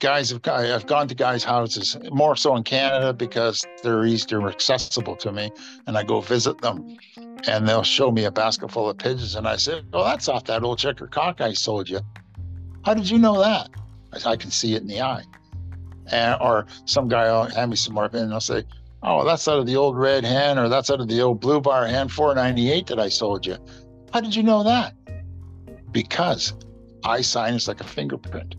guys 0.01 0.30
have 0.30 0.40
I've 0.46 0.86
gone 0.86 1.09
to 1.09 1.14
guys' 1.14 1.44
houses 1.44 1.96
more 2.11 2.36
so 2.36 2.57
in 2.57 2.62
Canada 2.62 3.12
because 3.12 3.64
they're 3.82 4.05
easier 4.05 4.46
accessible 4.49 5.16
to 5.16 5.32
me, 5.32 5.51
and 5.86 5.96
I 5.96 6.03
go 6.03 6.20
visit 6.20 6.61
them, 6.61 6.96
and 7.46 7.68
they'll 7.68 7.82
show 7.82 8.11
me 8.11 8.24
a 8.24 8.30
basket 8.30 8.70
full 8.70 8.88
of 8.88 8.99
pigeons, 8.99 9.34
and 9.34 9.46
I 9.46 9.57
say, 9.57 9.82
"Oh, 9.92 10.05
that's 10.05 10.28
off 10.28 10.44
that 10.44 10.62
old 10.62 10.78
checker 10.78 11.07
cock 11.07 11.40
I 11.40 11.53
sold 11.53 11.88
you." 11.88 12.01
How 12.84 12.94
did 12.94 13.09
you 13.11 13.18
know 13.18 13.38
that? 13.40 13.70
I, 14.12 14.30
I 14.30 14.36
can 14.36 14.51
see 14.51 14.74
it 14.74 14.82
in 14.82 14.88
the 14.88 15.03
eye. 15.03 15.24
And, 16.11 16.40
or 16.40 16.66
some 16.86 17.09
guy 17.09 17.30
will 17.30 17.51
hand 17.51 17.70
me 17.70 17.76
some 17.76 17.94
more, 17.94 18.09
and 18.12 18.32
I'll 18.32 18.40
say, 18.40 18.64
"Oh, 19.03 19.24
that's 19.24 19.46
out 19.49 19.59
of 19.59 19.66
the 19.66 19.76
old 19.76 19.96
red 19.96 20.24
hen, 20.24 20.59
or 20.59 20.68
that's 20.68 20.90
out 20.90 21.01
of 21.01 21.09
the 21.09 21.20
old 21.20 21.40
blue 21.40 21.61
bar 21.61 21.86
hen 21.86 22.09
498 22.09 22.86
that 22.88 22.99
I 22.99 23.09
sold 23.09 23.46
you." 23.46 23.57
How 24.12 24.20
did 24.20 24.34
you 24.34 24.42
know 24.42 24.62
that? 24.62 24.94
Because 25.92 26.55
eye 27.05 27.20
sign 27.20 27.55
is 27.55 27.68
like 27.68 27.80
a 27.80 27.84
fingerprint. 27.84 28.55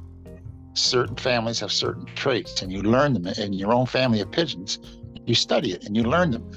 Certain 0.73 1.15
families 1.15 1.59
have 1.59 1.71
certain 1.71 2.05
traits, 2.15 2.61
and 2.61 2.71
you 2.71 2.81
learn 2.81 3.13
them 3.13 3.27
in 3.27 3.53
your 3.53 3.73
own 3.73 3.85
family 3.85 4.21
of 4.21 4.31
pigeons. 4.31 4.79
You 5.25 5.35
study 5.35 5.73
it 5.73 5.85
and 5.85 5.95
you 5.95 6.03
learn 6.03 6.31
them. 6.31 6.49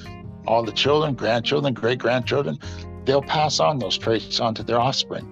All 0.46 0.62
the 0.62 0.72
children, 0.72 1.14
grandchildren, 1.14 1.74
great 1.74 1.98
grandchildren, 1.98 2.58
they'll 3.04 3.22
pass 3.22 3.60
on 3.60 3.78
those 3.78 3.98
traits 3.98 4.40
onto 4.40 4.62
their 4.62 4.80
offspring. 4.80 5.28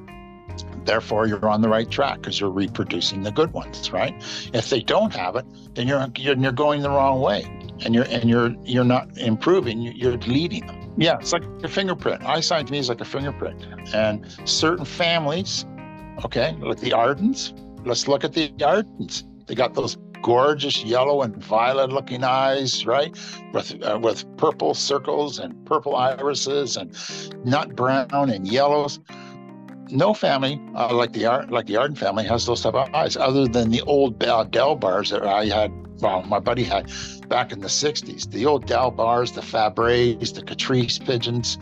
Therefore, 0.85 1.27
you're 1.27 1.49
on 1.49 1.61
the 1.61 1.69
right 1.69 1.91
track 1.91 2.23
because 2.23 2.41
you're 2.41 2.51
reproducing 2.51 3.23
the 3.23 3.31
good 3.31 3.53
ones, 3.53 3.93
right? 3.93 4.15
If 4.53 4.71
they 4.71 4.81
don't 4.81 5.15
have 5.15 5.37
it, 5.37 5.45
then 5.75 5.87
you're 5.87 6.07
you're, 6.17 6.37
you're 6.37 6.53
going 6.53 6.83
the 6.83 6.91
wrong 6.91 7.21
way, 7.21 7.45
and 7.85 7.95
you're 7.95 8.05
and 8.05 8.29
you're 8.29 8.55
you're 8.65 8.85
not 8.85 9.17
improving. 9.19 9.81
You're 9.81 10.17
deleting 10.17 10.67
them. 10.67 10.93
Yeah, 10.97 11.19
it's 11.19 11.33
like 11.33 11.45
a 11.63 11.69
fingerprint. 11.69 12.25
Eye 12.25 12.41
sign 12.41 12.67
to 12.67 12.73
me 12.73 12.79
is 12.79 12.89
like 12.89 13.01
a 13.01 13.05
fingerprint. 13.05 13.67
And 13.95 14.27
certain 14.45 14.85
families, 14.85 15.65
okay, 16.25 16.57
like 16.61 16.81
the 16.81 16.93
Ardens, 16.93 17.55
let's 17.85 18.09
look 18.09 18.25
at 18.25 18.33
the 18.33 18.53
Ardens. 18.65 19.25
They 19.47 19.55
got 19.55 19.75
those 19.75 19.97
gorgeous 20.23 20.85
yellow 20.85 21.23
and 21.23 21.43
violet 21.43 21.91
looking 21.91 22.25
eyes, 22.25 22.85
right? 22.87 23.17
With 23.53 23.83
uh, 23.83 23.99
with 24.01 24.25
purple 24.37 24.75
circles 24.75 25.39
and 25.39 25.65
purple 25.67 25.97
irises 25.97 26.77
and 26.77 26.97
nut 27.45 27.75
brown 27.77 28.31
and 28.31 28.47
yellows. 28.47 29.01
No 29.93 30.15
family 30.15 30.61
uh, 30.75 30.95
like 30.95 31.13
the 31.13 31.27
like 31.51 31.67
the 31.67 31.77
Arden 31.77 31.97
family 31.97 32.25
has 32.25 32.47
those 32.47 32.63
type 32.63 32.75
of 32.75 32.95
eyes, 32.95 33.17
other 33.17 33.47
than 33.47 33.71
the 33.71 33.83
old 33.83 34.19
Delbars 34.19 35.11
that 35.11 35.25
I 35.25 35.47
had. 35.47 35.73
Well, 36.01 36.23
my 36.23 36.39
buddy 36.39 36.65
had 36.65 36.91
back 37.29 37.53
in 37.53 37.61
the 37.61 37.69
60s. 37.69 38.31
The 38.31 38.47
old 38.47 38.67
Delbars, 38.67 39.33
the 39.35 39.43
Fabres, 39.43 40.33
the 40.33 40.43
Catrice 40.43 40.99
pigeons 41.05 41.59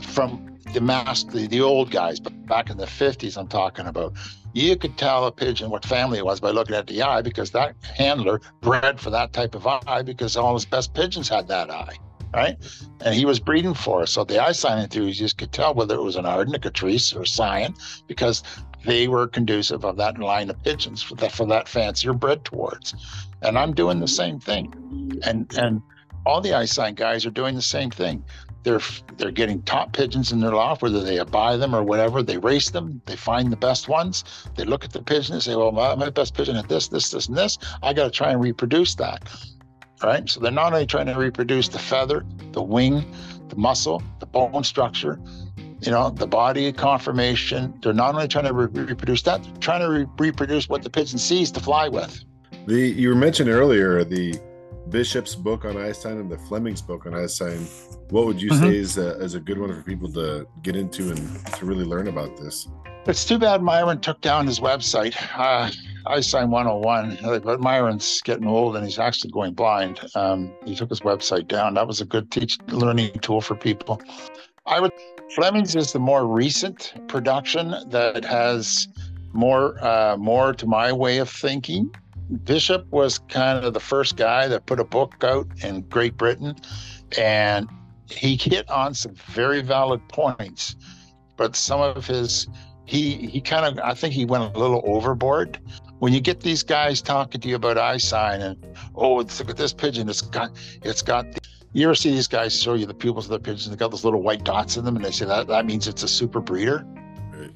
from 0.00 0.58
the 0.72 0.80
mask, 0.80 1.30
the, 1.30 1.46
the 1.46 1.60
old 1.60 1.90
guys, 1.90 2.20
but 2.20 2.46
back 2.46 2.70
in 2.70 2.76
the 2.76 2.86
50s, 2.86 3.36
I'm 3.36 3.48
talking 3.48 3.86
about. 3.86 4.14
You 4.54 4.76
could 4.76 4.96
tell 4.96 5.26
a 5.26 5.32
pigeon 5.32 5.70
what 5.70 5.84
family 5.84 6.18
it 6.18 6.24
was 6.24 6.40
by 6.40 6.50
looking 6.50 6.74
at 6.74 6.86
the 6.86 7.02
eye 7.02 7.20
because 7.20 7.50
that 7.50 7.76
handler 7.82 8.40
bred 8.60 8.98
for 8.98 9.10
that 9.10 9.32
type 9.32 9.54
of 9.54 9.66
eye 9.66 10.02
because 10.02 10.36
all 10.36 10.54
his 10.54 10.64
best 10.64 10.94
pigeons 10.94 11.28
had 11.28 11.46
that 11.48 11.70
eye, 11.70 11.96
right? 12.34 12.56
And 13.04 13.14
he 13.14 13.24
was 13.24 13.40
breeding 13.40 13.74
for 13.74 14.02
us. 14.02 14.12
So 14.12 14.24
the 14.24 14.42
eye 14.42 14.52
sign 14.52 14.78
enthusiasts 14.78 15.34
could 15.34 15.52
tell 15.52 15.74
whether 15.74 15.94
it 15.94 16.02
was 16.02 16.16
an 16.16 16.26
Arden, 16.26 16.54
a 16.54 16.58
Catrice, 16.58 17.14
or 17.14 17.22
a 17.22 17.26
Sion 17.26 17.74
because 18.06 18.42
they 18.84 19.08
were 19.08 19.26
conducive 19.26 19.84
of 19.84 19.96
that 19.96 20.18
line 20.18 20.50
of 20.50 20.62
pigeons 20.62 21.02
for 21.02 21.14
that 21.16 21.32
for 21.32 21.46
that 21.46 21.68
fancier 21.68 22.12
bred 22.12 22.44
towards 22.44 22.94
and 23.42 23.58
I'm 23.58 23.72
doing 23.74 24.00
the 24.00 24.08
same 24.08 24.38
thing. 24.38 25.20
And 25.24 25.52
and 25.56 25.82
all 26.26 26.40
the 26.40 26.54
eye 26.54 26.64
sign 26.64 26.94
guys 26.94 27.24
are 27.26 27.30
doing 27.30 27.54
the 27.54 27.62
same 27.62 27.90
thing. 27.90 28.24
They're 28.64 28.80
they're 29.16 29.30
getting 29.30 29.62
top 29.62 29.92
pigeons 29.92 30.32
in 30.32 30.40
their 30.40 30.52
loft, 30.52 30.82
whether 30.82 31.02
they 31.02 31.22
buy 31.24 31.56
them 31.56 31.74
or 31.74 31.82
whatever. 31.82 32.22
They 32.22 32.38
race 32.38 32.70
them. 32.70 33.00
They 33.06 33.16
find 33.16 33.52
the 33.52 33.56
best 33.56 33.88
ones. 33.88 34.24
They 34.56 34.64
look 34.64 34.84
at 34.84 34.92
the 34.92 35.02
pigeon 35.02 35.34
and 35.34 35.42
say, 35.42 35.54
"Well, 35.54 35.72
my, 35.72 35.94
my 35.94 36.10
best 36.10 36.34
pigeon 36.34 36.56
at 36.56 36.68
this, 36.68 36.88
this, 36.88 37.10
this, 37.10 37.28
and 37.28 37.36
this. 37.36 37.58
I 37.82 37.92
got 37.92 38.04
to 38.04 38.10
try 38.10 38.30
and 38.30 38.40
reproduce 38.40 38.94
that." 38.96 39.28
Right. 40.02 40.28
So 40.28 40.40
they're 40.40 40.52
not 40.52 40.72
only 40.72 40.86
trying 40.86 41.06
to 41.06 41.14
reproduce 41.14 41.68
the 41.68 41.78
feather, 41.78 42.24
the 42.52 42.62
wing, 42.62 43.04
the 43.48 43.56
muscle, 43.56 44.02
the 44.20 44.26
bone 44.26 44.62
structure, 44.64 45.18
you 45.80 45.90
know, 45.90 46.10
the 46.10 46.26
body 46.26 46.72
conformation. 46.72 47.78
They're 47.82 47.92
not 47.92 48.14
only 48.14 48.28
trying 48.28 48.44
to 48.44 48.52
re- 48.52 48.66
reproduce 48.66 49.22
that, 49.22 49.42
they're 49.42 49.52
trying 49.56 49.80
to 49.80 49.88
re- 49.88 50.06
reproduce 50.18 50.68
what 50.68 50.82
the 50.82 50.90
pigeon 50.90 51.18
sees 51.18 51.50
to 51.52 51.60
fly 51.60 51.88
with. 51.88 52.24
The 52.66 52.78
you 52.78 53.14
mentioned 53.14 53.48
earlier 53.48 54.04
the 54.04 54.38
Bishop's 54.90 55.34
book 55.34 55.64
on 55.64 55.74
Eyesign 55.74 56.20
and 56.20 56.30
the 56.30 56.38
Fleming's 56.38 56.80
book 56.80 57.06
on 57.06 57.12
Eyesign. 57.12 57.68
What 58.10 58.26
would 58.26 58.40
you 58.40 58.50
mm-hmm. 58.50 58.64
say 58.64 58.76
is 58.76 58.96
a, 58.96 59.18
is 59.20 59.34
a 59.34 59.40
good 59.40 59.58
one 59.58 59.74
for 59.74 59.82
people 59.82 60.10
to 60.12 60.46
get 60.62 60.76
into 60.76 61.10
and 61.10 61.46
to 61.56 61.66
really 61.66 61.84
learn 61.84 62.08
about 62.08 62.36
this? 62.38 62.68
It's 63.06 63.24
too 63.24 63.38
bad 63.38 63.62
Myron 63.62 64.00
took 64.00 64.20
down 64.20 64.46
his 64.46 64.60
website, 64.60 65.14
uh, 65.34 65.70
Eyesign 66.06 66.48
101. 66.48 67.18
But 67.42 67.60
Myron's 67.60 68.20
getting 68.22 68.46
old 68.46 68.76
and 68.76 68.84
he's 68.84 68.98
actually 68.98 69.30
going 69.30 69.54
blind. 69.54 70.00
Um, 70.14 70.52
he 70.64 70.74
took 70.74 70.88
his 70.88 71.00
website 71.00 71.48
down. 71.48 71.74
That 71.74 71.86
was 71.86 72.00
a 72.00 72.04
good 72.04 72.30
teach 72.30 72.58
learning 72.68 73.18
tool 73.20 73.40
for 73.40 73.54
people. 73.54 74.00
I 74.66 74.80
would 74.80 74.92
Fleming's 75.34 75.76
is 75.76 75.92
the 75.92 75.98
more 75.98 76.26
recent 76.26 76.94
production 77.08 77.74
that 77.88 78.24
has 78.24 78.88
more 79.32 79.82
uh, 79.84 80.16
more 80.16 80.54
to 80.54 80.66
my 80.66 80.92
way 80.92 81.18
of 81.18 81.28
thinking. 81.28 81.94
Bishop 82.44 82.86
was 82.90 83.18
kind 83.18 83.64
of 83.64 83.74
the 83.74 83.80
first 83.80 84.16
guy 84.16 84.48
that 84.48 84.66
put 84.66 84.80
a 84.80 84.84
book 84.84 85.22
out 85.22 85.46
in 85.62 85.82
Great 85.82 86.16
Britain, 86.16 86.54
and 87.16 87.68
he 88.10 88.36
hit 88.36 88.68
on 88.70 88.94
some 88.94 89.14
very 89.14 89.62
valid 89.62 90.06
points. 90.08 90.76
But 91.36 91.56
some 91.56 91.80
of 91.80 92.06
his 92.06 92.48
he 92.84 93.26
he 93.26 93.40
kind 93.40 93.66
of 93.66 93.84
I 93.84 93.94
think 93.94 94.14
he 94.14 94.24
went 94.24 94.54
a 94.54 94.58
little 94.58 94.82
overboard. 94.84 95.58
When 95.98 96.12
you 96.12 96.20
get 96.20 96.40
these 96.40 96.62
guys 96.62 97.02
talking 97.02 97.40
to 97.40 97.48
you 97.48 97.56
about 97.56 97.76
eye 97.76 97.96
sign 97.96 98.40
and 98.40 98.76
oh, 98.94 99.16
look 99.16 99.50
at 99.50 99.56
this 99.56 99.72
pigeon, 99.72 100.08
it's 100.08 100.22
got 100.22 100.50
it's 100.82 101.02
got. 101.02 101.32
The, 101.32 101.40
you 101.72 101.84
ever 101.84 101.94
see 101.94 102.10
these 102.10 102.28
guys 102.28 102.60
show 102.60 102.74
you 102.74 102.86
the 102.86 102.94
pupils 102.94 103.26
of 103.26 103.32
the 103.32 103.40
pigeons? 103.40 103.68
They 103.68 103.76
got 103.76 103.90
those 103.90 104.04
little 104.04 104.22
white 104.22 104.44
dots 104.44 104.76
in 104.76 104.84
them, 104.84 104.96
and 104.96 105.04
they 105.04 105.10
say 105.10 105.26
that 105.26 105.48
that 105.48 105.66
means 105.66 105.88
it's 105.88 106.02
a 106.02 106.08
super 106.08 106.40
breeder. 106.40 106.86
Right. 107.32 107.50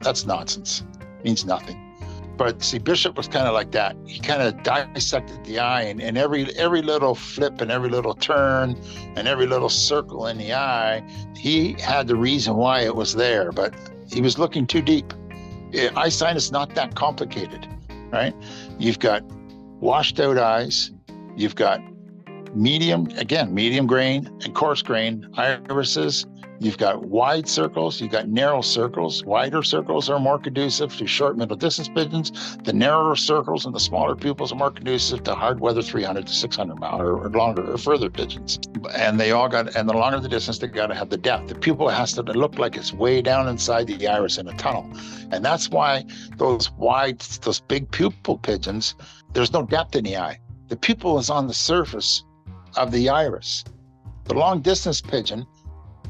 That's 0.00 0.26
nonsense. 0.26 0.84
It 1.00 1.24
means 1.24 1.44
nothing. 1.44 1.80
But 2.36 2.62
see, 2.62 2.78
Bishop 2.78 3.16
was 3.16 3.28
kind 3.28 3.46
of 3.46 3.54
like 3.54 3.70
that. 3.72 3.96
He 4.06 4.18
kind 4.18 4.42
of 4.42 4.62
dissected 4.62 5.44
the 5.44 5.60
eye, 5.60 5.82
and, 5.82 6.02
and 6.02 6.18
every 6.18 6.54
every 6.56 6.82
little 6.82 7.14
flip 7.14 7.60
and 7.60 7.70
every 7.70 7.88
little 7.88 8.14
turn 8.14 8.76
and 9.16 9.28
every 9.28 9.46
little 9.46 9.68
circle 9.68 10.26
in 10.26 10.38
the 10.38 10.52
eye, 10.52 11.02
he 11.36 11.72
had 11.80 12.06
the 12.06 12.16
reason 12.16 12.56
why 12.56 12.80
it 12.80 12.94
was 12.94 13.14
there. 13.14 13.50
But 13.50 13.74
he 14.10 14.20
was 14.20 14.38
looking 14.38 14.66
too 14.66 14.82
deep. 14.82 15.12
Eye 15.74 16.08
sign 16.08 16.36
is 16.36 16.52
not 16.52 16.74
that 16.74 16.94
complicated, 16.94 17.66
right? 18.12 18.34
You've 18.78 18.98
got 18.98 19.22
washed 19.80 20.20
out 20.20 20.38
eyes, 20.38 20.92
you've 21.36 21.56
got 21.56 21.80
medium, 22.54 23.06
again, 23.16 23.52
medium 23.52 23.86
grain 23.86 24.26
and 24.44 24.54
coarse 24.54 24.82
grain 24.82 25.28
irises. 25.36 26.26
You've 26.64 26.78
got 26.78 27.04
wide 27.04 27.46
circles, 27.46 28.00
you've 28.00 28.12
got 28.12 28.26
narrow 28.26 28.62
circles. 28.62 29.22
Wider 29.22 29.62
circles 29.62 30.08
are 30.08 30.18
more 30.18 30.38
conducive 30.38 30.96
to 30.96 31.06
short 31.06 31.36
middle 31.36 31.58
distance 31.58 31.90
pigeons. 31.90 32.56
The 32.64 32.72
narrower 32.72 33.16
circles 33.16 33.66
and 33.66 33.74
the 33.74 33.78
smaller 33.78 34.16
pupils 34.16 34.50
are 34.50 34.54
more 34.54 34.70
conducive 34.70 35.22
to 35.24 35.34
hard 35.34 35.60
weather 35.60 35.82
300 35.82 36.26
to 36.26 36.32
600 36.32 36.80
mile 36.80 37.02
or, 37.02 37.18
or 37.18 37.28
longer 37.28 37.70
or 37.70 37.76
further 37.76 38.08
pigeons. 38.08 38.58
And 38.94 39.20
they 39.20 39.32
all 39.32 39.46
got, 39.46 39.76
and 39.76 39.86
the 39.86 39.92
longer 39.92 40.20
the 40.20 40.28
distance, 40.30 40.56
they 40.56 40.68
got 40.68 40.86
to 40.86 40.94
have 40.94 41.10
the 41.10 41.18
depth. 41.18 41.48
The 41.48 41.54
pupil 41.54 41.90
has 41.90 42.14
to 42.14 42.22
look 42.22 42.58
like 42.58 42.76
it's 42.76 42.94
way 42.94 43.20
down 43.20 43.46
inside 43.46 43.86
the 43.86 44.08
iris 44.08 44.38
in 44.38 44.48
a 44.48 44.56
tunnel. 44.56 44.90
And 45.32 45.44
that's 45.44 45.68
why 45.68 46.06
those 46.38 46.70
wide, 46.78 47.18
those 47.42 47.60
big 47.60 47.90
pupil 47.90 48.38
pigeons, 48.38 48.94
there's 49.34 49.52
no 49.52 49.66
depth 49.66 49.96
in 49.96 50.04
the 50.04 50.16
eye. 50.16 50.40
The 50.68 50.76
pupil 50.76 51.18
is 51.18 51.28
on 51.28 51.46
the 51.46 51.52
surface 51.52 52.24
of 52.74 52.90
the 52.90 53.10
iris. 53.10 53.64
The 54.24 54.34
long 54.34 54.62
distance 54.62 55.02
pigeon 55.02 55.46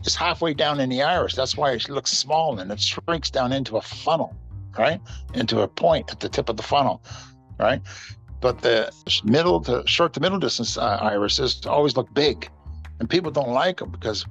is 0.04 0.14
halfway 0.14 0.54
down 0.54 0.80
in 0.80 0.88
the 0.88 1.02
iris. 1.02 1.34
That's 1.34 1.56
why 1.56 1.72
it 1.72 1.88
looks 1.88 2.12
small 2.12 2.58
and 2.58 2.70
it 2.70 2.80
shrinks 2.80 3.30
down 3.30 3.52
into 3.52 3.76
a 3.76 3.82
funnel, 3.82 4.36
right? 4.78 5.00
Into 5.34 5.60
a 5.60 5.68
point 5.68 6.10
at 6.12 6.20
the 6.20 6.28
tip 6.28 6.48
of 6.48 6.56
the 6.56 6.62
funnel, 6.62 7.02
right? 7.58 7.80
But 8.40 8.60
the 8.60 8.92
middle 9.24 9.60
to 9.62 9.82
short 9.86 10.12
to 10.14 10.20
middle 10.20 10.38
distance 10.38 10.76
uh, 10.76 10.98
irises 11.00 11.64
always 11.66 11.96
look 11.96 12.12
big, 12.12 12.50
and 13.00 13.08
people 13.08 13.30
don't 13.30 13.50
like 13.50 13.78
them 13.78 13.90
because 13.90 14.26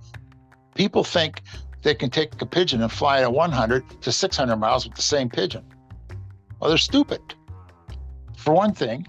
people 0.76 1.04
think 1.04 1.42
they 1.82 1.96
can 1.96 2.10
take 2.10 2.42
a 2.42 2.46
pigeon 2.46 2.82
and 2.82 2.92
fly 2.92 3.22
at 3.22 3.32
100 3.32 4.02
to 4.02 4.12
600 4.12 4.56
miles 4.56 4.86
with 4.86 4.96
the 4.96 5.02
same 5.02 5.30
pigeon. 5.30 5.66
Well, 6.60 6.70
they're 6.70 6.78
stupid. 6.78 7.22
For 8.38 8.54
one 8.54 8.74
thing, 8.74 9.08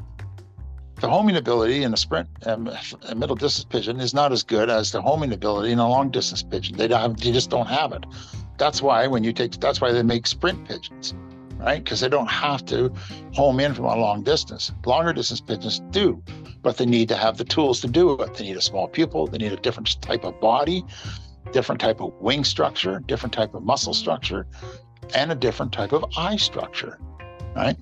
the 1.01 1.09
homing 1.09 1.37
ability 1.37 1.83
in 1.83 1.93
a 1.93 1.97
sprint 1.97 2.29
um, 2.47 2.71
a 3.09 3.15
middle 3.15 3.37
distance 3.37 3.65
pigeon 3.65 4.01
is 4.01 4.15
not 4.15 4.33
as 4.33 4.43
good 4.43 4.71
as 4.71 4.93
the 4.93 5.03
homing 5.03 5.33
ability 5.33 5.73
in 5.73 5.79
a 5.79 5.89
long 5.89 6.11
distance 6.11 6.43
pigeon. 6.43 6.77
They 6.77 6.89
don't 6.89 7.19
they 7.21 7.33
just 7.33 7.51
don't 7.51 7.67
have 7.67 7.93
it. 7.93 8.05
That's 8.59 8.81
why 8.81 9.07
when 9.07 9.25
you 9.25 9.33
take 9.33 9.59
that's 9.61 9.81
why 9.81 9.93
they 9.93 10.03
make 10.03 10.27
sprint 10.27 10.69
pigeons, 10.69 11.15
right? 11.57 11.83
Because 11.83 12.01
they 12.01 12.09
don't 12.09 12.29
have 12.29 12.65
to 12.67 12.93
home 13.33 13.61
in 13.61 13.75
from 13.75 13.87
a 13.87 13.97
long 13.97 14.23
distance. 14.23 14.73
Longer 14.87 15.13
distance 15.13 15.41
pigeons 15.41 15.81
do, 15.91 16.23
but 16.63 16.77
they 16.77 16.87
need 16.87 17.09
to 17.09 17.17
have 17.17 17.39
the 17.39 17.45
tools 17.45 17.81
to 17.81 17.89
do 17.89 18.13
it. 18.21 18.35
They 18.35 18.45
need 18.45 18.57
a 18.57 18.63
small 18.63 18.87
pupil. 18.87 19.27
They 19.27 19.39
need 19.39 19.53
a 19.53 19.57
different 19.57 20.01
type 20.01 20.25
of 20.25 20.41
body, 20.41 20.85
different 21.53 21.81
type 21.81 22.01
of 22.01 22.13
wing 22.21 22.45
structure, 22.45 23.01
different 23.01 23.33
type 23.33 23.55
of 23.55 23.65
muscle 23.65 23.95
structure, 23.95 24.47
and 25.15 25.33
a 25.33 25.35
different 25.35 25.73
type 25.73 25.93
of 25.93 26.05
eye 26.17 26.37
structure 26.37 26.99
right? 27.55 27.77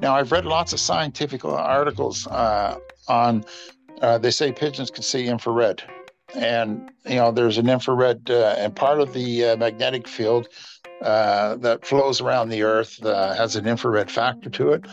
Now, 0.00 0.14
I've 0.14 0.32
read 0.32 0.44
lots 0.44 0.72
of 0.72 0.80
scientific 0.80 1.44
articles 1.44 2.26
uh, 2.26 2.78
on, 3.08 3.44
uh, 4.02 4.18
they 4.18 4.30
say 4.30 4.52
pigeons 4.52 4.90
can 4.90 5.02
see 5.02 5.26
infrared. 5.26 5.82
And, 6.34 6.90
you 7.06 7.16
know, 7.16 7.30
there's 7.30 7.58
an 7.58 7.68
infrared, 7.68 8.30
uh, 8.30 8.56
and 8.58 8.74
part 8.74 9.00
of 9.00 9.12
the 9.12 9.44
uh, 9.44 9.56
magnetic 9.56 10.06
field 10.08 10.48
uh, 11.02 11.56
that 11.56 11.86
flows 11.86 12.20
around 12.20 12.48
the 12.48 12.62
Earth 12.62 13.04
uh, 13.04 13.34
has 13.34 13.56
an 13.56 13.66
infrared 13.66 14.10
factor 14.10 14.50
to 14.50 14.72
it. 14.72 14.86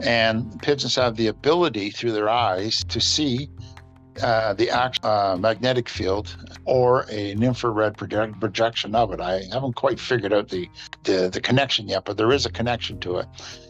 And 0.00 0.60
pigeons 0.60 0.96
have 0.96 1.16
the 1.16 1.28
ability 1.28 1.90
through 1.90 2.12
their 2.12 2.28
eyes 2.28 2.84
to 2.88 3.00
see 3.00 3.48
uh, 4.22 4.54
the 4.54 4.70
actual 4.70 5.08
uh, 5.08 5.36
magnetic 5.36 5.88
field 5.88 6.36
or 6.66 7.02
an 7.10 7.42
infrared 7.42 7.96
project- 7.96 8.38
projection 8.40 8.94
of 8.94 9.12
it. 9.12 9.20
I 9.20 9.42
haven't 9.52 9.74
quite 9.74 9.98
figured 9.98 10.32
out 10.32 10.48
the, 10.48 10.68
the, 11.02 11.30
the 11.32 11.40
connection 11.40 11.88
yet, 11.88 12.04
but 12.04 12.16
there 12.16 12.32
is 12.32 12.46
a 12.46 12.50
connection 12.50 13.00
to 13.00 13.18
it, 13.18 13.26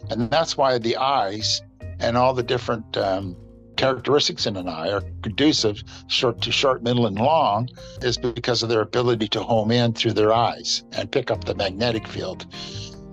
and 0.09 0.29
that's 0.29 0.57
why 0.57 0.77
the 0.77 0.97
eyes 0.97 1.61
and 1.99 2.17
all 2.17 2.33
the 2.33 2.43
different 2.43 2.97
um, 2.97 3.35
characteristics 3.77 4.45
in 4.45 4.55
an 4.55 4.67
eye 4.67 4.91
are 4.91 5.03
conducive 5.21 5.83
short 6.07 6.41
to 6.41 6.51
short, 6.51 6.83
middle, 6.83 7.07
and 7.07 7.17
long 7.17 7.69
is 8.01 8.17
because 8.17 8.63
of 8.63 8.69
their 8.69 8.81
ability 8.81 9.27
to 9.29 9.41
home 9.41 9.71
in 9.71 9.93
through 9.93 10.13
their 10.13 10.33
eyes 10.33 10.83
and 10.93 11.11
pick 11.11 11.31
up 11.31 11.43
the 11.43 11.55
magnetic 11.55 12.07
field. 12.07 12.45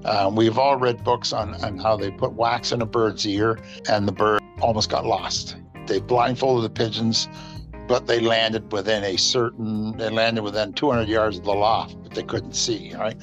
Um, 0.04 0.34
we've 0.34 0.58
all 0.58 0.76
read 0.76 1.04
books 1.04 1.32
on, 1.32 1.54
on 1.64 1.78
how 1.78 1.96
they 1.96 2.10
put 2.10 2.32
wax 2.32 2.72
in 2.72 2.82
a 2.82 2.86
bird's 2.86 3.26
ear 3.26 3.58
and 3.88 4.06
the 4.06 4.12
bird 4.12 4.42
almost 4.60 4.90
got 4.90 5.06
lost 5.06 5.56
they 5.86 6.00
blindfolded 6.00 6.70
the 6.70 6.74
pigeons, 6.74 7.28
but 7.88 8.06
they 8.06 8.20
landed 8.20 8.72
within 8.72 9.04
a 9.04 9.16
certain, 9.16 9.96
they 9.96 10.08
landed 10.08 10.42
within 10.42 10.72
200 10.72 11.08
yards 11.08 11.38
of 11.38 11.44
the 11.44 11.52
loft, 11.52 11.96
but 12.02 12.14
they 12.14 12.22
couldn't 12.22 12.54
see, 12.54 12.94
right? 12.94 13.16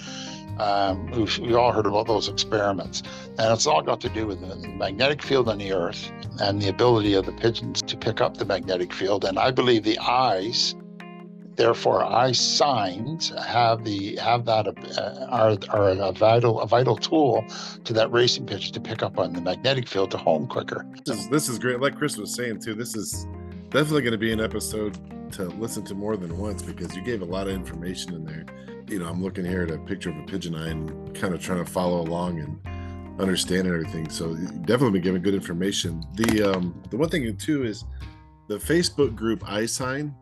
Um, 0.60 1.10
we've, 1.12 1.38
we 1.40 1.54
all 1.54 1.72
heard 1.72 1.86
about 1.86 2.08
those 2.08 2.28
experiments. 2.28 3.02
And 3.38 3.54
it's 3.54 3.66
all 3.66 3.82
got 3.82 4.02
to 4.02 4.10
do 4.10 4.28
with 4.28 4.42
the 4.42 4.68
magnetic 4.70 5.22
field 5.22 5.48
on 5.48 5.58
the 5.58 5.72
earth 5.72 6.12
and 6.42 6.62
the 6.62 6.70
ability 6.70 7.14
of 7.14 7.26
the 7.26 7.32
pigeons 7.32 7.82
to 7.84 7.98
pick 7.98 8.22
up 8.22 8.38
the 8.38 8.46
magnetic 8.46 8.94
field. 8.94 9.26
And 9.26 9.40
I 9.40 9.52
believe 9.52 9.84
the 9.84 9.98
eyes, 10.00 10.76
therefore, 11.56 12.04
eye 12.04 12.34
signs 12.34 13.30
have 13.30 13.84
the 13.86 14.18
have 14.18 14.46
that 14.46 14.68
uh, 14.68 15.26
are, 15.30 15.58
are 15.70 15.90
a 15.90 16.12
vital 16.12 16.60
a 16.60 16.68
vital 16.68 16.98
tool 16.98 17.46
to 17.86 17.94
that 17.94 18.12
racing 18.12 18.46
pigeon 18.46 18.74
to 18.74 18.82
pick 18.82 19.02
up 19.02 19.18
on 19.18 19.34
the 19.34 19.42
magnetic 19.42 19.88
field 19.88 20.12
to 20.12 20.18
home 20.18 20.48
quicker. 20.48 20.86
This 21.06 21.20
is, 21.20 21.30
this 21.30 21.50
is 21.50 21.60
great. 21.60 21.80
Like 21.80 21.96
Chris 21.96 22.18
was 22.18 22.34
saying 22.34 22.60
too, 22.60 22.74
this 22.74 22.96
is 22.96 23.26
definitely 23.70 24.02
going 24.02 24.12
to 24.14 24.18
be 24.18 24.34
an 24.34 24.42
episode 24.42 24.98
to 25.34 25.44
listen 25.44 25.84
to 25.86 25.96
more 25.96 26.18
than 26.18 26.38
once 26.38 26.64
because 26.64 26.96
you 26.96 27.04
gave 27.04 27.22
a 27.22 27.26
lot 27.26 27.48
of 27.48 27.54
information 27.54 28.14
in 28.14 28.26
there. 28.26 28.46
You 28.90 29.00
know, 29.00 29.08
I'm 29.08 29.22
looking 29.22 29.46
here 29.46 29.64
at 29.64 29.72
a 29.72 29.78
picture 29.78 30.10
of 30.10 30.18
a 30.18 30.24
pigeon 30.24 30.56
eye 30.56 30.70
and 30.70 31.16
kind 31.16 31.34
of 31.34 31.42
trying 31.42 31.64
to 31.64 31.72
follow 31.72 32.02
along 32.02 32.40
and 32.40 33.22
understand 33.22 33.68
everything. 33.68 34.10
So 34.10 34.34
definitely 34.36 34.92
been 34.92 35.02
giving 35.02 35.22
good 35.22 35.36
information. 35.36 36.04
The 36.16 36.52
um 36.52 36.82
the 36.90 36.98
one 36.98 37.10
thing 37.10 37.36
too 37.38 37.64
is 37.64 37.86
the 38.48 38.58
Facebook 38.58 39.16
group 39.16 39.48
Eye 39.48 39.68
Sign. 39.68 40.16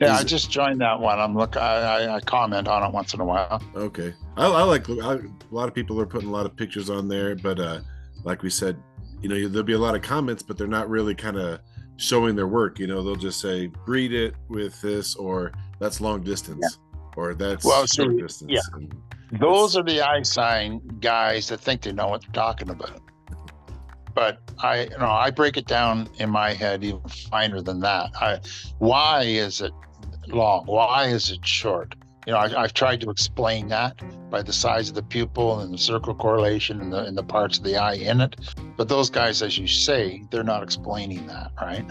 Yeah, 0.00 0.14
Is- 0.14 0.20
I 0.20 0.24
just 0.24 0.50
joined 0.50 0.80
that 0.80 1.00
one. 1.00 1.18
I'm 1.18 1.34
look. 1.34 1.56
I, 1.56 2.04
I, 2.04 2.16
I 2.16 2.20
comment 2.20 2.68
on 2.68 2.82
it 2.82 2.92
once 2.92 3.14
in 3.14 3.20
a 3.20 3.24
while. 3.24 3.62
Okay, 3.74 4.12
I, 4.36 4.46
I 4.46 4.62
like 4.62 4.88
I, 4.90 5.14
a 5.14 5.20
lot 5.50 5.68
of 5.68 5.74
people 5.74 5.98
are 6.00 6.06
putting 6.06 6.28
a 6.28 6.32
lot 6.32 6.44
of 6.44 6.54
pictures 6.56 6.90
on 6.90 7.08
there, 7.08 7.34
but 7.34 7.58
uh 7.58 7.80
like 8.24 8.42
we 8.42 8.50
said, 8.50 8.76
you 9.20 9.28
know, 9.28 9.48
there'll 9.48 9.64
be 9.64 9.72
a 9.72 9.78
lot 9.78 9.94
of 9.94 10.02
comments, 10.02 10.42
but 10.42 10.56
they're 10.58 10.66
not 10.68 10.88
really 10.88 11.14
kind 11.14 11.36
of 11.36 11.60
showing 11.96 12.36
their 12.36 12.46
work. 12.46 12.78
You 12.78 12.86
know, 12.88 13.02
they'll 13.02 13.16
just 13.16 13.40
say 13.40 13.66
breed 13.86 14.12
it 14.12 14.34
with 14.48 14.80
this, 14.82 15.16
or 15.16 15.52
that's 15.80 16.00
long 16.00 16.22
distance, 16.22 16.78
or 17.16 17.34
that's 17.34 17.64
Well, 17.64 17.86
short 17.86 17.88
so, 17.88 18.08
distance. 18.08 18.50
yeah. 18.50 18.60
And 18.74 19.40
Those 19.40 19.76
are 19.76 19.82
the 19.82 20.00
eye 20.02 20.22
sign 20.22 20.80
guys 21.00 21.48
that 21.48 21.60
think 21.60 21.82
they 21.82 21.92
know 21.92 22.08
what 22.08 22.22
they're 22.22 22.32
talking 22.32 22.70
about. 22.70 23.00
But 24.14 24.40
I, 24.62 24.82
you 24.84 24.98
know, 24.98 25.10
I 25.10 25.30
break 25.30 25.56
it 25.56 25.66
down 25.66 26.08
in 26.18 26.28
my 26.28 26.52
head 26.52 26.84
even 26.84 27.00
finer 27.08 27.62
than 27.62 27.80
that. 27.80 28.10
I, 28.20 28.40
why 28.78 29.22
is 29.22 29.62
it 29.62 29.72
long? 30.28 30.66
Why 30.66 31.06
is 31.06 31.30
it 31.30 31.46
short? 31.46 31.94
You 32.26 32.34
know, 32.34 32.38
I, 32.38 32.62
I've 32.62 32.74
tried 32.74 33.00
to 33.00 33.10
explain 33.10 33.68
that 33.68 34.00
by 34.30 34.42
the 34.42 34.52
size 34.52 34.88
of 34.90 34.94
the 34.94 35.02
pupil 35.02 35.60
and 35.60 35.72
the 35.72 35.78
circle 35.78 36.14
correlation 36.14 36.80
and 36.80 36.92
the, 36.92 37.04
and 37.04 37.16
the 37.16 37.22
parts 37.24 37.56
of 37.58 37.64
the 37.64 37.76
eye 37.76 37.94
in 37.94 38.20
it. 38.20 38.36
But 38.76 38.88
those 38.88 39.08
guys, 39.08 39.40
as 39.42 39.56
you 39.56 39.66
say, 39.66 40.22
they're 40.30 40.44
not 40.44 40.62
explaining 40.62 41.26
that, 41.28 41.50
right? 41.60 41.84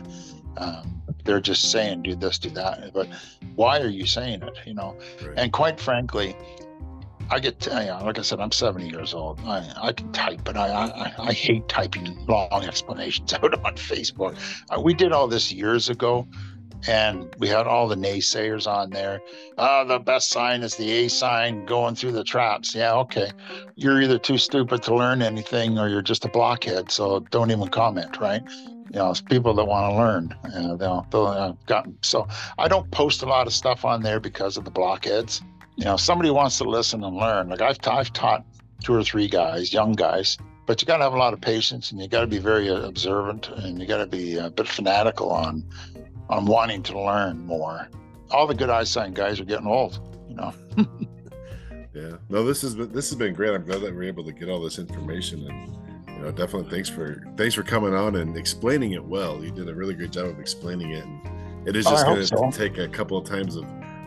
Um, 0.57 1.00
they're 1.23 1.41
just 1.41 1.71
saying 1.71 2.03
do 2.03 2.15
this, 2.15 2.37
do 2.39 2.49
that. 2.51 2.93
But 2.93 3.07
why 3.55 3.79
are 3.79 3.89
you 3.89 4.05
saying 4.05 4.41
it? 4.43 4.57
You 4.65 4.73
know, 4.73 4.97
right. 5.25 5.33
and 5.37 5.53
quite 5.53 5.79
frankly, 5.79 6.35
I 7.31 7.39
get, 7.39 7.65
you 7.65 7.71
know, 7.71 8.01
like 8.03 8.19
I 8.19 8.23
said, 8.23 8.41
I'm 8.41 8.51
70 8.51 8.89
years 8.89 9.13
old. 9.13 9.39
I, 9.45 9.65
I 9.81 9.93
can 9.93 10.11
type, 10.11 10.41
but 10.43 10.57
I, 10.57 10.67
I, 10.67 11.13
I 11.17 11.31
hate 11.31 11.67
typing 11.69 12.25
long 12.27 12.65
explanations 12.65 13.33
out 13.41 13.53
on 13.65 13.75
Facebook. 13.75 14.37
Uh, 14.69 14.81
we 14.81 14.93
did 14.93 15.13
all 15.13 15.29
this 15.29 15.49
years 15.49 15.89
ago, 15.89 16.27
and 16.89 17.33
we 17.37 17.47
had 17.47 17.67
all 17.67 17.87
the 17.87 17.95
naysayers 17.95 18.67
on 18.67 18.89
there. 18.89 19.21
Uh, 19.57 19.85
the 19.85 19.99
best 19.99 20.29
sign 20.29 20.61
is 20.61 20.75
the 20.75 20.91
A 20.91 21.07
sign 21.07 21.65
going 21.65 21.95
through 21.95 22.11
the 22.11 22.23
traps. 22.23 22.75
Yeah, 22.75 22.95
okay. 22.95 23.31
You're 23.75 24.01
either 24.01 24.17
too 24.17 24.37
stupid 24.37 24.83
to 24.83 24.95
learn 24.95 25.21
anything 25.21 25.77
or 25.79 25.87
you're 25.87 26.01
just 26.01 26.25
a 26.25 26.29
blockhead. 26.29 26.91
So 26.91 27.21
don't 27.31 27.51
even 27.51 27.69
comment, 27.69 28.19
right? 28.19 28.43
You 28.91 28.99
know, 28.99 29.11
it's 29.11 29.21
people 29.21 29.53
that 29.53 29.63
want 29.63 29.89
to 29.89 29.97
learn. 29.97 30.35
Uh, 30.53 30.75
they'll, 30.75 31.07
they'll 31.11 31.27
uh, 31.27 31.53
got, 31.65 31.87
so 32.01 32.27
I 32.57 32.67
don't 32.67 32.91
post 32.91 33.23
a 33.23 33.25
lot 33.25 33.47
of 33.47 33.53
stuff 33.53 33.85
on 33.85 34.03
there 34.03 34.19
because 34.19 34.57
of 34.57 34.65
the 34.65 34.71
blockheads 34.71 35.41
You 35.77 35.85
know, 35.85 35.95
somebody 35.95 36.29
wants 36.29 36.57
to 36.57 36.65
listen 36.65 37.01
and 37.05 37.15
learn. 37.15 37.47
Like 37.47 37.61
I've, 37.61 37.77
I've 37.87 38.11
taught 38.11 38.45
two 38.83 38.93
or 38.93 39.01
three 39.01 39.29
guys, 39.29 39.71
young 39.71 39.93
guys, 39.93 40.37
but 40.65 40.81
you 40.81 40.85
got 40.85 40.97
to 40.97 41.03
have 41.03 41.13
a 41.13 41.17
lot 41.17 41.31
of 41.31 41.39
patience 41.39 41.91
and 41.91 42.01
you 42.01 42.09
got 42.09 42.21
to 42.21 42.27
be 42.27 42.37
very 42.37 42.67
observant 42.67 43.47
and 43.47 43.79
you 43.79 43.87
got 43.87 43.97
to 43.97 44.07
be 44.07 44.35
a 44.35 44.49
bit 44.49 44.67
fanatical 44.67 45.31
on 45.31 45.63
on 46.29 46.45
wanting 46.45 46.83
to 46.83 46.99
learn 46.99 47.39
more. 47.45 47.87
All 48.29 48.45
the 48.45 48.55
good 48.55 48.69
eye 48.69 48.83
sign 48.83 49.13
guys 49.13 49.39
are 49.39 49.45
getting 49.45 49.67
old, 49.67 49.99
you 50.27 50.35
know. 50.35 50.53
yeah. 51.93 52.17
No, 52.29 52.43
this 52.43 52.61
has 52.61 52.75
been 52.75 52.91
this 52.91 53.09
has 53.09 53.17
been 53.17 53.33
great. 53.33 53.53
I'm 53.53 53.63
glad 53.63 53.81
that 53.81 53.95
we're 53.95 54.03
able 54.03 54.25
to 54.25 54.33
get 54.33 54.49
all 54.49 54.61
this 54.61 54.79
information 54.79 55.49
and 55.49 55.77
know, 56.21 56.31
definitely 56.31 56.69
thanks 56.69 56.89
for 56.89 57.23
thanks 57.37 57.55
for 57.55 57.63
coming 57.63 57.93
on 57.93 58.15
and 58.15 58.37
explaining 58.37 58.93
it 58.93 59.03
well. 59.03 59.43
You 59.43 59.51
did 59.51 59.69
a 59.69 59.75
really 59.75 59.93
good 59.93 60.11
job 60.11 60.27
of 60.27 60.39
explaining 60.39 60.91
it. 60.91 61.03
And 61.03 61.67
it 61.67 61.75
is 61.75 61.85
just 61.85 62.05
going 62.05 62.19
to 62.19 62.25
so. 62.25 62.51
take 62.51 62.77
a 62.77 62.87
couple 62.87 63.17
of 63.17 63.25
times 63.25 63.55
of 63.55 63.65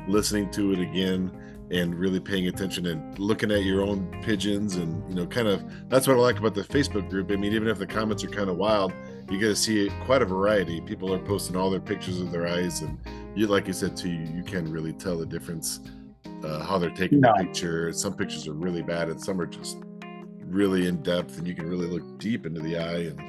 listening 0.08 0.50
to 0.52 0.72
it 0.72 0.80
again 0.80 1.30
and 1.70 1.94
really 1.94 2.20
paying 2.20 2.48
attention 2.48 2.86
and 2.86 3.18
looking 3.18 3.50
at 3.50 3.64
your 3.64 3.82
own 3.82 4.06
pigeons 4.22 4.76
and 4.76 5.08
you 5.08 5.14
know 5.14 5.26
kind 5.26 5.48
of 5.48 5.64
that's 5.88 6.06
what 6.06 6.16
i 6.16 6.20
like 6.20 6.38
about 6.38 6.54
the 6.54 6.62
facebook 6.62 7.08
group 7.08 7.30
i 7.30 7.36
mean 7.36 7.54
even 7.54 7.68
if 7.68 7.78
the 7.78 7.86
comments 7.86 8.22
are 8.22 8.28
kind 8.28 8.50
of 8.50 8.56
wild 8.56 8.92
you 9.30 9.38
get 9.38 9.46
to 9.46 9.56
see 9.56 9.90
quite 10.04 10.20
a 10.20 10.26
variety 10.26 10.80
people 10.82 11.12
are 11.12 11.18
posting 11.18 11.56
all 11.56 11.70
their 11.70 11.80
pictures 11.80 12.20
of 12.20 12.30
their 12.30 12.46
eyes 12.46 12.82
and 12.82 12.98
you 13.34 13.46
like 13.46 13.66
you 13.66 13.72
said 13.72 13.96
too 13.96 14.10
you, 14.10 14.26
you 14.34 14.42
can 14.42 14.70
really 14.70 14.92
tell 14.92 15.16
the 15.16 15.24
difference 15.24 15.80
uh, 16.44 16.62
how 16.62 16.78
they're 16.78 16.90
taking 16.90 17.20
no. 17.20 17.32
the 17.38 17.44
picture 17.44 17.90
some 17.92 18.14
pictures 18.14 18.46
are 18.46 18.52
really 18.52 18.82
bad 18.82 19.08
and 19.08 19.18
some 19.18 19.40
are 19.40 19.46
just 19.46 19.78
really 20.54 20.86
in 20.86 21.02
depth 21.02 21.36
and 21.38 21.46
you 21.46 21.54
can 21.54 21.68
really 21.68 21.86
look 21.86 22.18
deep 22.18 22.46
into 22.46 22.60
the 22.60 22.76
eye 22.78 23.10
and, 23.10 23.20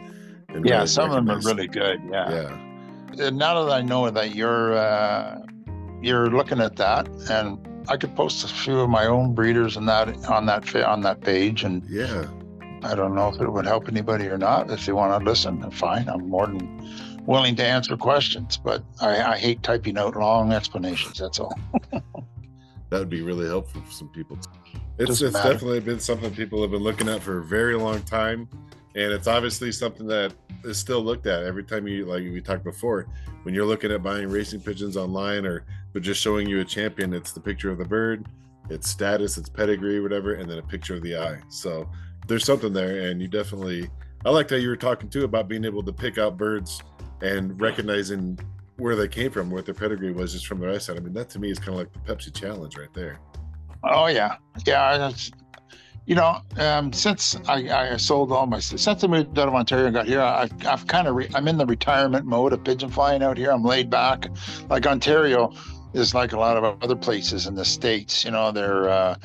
and 0.49 0.65
yeah 0.65 0.75
really 0.75 0.87
some 0.87 1.09
of 1.09 1.15
them 1.15 1.29
are 1.29 1.39
really 1.41 1.67
good 1.67 1.99
yeah 2.11 2.29
yeah 2.29 3.25
and 3.27 3.37
now 3.37 3.63
that 3.63 3.71
i 3.73 3.81
know 3.81 4.09
that 4.09 4.35
you're 4.35 4.77
uh, 4.77 5.41
you're 6.01 6.29
looking 6.29 6.61
at 6.61 6.75
that 6.75 7.07
and 7.29 7.59
I 7.87 7.97
could 7.97 8.15
post 8.15 8.43
a 8.43 8.47
few 8.47 8.79
of 8.79 8.89
my 8.89 9.05
own 9.05 9.33
breeders 9.35 9.77
and 9.77 9.87
that 9.87 10.09
on 10.25 10.47
that 10.47 10.75
on 10.75 11.01
that 11.01 11.21
page, 11.21 11.63
and 11.63 11.83
yeah, 11.87 12.27
I 12.83 12.95
don't 12.95 13.13
know 13.13 13.29
if 13.29 13.39
it 13.39 13.49
would 13.49 13.65
help 13.65 13.87
anybody 13.87 14.27
or 14.27 14.37
not. 14.37 14.71
If 14.71 14.85
they 14.85 14.91
want 14.91 15.19
to 15.19 15.29
listen, 15.29 15.69
fine. 15.71 16.09
I'm 16.09 16.27
more 16.27 16.47
than 16.47 17.23
willing 17.25 17.55
to 17.57 17.65
answer 17.65 17.95
questions, 17.95 18.57
but 18.57 18.83
I, 19.01 19.33
I 19.33 19.37
hate 19.37 19.61
typing 19.61 19.97
out 19.97 20.15
long 20.15 20.51
explanations. 20.51 21.19
That's 21.19 21.39
all. 21.39 21.57
that 21.91 22.01
would 22.99 23.09
be 23.09 23.21
really 23.21 23.47
helpful 23.47 23.81
for 23.81 23.91
some 23.91 24.09
people. 24.09 24.39
It's, 24.97 25.21
it's 25.21 25.33
definitely 25.33 25.81
been 25.81 25.99
something 25.99 26.33
people 26.33 26.61
have 26.61 26.71
been 26.71 26.83
looking 26.83 27.09
at 27.09 27.21
for 27.21 27.39
a 27.39 27.43
very 27.43 27.75
long 27.75 28.01
time, 28.03 28.47
and 28.95 29.11
it's 29.11 29.27
obviously 29.27 29.71
something 29.71 30.07
that 30.07 30.33
is 30.63 30.77
still 30.77 31.01
looked 31.01 31.27
at 31.27 31.43
every 31.43 31.63
time 31.63 31.87
you 31.87 32.05
like 32.05 32.23
we 32.23 32.41
talked 32.41 32.63
before. 32.63 33.07
When 33.43 33.53
you're 33.53 33.65
looking 33.65 33.91
at 33.91 34.01
buying 34.01 34.29
racing 34.29 34.61
pigeons 34.61 34.97
online 34.97 35.45
or 35.45 35.65
but 35.93 36.01
just 36.01 36.21
showing 36.21 36.49
you 36.49 36.59
a 36.59 36.65
champion 36.65 37.13
it's 37.13 37.31
the 37.31 37.39
picture 37.39 37.71
of 37.71 37.77
the 37.77 37.85
bird 37.85 38.25
its 38.69 38.89
status 38.89 39.37
its 39.37 39.47
pedigree 39.47 39.99
whatever 39.99 40.33
and 40.33 40.49
then 40.49 40.57
a 40.57 40.61
picture 40.61 40.95
of 40.95 41.03
the 41.03 41.15
eye. 41.15 41.39
So 41.49 41.89
there's 42.27 42.45
something 42.45 42.73
there 42.73 43.09
and 43.09 43.21
you 43.21 43.27
definitely 43.27 43.89
i 44.25 44.29
liked 44.29 44.49
how 44.49 44.55
you 44.55 44.69
were 44.69 44.75
talking 44.75 45.09
too 45.09 45.23
about 45.23 45.47
being 45.47 45.65
able 45.65 45.83
to 45.83 45.93
pick 45.93 46.17
out 46.17 46.37
birds 46.37 46.81
and 47.21 47.59
recognizing 47.61 48.37
where 48.77 48.95
they 48.95 49.07
came 49.07 49.31
from 49.31 49.49
what 49.49 49.65
their 49.65 49.73
pedigree 49.73 50.11
was 50.11 50.33
just 50.33 50.47
from 50.47 50.59
their 50.59 50.71
eyesight 50.71 50.97
i 50.97 50.99
mean 50.99 51.13
that 51.13 51.29
to 51.29 51.39
me 51.39 51.51
is 51.51 51.59
kind 51.59 51.69
of 51.69 51.75
like 51.75 51.93
the 51.93 51.99
pepsi 51.99 52.33
challenge 52.33 52.77
right 52.77 52.93
there 52.93 53.19
oh 53.91 54.07
yeah 54.07 54.35
yeah 54.65 55.11
you 56.05 56.13
know, 56.13 56.39
um, 56.57 56.93
since 56.93 57.35
I, 57.47 57.93
I, 57.93 57.97
sold 57.97 58.31
all 58.31 58.45
my 58.45 58.59
since 58.59 59.03
I 59.03 59.07
moved 59.07 59.39
out 59.39 59.47
of 59.47 59.55
Ontario 59.55 59.85
and 59.85 59.95
got 59.95 60.05
here, 60.05 60.21
I've, 60.21 60.51
I've 60.65 60.85
kind 60.85 61.07
of 61.07 61.15
re, 61.15 61.27
I'm 61.33 61.47
in 61.47 61.57
the 61.57 61.65
retirement 61.65 62.25
mode 62.25 62.53
of 62.53 62.63
pigeon 62.63 62.91
flying 62.91 63.23
out 63.23 63.37
here. 63.37 63.51
I'm 63.51 63.63
laid 63.63 63.89
back. 63.89 64.27
Like 64.69 64.85
Ontario 64.85 65.51
is 65.93 66.13
like 66.13 66.33
a 66.33 66.37
lot 66.37 66.57
of 66.57 66.83
other 66.83 66.95
places 66.95 67.47
in 67.47 67.55
the 67.55 67.65
states. 67.65 68.23
You 68.23 68.31
know, 68.31 68.51
they're 68.51 68.87
uh, 68.87 69.15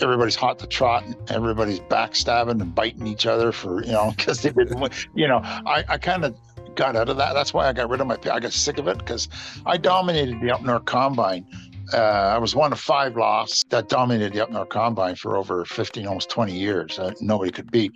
everybody's 0.00 0.36
hot 0.36 0.60
to 0.60 0.66
trot. 0.68 1.04
And 1.04 1.16
everybody's 1.28 1.80
backstabbing 1.80 2.60
and 2.60 2.72
biting 2.72 3.08
each 3.08 3.26
other 3.26 3.50
for 3.50 3.82
you 3.84 3.92
know 3.92 4.12
because 4.16 4.42
they 4.42 4.50
didn't. 4.50 5.08
You 5.16 5.26
know, 5.26 5.40
I, 5.42 5.84
I 5.88 5.98
kind 5.98 6.24
of 6.24 6.36
got 6.76 6.94
out 6.94 7.08
of 7.08 7.16
that. 7.16 7.32
That's 7.32 7.52
why 7.52 7.66
I 7.66 7.72
got 7.72 7.90
rid 7.90 8.00
of 8.00 8.06
my. 8.06 8.16
I 8.30 8.38
got 8.38 8.52
sick 8.52 8.78
of 8.78 8.86
it 8.86 8.98
because 8.98 9.28
I 9.66 9.76
dominated 9.76 10.40
the 10.40 10.52
up 10.52 10.62
north 10.62 10.84
combine 10.84 11.46
uh, 11.92 11.96
I 11.96 12.38
was 12.38 12.54
one 12.54 12.72
of 12.72 12.80
five 12.80 13.16
lofts 13.16 13.64
that 13.68 13.88
dominated 13.88 14.32
the 14.32 14.42
up 14.42 14.50
north 14.50 14.68
combine 14.68 15.16
for 15.16 15.36
over 15.36 15.64
15, 15.64 16.06
almost 16.06 16.30
20 16.30 16.52
years. 16.52 16.98
Uh, 16.98 17.12
nobody 17.20 17.50
could 17.50 17.70
beat. 17.70 17.92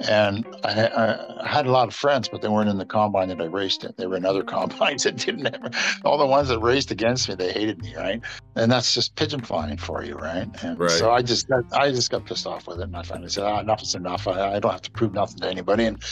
And 0.00 0.46
I, 0.64 0.86
I, 1.40 1.48
had 1.48 1.66
a 1.66 1.72
lot 1.72 1.88
of 1.88 1.94
friends, 1.94 2.28
but 2.28 2.40
they 2.40 2.48
weren't 2.48 2.68
in 2.68 2.78
the 2.78 2.86
combine 2.86 3.28
that 3.28 3.40
I 3.40 3.46
raced 3.46 3.82
in. 3.82 3.92
They 3.96 4.06
were 4.06 4.16
in 4.16 4.24
other 4.24 4.42
combines 4.44 5.02
that 5.04 5.16
didn't 5.16 5.46
ever, 5.46 5.70
all 6.04 6.18
the 6.18 6.26
ones 6.26 6.48
that 6.48 6.60
raced 6.60 6.90
against 6.90 7.28
me, 7.28 7.34
they 7.34 7.52
hated 7.52 7.82
me, 7.82 7.96
right? 7.96 8.20
And 8.54 8.70
that's 8.70 8.94
just 8.94 9.16
pigeon 9.16 9.40
flying 9.40 9.76
for 9.76 10.04
you, 10.04 10.14
right? 10.14 10.48
And 10.62 10.78
right. 10.78 10.90
so 10.90 11.10
I 11.10 11.22
just, 11.22 11.48
got, 11.48 11.64
I 11.72 11.90
just 11.90 12.10
got 12.10 12.26
pissed 12.26 12.46
off 12.46 12.68
with 12.68 12.78
it. 12.78 12.84
And 12.84 12.96
I 12.96 13.02
finally 13.02 13.28
said, 13.28 13.44
ah, 13.44 13.60
enough 13.60 13.82
is 13.82 13.94
enough. 13.94 14.28
I, 14.28 14.56
I 14.56 14.60
don't 14.60 14.72
have 14.72 14.82
to 14.82 14.90
prove 14.92 15.14
nothing 15.14 15.38
to 15.38 15.48
anybody. 15.48 15.86
And, 15.86 16.02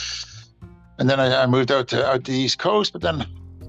and 0.99 1.09
then 1.09 1.19
I, 1.19 1.43
I 1.43 1.45
moved 1.45 1.71
out 1.71 1.87
to, 1.89 2.05
out 2.05 2.25
to 2.25 2.31
the 2.31 2.37
East 2.37 2.59
Coast, 2.59 2.91
but 2.91 3.01
then 3.01 3.25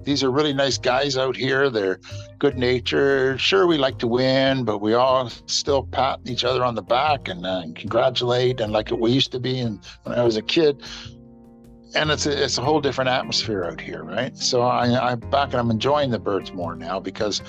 these 0.08 0.24
are 0.24 0.30
really 0.30 0.54
nice 0.54 0.78
guys 0.78 1.18
out 1.18 1.36
here. 1.36 1.68
They're 1.68 2.00
good 2.38 2.56
natured. 2.56 3.38
Sure, 3.38 3.66
we 3.66 3.76
like 3.76 3.98
to 3.98 4.06
win, 4.06 4.64
but 4.64 4.78
we 4.78 4.94
all 4.94 5.28
still 5.44 5.82
pat 5.82 6.20
each 6.24 6.44
other 6.44 6.64
on 6.64 6.74
the 6.74 6.82
back 6.82 7.28
and, 7.28 7.44
uh, 7.44 7.64
congratulate, 7.74 8.60
and 8.60 8.72
like 8.72 8.90
we 8.90 9.10
used 9.10 9.32
to 9.32 9.38
be. 9.38 9.58
And 9.58 9.84
when 10.04 10.18
I 10.18 10.24
was 10.24 10.38
a 10.38 10.42
kid, 10.42 10.82
and 11.94 12.10
it's 12.10 12.24
a, 12.24 12.42
it's 12.42 12.56
a 12.56 12.62
whole 12.62 12.80
different 12.80 13.10
atmosphere 13.10 13.64
out 13.64 13.82
here, 13.82 14.02
right? 14.02 14.34
So 14.36 14.62
I, 14.62 15.10
I'm 15.10 15.20
back 15.20 15.50
and 15.50 15.56
I'm 15.56 15.70
enjoying 15.70 16.10
the 16.10 16.18
birds 16.18 16.54
more 16.54 16.74
now 16.74 17.00
because 17.00 17.42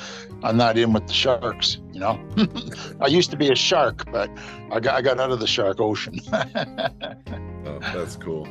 I'm 0.43 0.57
not 0.57 0.77
in 0.77 0.91
with 0.91 1.07
the 1.07 1.13
sharks. 1.13 1.77
You 1.93 2.01
know, 2.01 2.19
I 2.99 3.07
used 3.07 3.31
to 3.31 3.37
be 3.37 3.49
a 3.51 3.55
shark, 3.55 4.11
but 4.11 4.29
I 4.69 4.81
got 4.81 4.95
I 4.95 5.01
got 5.01 5.17
out 5.17 5.31
of 5.31 5.39
the 5.39 5.47
shark 5.47 5.79
ocean. 5.79 6.19
oh, 6.33 7.79
that's 7.93 8.17
cool. 8.17 8.45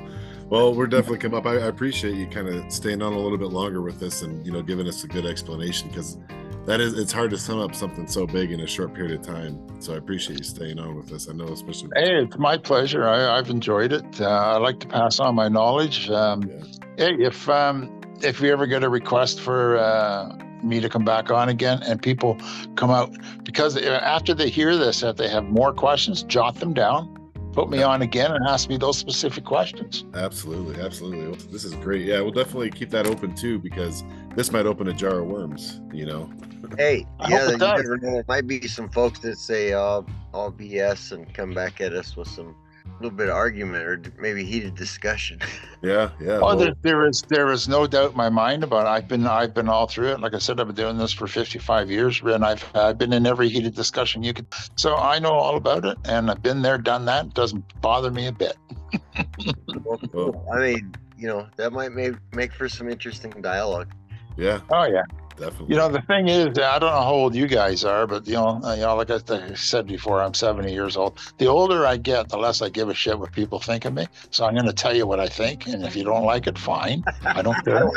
Well, 0.51 0.75
we're 0.75 0.87
definitely 0.87 1.19
come 1.19 1.35
up. 1.35 1.45
I, 1.45 1.57
I 1.57 1.67
appreciate 1.67 2.15
you 2.15 2.27
kind 2.27 2.49
of 2.49 2.73
staying 2.73 3.03
on 3.03 3.13
a 3.13 3.19
little 3.19 3.37
bit 3.37 3.51
longer 3.51 3.83
with 3.83 4.01
this 4.01 4.23
and 4.23 4.45
you 4.47 4.53
know 4.53 4.63
giving 4.63 4.89
us 4.89 5.05
a 5.05 5.07
good 5.07 5.27
explanation 5.27 5.89
because 5.89 6.17
that 6.65 6.81
is 6.81 6.99
it's 6.99 7.13
hard 7.13 7.31
to 7.31 7.39
sum 7.39 7.61
up 7.61 7.75
something 7.75 8.07
so 8.07 8.27
big 8.27 8.51
in 8.51 8.61
a 8.61 8.67
short 8.67 8.95
period 8.95 9.21
of 9.21 9.27
time. 9.27 9.59
So 9.79 9.93
I 9.93 9.99
appreciate 9.99 10.39
you 10.39 10.45
staying 10.45 10.79
on 10.79 10.97
with 10.97 11.13
us. 11.13 11.29
I 11.29 11.35
know, 11.35 11.49
especially. 11.49 11.91
Hey, 11.95 12.23
it's 12.23 12.39
my 12.39 12.57
pleasure. 12.57 13.07
I, 13.07 13.37
have 13.37 13.51
enjoyed 13.51 13.93
it. 13.93 14.21
Uh, 14.21 14.27
I 14.27 14.57
like 14.57 14.81
to 14.81 14.87
pass 14.89 15.21
on 15.21 15.35
my 15.35 15.49
knowledge. 15.49 16.09
Um, 16.09 16.43
yeah. 16.43 16.65
Hey, 16.97 17.15
if 17.19 17.47
um, 17.51 18.01
if 18.23 18.41
we 18.41 18.51
ever 18.51 18.67
get 18.67 18.83
a 18.83 18.89
request 18.89 19.43
for 19.43 19.77
uh, 19.77 20.35
me 20.63 20.81
to 20.81 20.89
come 20.89 21.05
back 21.05 21.31
on 21.31 21.51
again, 21.51 21.83
and 21.83 22.01
people 22.01 22.39
come 22.75 22.91
out 22.91 23.15
because 23.45 23.77
uh, 23.77 24.01
after 24.03 24.33
they 24.33 24.49
hear 24.49 24.79
this, 24.79 25.03
if 25.03 25.17
they 25.17 25.29
have 25.29 25.45
more 25.45 25.75
questions, 25.75 26.23
jot 26.23 26.55
them 26.55 26.73
down 26.73 27.18
put 27.53 27.71
me 27.71 27.83
on 27.83 28.03
again 28.03 28.33
and 28.33 28.47
ask 28.47 28.69
me 28.69 28.77
those 28.77 28.99
specific 28.99 29.45
questions. 29.45 30.05
Absolutely, 30.15 30.81
absolutely. 30.81 31.35
This 31.51 31.65
is 31.65 31.75
great. 31.77 32.05
Yeah, 32.05 32.21
we'll 32.21 32.33
definitely 32.33 32.71
keep 32.71 32.91
that 32.91 33.07
open 33.07 33.35
too 33.35 33.59
because 33.59 34.05
this 34.35 34.53
might 34.53 34.67
open 34.67 34.89
a 34.89 34.93
jar 34.93 35.21
of 35.21 35.27
worms. 35.27 35.81
You 35.93 36.07
know. 36.07 36.31
Hey, 36.77 37.07
yeah, 37.29 37.51
you 37.51 37.57
never 37.57 37.97
know. 37.99 38.13
There 38.13 38.25
might 38.29 38.47
be 38.47 38.67
some 38.67 38.89
folks 38.89 39.21
that 39.21 39.39
say 39.39 39.75
oh, 39.75 39.79
all 39.79 40.07
all 40.33 40.53
BS 40.53 41.13
and 41.13 41.33
come 41.35 41.53
back 41.53 41.81
at 41.81 41.93
us 41.93 42.17
with 42.17 42.29
some 42.29 42.55
little 43.01 43.17
bit 43.17 43.29
of 43.29 43.37
argument 43.37 43.85
or 43.85 44.03
maybe 44.19 44.45
heated 44.45 44.75
discussion. 44.75 45.41
Yeah, 45.81 46.11
yeah. 46.21 46.39
Oh, 46.39 46.41
well, 46.41 46.57
there, 46.57 46.75
there 46.83 47.07
is 47.07 47.23
there 47.29 47.53
is 47.53 47.69
no 47.69 47.87
doubt 47.87 48.11
in 48.11 48.17
my 48.17 48.29
mind 48.29 48.65
about 48.65 48.87
it. 48.87 48.89
I've 48.89 49.07
been 49.07 49.25
I've 49.29 49.55
been 49.55 49.69
all 49.69 49.87
through 49.87 50.09
it. 50.09 50.19
Like 50.19 50.35
I 50.35 50.39
said, 50.39 50.59
I've 50.59 50.67
been 50.67 50.75
doing 50.75 50.99
this 50.99 51.13
for 51.13 51.29
55 51.29 51.89
years, 51.89 52.21
and 52.21 52.45
I've 52.45 52.69
I've 52.75 52.99
been 52.99 53.13
in 53.13 53.27
every 53.27 53.49
heated 53.49 53.77
discussion 53.77 54.25
you 54.25 54.35
could. 54.35 54.47
So 54.75 54.97
I 54.97 55.21
know 55.21 55.31
all 55.31 55.57
about 55.57 55.85
it, 55.85 55.97
and 56.05 56.33
I've 56.33 56.43
been 56.43 56.63
there, 56.63 56.79
done 56.79 57.05
that. 57.05 57.27
It 57.27 57.35
doesn't 57.35 57.81
bother 57.81 58.11
me 58.11 58.27
a 58.27 58.33
bit. 58.33 58.57
well, 60.13 60.45
I 60.53 60.59
mean, 60.59 60.97
you 61.17 61.29
know, 61.29 61.47
that 61.55 61.73
might 61.73 61.93
make 61.93 62.15
make 62.33 62.53
for 62.53 62.69
some 62.69 62.89
interesting 62.89 63.31
dialogue. 63.41 63.93
Yeah. 64.37 64.59
Oh 64.73 64.83
yeah 64.83 65.05
definitely. 65.39 65.67
You 65.69 65.77
know, 65.77 65.89
the 65.89 66.03
thing 66.03 66.29
is, 66.29 66.59
I 66.59 66.79
don't 66.79 66.91
know 66.91 67.03
how 67.03 67.13
old 67.13 67.35
you 67.35 67.47
guys 67.47 67.85
are, 67.85 68.07
but 68.07 68.27
you 68.27 68.35
know, 68.35 68.61
uh, 68.63 68.75
you 68.75 68.83
know, 68.83 68.97
like 68.97 69.11
I 69.11 69.55
said 69.55 69.87
before, 69.87 70.23
I'm 70.23 70.35
70 70.35 70.73
years 70.73 70.97
old. 70.97 71.19
The 71.39 71.47
older 71.47 71.87
I 71.87 71.97
get, 71.97 72.29
the 72.29 72.39
less 72.39 72.63
I 72.63 72.69
give 72.69 72.89
a 72.89 72.95
shit 72.95 73.19
what 73.19 73.33
people 73.33 73.59
think 73.59 73.85
of 73.85 73.95
me. 73.95 74.07
So 74.31 74.45
I'm 74.45 74.55
going 74.55 74.67
to 74.67 74.73
tell 74.73 74.95
you 74.95 75.07
what 75.07 75.21
I 75.21 75.29
think, 75.29 75.67
and 75.67 75.85
if 75.85 75.97
you 75.97 76.05
don't 76.05 76.25
like 76.25 76.47
it, 76.47 76.59
fine. 76.59 77.05
I 77.25 77.43
don't 77.43 77.55
care. 77.65 77.91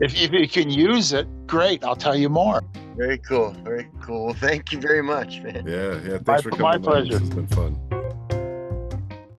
if, 0.00 0.22
if 0.22 0.32
you 0.32 0.48
can 0.48 0.70
use 0.70 1.12
it, 1.12 1.26
great. 1.46 1.84
I'll 1.84 1.96
tell 1.96 2.16
you 2.16 2.28
more. 2.28 2.62
Very 2.96 3.18
cool. 3.18 3.52
Very 3.64 3.88
cool. 4.00 4.26
Well, 4.26 4.34
thank 4.34 4.72
you 4.72 4.80
very 4.80 5.02
much, 5.02 5.40
man. 5.40 5.66
Yeah, 5.66 6.00
yeah. 6.02 6.18
Thanks 6.18 6.26
my, 6.26 6.38
for 6.42 6.50
coming. 6.50 6.62
My 6.62 6.78
pleasure. 6.78 7.16
It's 7.16 7.28
been 7.28 7.46
fun. 7.48 7.93